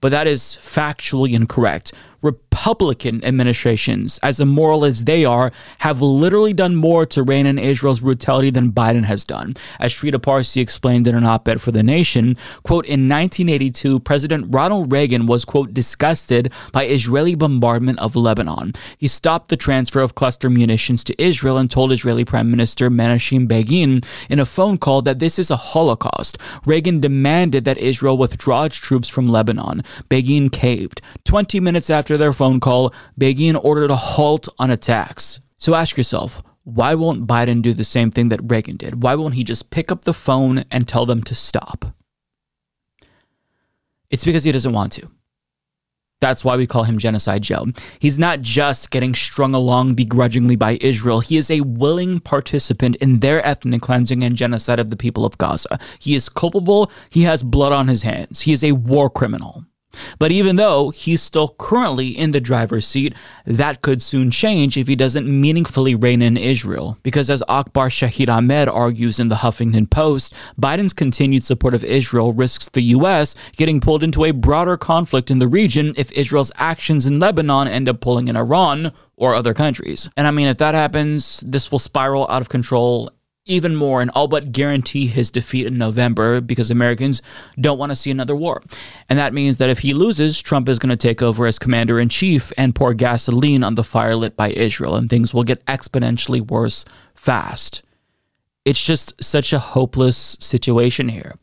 But 0.00 0.10
that 0.12 0.26
is 0.26 0.56
factually 0.60 1.34
incorrect. 1.34 1.92
Republican 2.22 3.24
administrations, 3.24 4.18
as 4.22 4.40
immoral 4.40 4.84
as 4.84 5.04
they 5.04 5.24
are, 5.24 5.50
have 5.78 6.02
literally 6.02 6.52
done 6.52 6.74
more 6.76 7.06
to 7.06 7.22
rein 7.22 7.46
in 7.46 7.58
Israel's 7.58 8.00
brutality 8.00 8.50
than 8.50 8.72
Biden 8.72 9.04
has 9.04 9.24
done. 9.24 9.54
As 9.78 9.94
Trita 9.94 10.20
Parsi 10.20 10.60
explained 10.60 11.06
in 11.06 11.14
an 11.14 11.24
op 11.24 11.48
ed 11.48 11.62
for 11.62 11.72
The 11.72 11.82
Nation, 11.82 12.36
quote, 12.62 12.84
in 12.84 13.08
1982, 13.08 14.00
President 14.00 14.46
Ronald 14.50 14.92
Reagan 14.92 15.26
was, 15.26 15.46
quote, 15.46 15.72
disgusted 15.72 16.52
by 16.72 16.84
Israeli 16.86 17.34
bombardment 17.34 17.98
of 18.00 18.16
Lebanon. 18.16 18.74
He 18.98 19.08
stopped 19.08 19.48
the 19.48 19.56
transfer 19.56 20.00
of 20.00 20.14
cluster 20.14 20.50
munitions 20.50 21.02
to 21.04 21.22
Israel 21.22 21.56
and 21.56 21.70
told 21.70 21.92
Israeli 21.92 22.26
Prime 22.26 22.50
Minister 22.50 22.90
Menachem 22.90 23.48
Begin 23.48 24.02
in 24.28 24.38
a 24.38 24.44
phone 24.44 24.76
call 24.76 25.00
that 25.02 25.18
this 25.18 25.38
is 25.38 25.50
a 25.50 25.56
Holocaust. 25.56 26.36
Reagan 26.66 27.00
demanded 27.00 27.64
that 27.64 27.78
Israel 27.78 28.18
withdraw 28.18 28.64
its 28.64 28.76
troops 28.76 29.08
from 29.08 29.28
Lebanon. 29.28 29.82
Begin 30.08 30.50
caved. 30.50 31.00
20 31.24 31.60
minutes 31.60 31.90
after 31.90 32.16
their 32.16 32.32
phone 32.32 32.60
call, 32.60 32.94
Begin 33.16 33.56
ordered 33.56 33.90
a 33.90 33.96
halt 33.96 34.48
on 34.58 34.70
attacks. 34.70 35.40
So 35.56 35.74
ask 35.74 35.96
yourself, 35.96 36.42
why 36.64 36.94
won't 36.94 37.26
Biden 37.26 37.62
do 37.62 37.74
the 37.74 37.84
same 37.84 38.10
thing 38.10 38.28
that 38.28 38.40
Reagan 38.42 38.76
did? 38.76 39.02
Why 39.02 39.14
won't 39.14 39.34
he 39.34 39.44
just 39.44 39.70
pick 39.70 39.90
up 39.90 40.04
the 40.04 40.14
phone 40.14 40.64
and 40.70 40.86
tell 40.86 41.06
them 41.06 41.22
to 41.24 41.34
stop? 41.34 41.94
It's 44.10 44.24
because 44.24 44.44
he 44.44 44.52
doesn't 44.52 44.72
want 44.72 44.92
to. 44.92 45.10
That's 46.20 46.44
why 46.44 46.56
we 46.56 46.66
call 46.66 46.84
him 46.84 46.98
Genocide 46.98 47.42
Joe. 47.42 47.66
He's 47.98 48.18
not 48.18 48.42
just 48.42 48.90
getting 48.90 49.14
strung 49.14 49.54
along 49.54 49.94
begrudgingly 49.94 50.54
by 50.54 50.76
Israel, 50.82 51.20
he 51.20 51.38
is 51.38 51.50
a 51.50 51.62
willing 51.62 52.20
participant 52.20 52.96
in 52.96 53.20
their 53.20 53.44
ethnic 53.44 53.80
cleansing 53.80 54.22
and 54.22 54.36
genocide 54.36 54.78
of 54.78 54.90
the 54.90 54.96
people 54.96 55.24
of 55.24 55.38
Gaza. 55.38 55.78
He 55.98 56.14
is 56.14 56.28
culpable, 56.28 56.90
he 57.08 57.22
has 57.22 57.42
blood 57.42 57.72
on 57.72 57.88
his 57.88 58.02
hands, 58.02 58.42
he 58.42 58.52
is 58.52 58.62
a 58.62 58.72
war 58.72 59.08
criminal. 59.08 59.64
But 60.18 60.32
even 60.32 60.56
though 60.56 60.90
he's 60.90 61.22
still 61.22 61.54
currently 61.58 62.08
in 62.08 62.32
the 62.32 62.40
driver's 62.40 62.86
seat, 62.86 63.14
that 63.44 63.82
could 63.82 64.02
soon 64.02 64.30
change 64.30 64.76
if 64.76 64.86
he 64.86 64.96
doesn't 64.96 65.26
meaningfully 65.26 65.94
rein 65.94 66.22
in 66.22 66.36
Israel. 66.36 66.98
Because 67.02 67.30
as 67.30 67.42
Akbar 67.48 67.88
Shahid 67.88 68.28
Ahmed 68.28 68.68
argues 68.68 69.18
in 69.18 69.28
the 69.28 69.36
Huffington 69.36 69.90
Post, 69.90 70.34
Biden's 70.60 70.92
continued 70.92 71.44
support 71.44 71.74
of 71.74 71.84
Israel 71.84 72.32
risks 72.32 72.68
the 72.68 72.82
U.S. 72.82 73.34
getting 73.56 73.80
pulled 73.80 74.02
into 74.02 74.24
a 74.24 74.32
broader 74.32 74.76
conflict 74.76 75.30
in 75.30 75.38
the 75.38 75.48
region 75.48 75.94
if 75.96 76.12
Israel's 76.12 76.52
actions 76.56 77.06
in 77.06 77.18
Lebanon 77.18 77.68
end 77.68 77.88
up 77.88 78.00
pulling 78.00 78.28
in 78.28 78.36
Iran 78.36 78.92
or 79.16 79.34
other 79.34 79.54
countries. 79.54 80.08
And 80.16 80.26
I 80.26 80.30
mean, 80.30 80.48
if 80.48 80.58
that 80.58 80.74
happens, 80.74 81.40
this 81.46 81.70
will 81.70 81.78
spiral 81.78 82.26
out 82.28 82.40
of 82.40 82.48
control 82.48 83.10
even 83.46 83.74
more 83.74 84.02
and 84.02 84.10
all 84.10 84.28
but 84.28 84.52
guarantee 84.52 85.06
his 85.06 85.30
defeat 85.30 85.66
in 85.66 85.78
November 85.78 86.40
because 86.40 86.70
Americans 86.70 87.22
don't 87.58 87.78
want 87.78 87.90
to 87.90 87.96
see 87.96 88.10
another 88.10 88.36
war. 88.36 88.62
And 89.08 89.18
that 89.18 89.32
means 89.32 89.56
that 89.56 89.70
if 89.70 89.78
he 89.80 89.94
loses, 89.94 90.40
Trump 90.40 90.68
is 90.68 90.78
going 90.78 90.90
to 90.90 90.96
take 90.96 91.22
over 91.22 91.46
as 91.46 91.58
commander 91.58 91.98
in 91.98 92.08
chief 92.08 92.52
and 92.58 92.74
pour 92.74 92.92
gasoline 92.94 93.64
on 93.64 93.74
the 93.74 93.84
fire 93.84 94.14
lit 94.14 94.36
by 94.36 94.50
Israel, 94.50 94.94
and 94.94 95.08
things 95.08 95.32
will 95.32 95.44
get 95.44 95.64
exponentially 95.66 96.46
worse 96.46 96.84
fast. 97.14 97.82
It's 98.64 98.84
just 98.84 99.22
such 99.22 99.52
a 99.52 99.58
hopeless 99.58 100.36
situation 100.38 101.08
here 101.08 101.36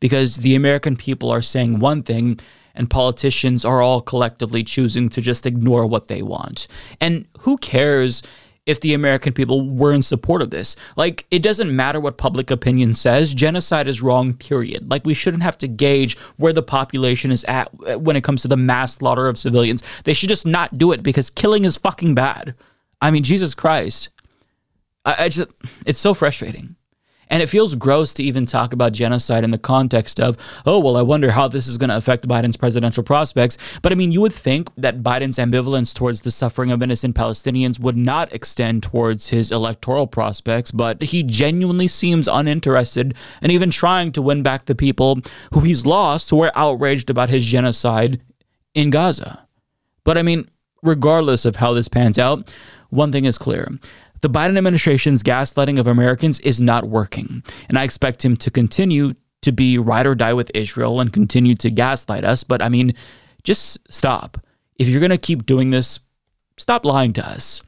because 0.00 0.36
the 0.36 0.54
American 0.54 0.96
people 0.96 1.30
are 1.30 1.42
saying 1.42 1.78
one 1.78 2.02
thing 2.02 2.40
and 2.74 2.88
politicians 2.88 3.64
are 3.64 3.82
all 3.82 4.00
collectively 4.00 4.64
choosing 4.64 5.10
to 5.10 5.20
just 5.20 5.46
ignore 5.46 5.86
what 5.86 6.08
they 6.08 6.22
want. 6.22 6.66
And 7.00 7.26
who 7.40 7.58
cares 7.58 8.22
if 8.64 8.80
the 8.80 8.94
American 8.94 9.32
people 9.32 9.68
were 9.68 9.92
in 9.92 10.02
support 10.02 10.40
of 10.40 10.50
this. 10.50 10.76
Like, 10.96 11.26
it 11.30 11.42
doesn't 11.42 11.74
matter 11.74 11.98
what 11.98 12.16
public 12.16 12.50
opinion 12.50 12.94
says, 12.94 13.34
genocide 13.34 13.88
is 13.88 14.02
wrong, 14.02 14.34
period. 14.34 14.88
Like, 14.88 15.04
we 15.04 15.14
shouldn't 15.14 15.42
have 15.42 15.58
to 15.58 15.68
gauge 15.68 16.16
where 16.36 16.52
the 16.52 16.62
population 16.62 17.32
is 17.32 17.44
at 17.44 17.70
when 18.00 18.14
it 18.14 18.22
comes 18.22 18.42
to 18.42 18.48
the 18.48 18.56
mass 18.56 18.94
slaughter 18.94 19.28
of 19.28 19.38
civilians. 19.38 19.82
They 20.04 20.14
should 20.14 20.28
just 20.28 20.46
not 20.46 20.78
do 20.78 20.92
it 20.92 21.02
because 21.02 21.28
killing 21.28 21.64
is 21.64 21.76
fucking 21.76 22.14
bad. 22.14 22.54
I 23.00 23.10
mean, 23.10 23.24
Jesus 23.24 23.54
Christ. 23.54 24.10
I, 25.04 25.24
I 25.24 25.28
just, 25.28 25.48
it's 25.84 26.00
so 26.00 26.14
frustrating. 26.14 26.76
And 27.32 27.42
it 27.42 27.48
feels 27.48 27.74
gross 27.74 28.12
to 28.14 28.22
even 28.22 28.44
talk 28.44 28.74
about 28.74 28.92
genocide 28.92 29.42
in 29.42 29.52
the 29.52 29.58
context 29.58 30.20
of, 30.20 30.36
oh, 30.66 30.78
well, 30.78 30.98
I 30.98 31.02
wonder 31.02 31.30
how 31.30 31.48
this 31.48 31.66
is 31.66 31.78
going 31.78 31.88
to 31.88 31.96
affect 31.96 32.28
Biden's 32.28 32.58
presidential 32.58 33.02
prospects. 33.02 33.56
But 33.80 33.90
I 33.90 33.94
mean, 33.94 34.12
you 34.12 34.20
would 34.20 34.34
think 34.34 34.68
that 34.76 35.02
Biden's 35.02 35.38
ambivalence 35.38 35.94
towards 35.94 36.20
the 36.20 36.30
suffering 36.30 36.70
of 36.70 36.82
innocent 36.82 37.16
Palestinians 37.16 37.80
would 37.80 37.96
not 37.96 38.30
extend 38.34 38.82
towards 38.82 39.30
his 39.30 39.50
electoral 39.50 40.06
prospects, 40.06 40.72
but 40.72 41.00
he 41.00 41.22
genuinely 41.22 41.88
seems 41.88 42.28
uninterested 42.28 43.14
in 43.40 43.50
even 43.50 43.70
trying 43.70 44.12
to 44.12 44.20
win 44.20 44.42
back 44.42 44.66
the 44.66 44.74
people 44.74 45.18
who 45.54 45.60
he's 45.60 45.86
lost 45.86 46.28
who 46.28 46.42
are 46.42 46.52
outraged 46.54 47.08
about 47.08 47.30
his 47.30 47.46
genocide 47.46 48.20
in 48.74 48.90
Gaza. 48.90 49.48
But 50.04 50.18
I 50.18 50.22
mean, 50.22 50.44
regardless 50.82 51.46
of 51.46 51.56
how 51.56 51.72
this 51.72 51.88
pans 51.88 52.18
out, 52.18 52.54
one 52.90 53.10
thing 53.10 53.24
is 53.24 53.38
clear 53.38 53.68
the 54.22 54.30
Biden 54.30 54.56
administration's 54.56 55.22
gaslighting 55.22 55.78
of 55.78 55.86
Americans 55.86 56.40
is 56.40 56.60
not 56.60 56.88
working, 56.88 57.42
and 57.68 57.78
I 57.78 57.84
expect 57.84 58.24
him 58.24 58.36
to 58.38 58.50
continue 58.50 59.14
to 59.42 59.52
be 59.52 59.76
ride 59.76 60.06
or 60.06 60.14
die 60.14 60.32
with 60.32 60.50
Israel 60.54 61.00
and 61.00 61.12
continue 61.12 61.54
to 61.56 61.70
gaslight 61.70 62.24
us. 62.24 62.44
But 62.44 62.62
I 62.62 62.68
mean, 62.68 62.94
just 63.42 63.78
stop. 63.92 64.38
If 64.78 64.88
you're 64.88 65.00
going 65.00 65.10
to 65.10 65.18
keep 65.18 65.44
doing 65.44 65.70
this, 65.70 65.98
stop 66.56 66.84
lying 66.84 67.12
to 67.14 67.28
us. 67.28 67.62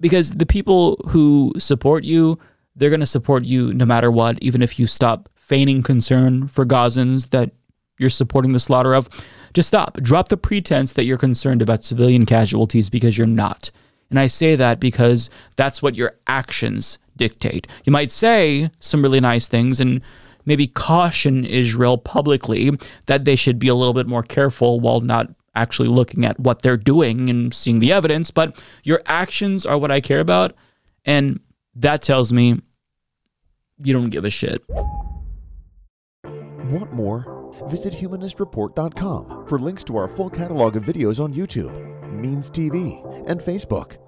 Because 0.00 0.32
the 0.32 0.46
people 0.46 0.96
who 1.08 1.52
support 1.58 2.02
you, 2.04 2.38
they're 2.74 2.90
going 2.90 3.00
to 3.00 3.06
support 3.06 3.44
you 3.44 3.72
no 3.72 3.84
matter 3.84 4.10
what, 4.10 4.42
even 4.42 4.62
if 4.62 4.78
you 4.78 4.86
stop 4.86 5.28
feigning 5.36 5.82
concern 5.82 6.48
for 6.48 6.64
Gazans 6.64 7.30
that 7.30 7.52
you're 7.98 8.10
supporting 8.10 8.52
the 8.52 8.60
slaughter 8.60 8.94
of. 8.94 9.08
Just 9.52 9.68
stop. 9.68 9.98
Drop 9.98 10.28
the 10.28 10.36
pretense 10.38 10.94
that 10.94 11.04
you're 11.04 11.18
concerned 11.18 11.60
about 11.60 11.84
civilian 11.84 12.24
casualties 12.24 12.88
because 12.88 13.18
you're 13.18 13.26
not. 13.26 13.70
And 14.12 14.20
I 14.20 14.26
say 14.26 14.56
that 14.56 14.78
because 14.78 15.30
that's 15.56 15.80
what 15.80 15.96
your 15.96 16.18
actions 16.26 16.98
dictate. 17.16 17.66
You 17.84 17.92
might 17.92 18.12
say 18.12 18.70
some 18.78 19.00
really 19.00 19.20
nice 19.20 19.48
things 19.48 19.80
and 19.80 20.02
maybe 20.44 20.66
caution 20.66 21.46
Israel 21.46 21.96
publicly 21.96 22.72
that 23.06 23.24
they 23.24 23.36
should 23.36 23.58
be 23.58 23.68
a 23.68 23.74
little 23.74 23.94
bit 23.94 24.06
more 24.06 24.22
careful 24.22 24.80
while 24.80 25.00
not 25.00 25.30
actually 25.54 25.88
looking 25.88 26.26
at 26.26 26.38
what 26.38 26.60
they're 26.60 26.76
doing 26.76 27.30
and 27.30 27.54
seeing 27.54 27.78
the 27.78 27.90
evidence, 27.90 28.30
but 28.30 28.62
your 28.84 29.00
actions 29.06 29.64
are 29.64 29.78
what 29.78 29.90
I 29.90 30.02
care 30.02 30.20
about. 30.20 30.54
And 31.06 31.40
that 31.74 32.02
tells 32.02 32.34
me 32.34 32.60
you 33.82 33.94
don't 33.94 34.10
give 34.10 34.26
a 34.26 34.30
shit. 34.30 34.62
Want 36.24 36.92
more? 36.92 37.40
Visit 37.68 37.94
humanistreport.com 37.94 39.46
for 39.46 39.58
links 39.58 39.84
to 39.84 39.96
our 39.96 40.08
full 40.08 40.28
catalog 40.28 40.76
of 40.76 40.84
videos 40.84 41.18
on 41.18 41.32
YouTube, 41.32 41.72
Means 42.12 42.50
TV, 42.50 43.02
and 43.26 43.40
Facebook. 43.40 44.01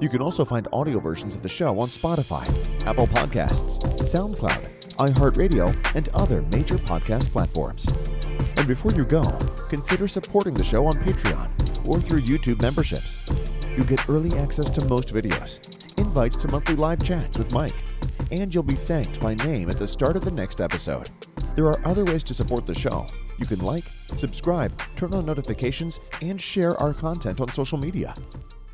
You 0.00 0.08
can 0.08 0.20
also 0.20 0.44
find 0.44 0.66
audio 0.72 0.98
versions 0.98 1.34
of 1.34 1.42
the 1.42 1.48
show 1.48 1.78
on 1.78 1.86
Spotify, 1.86 2.46
Apple 2.86 3.06
Podcasts, 3.06 3.78
SoundCloud, 4.00 4.96
iHeartRadio, 4.96 5.74
and 5.94 6.08
other 6.10 6.42
major 6.42 6.76
podcast 6.76 7.30
platforms. 7.30 7.88
And 8.56 8.66
before 8.66 8.92
you 8.92 9.04
go, 9.04 9.22
consider 9.70 10.08
supporting 10.08 10.54
the 10.54 10.64
show 10.64 10.86
on 10.86 10.94
Patreon 10.94 11.88
or 11.88 12.00
through 12.00 12.22
YouTube 12.22 12.60
memberships. 12.60 13.28
You 13.76 13.84
get 13.84 14.08
early 14.08 14.36
access 14.38 14.68
to 14.70 14.84
most 14.86 15.14
videos, 15.14 15.60
invites 15.98 16.36
to 16.36 16.48
monthly 16.48 16.76
live 16.76 17.02
chats 17.02 17.38
with 17.38 17.52
Mike, 17.52 17.82
and 18.30 18.54
you'll 18.54 18.62
be 18.62 18.74
thanked 18.74 19.20
by 19.20 19.34
name 19.34 19.70
at 19.70 19.78
the 19.78 19.86
start 19.86 20.16
of 20.16 20.24
the 20.24 20.30
next 20.30 20.60
episode. 20.60 21.10
There 21.54 21.66
are 21.66 21.80
other 21.86 22.04
ways 22.04 22.22
to 22.24 22.34
support 22.34 22.66
the 22.66 22.74
show. 22.74 23.06
You 23.38 23.46
can 23.46 23.64
like, 23.64 23.84
subscribe, 23.84 24.72
turn 24.96 25.14
on 25.14 25.26
notifications, 25.26 26.00
and 26.20 26.40
share 26.40 26.76
our 26.78 26.94
content 26.94 27.40
on 27.40 27.50
social 27.52 27.78
media. 27.78 28.14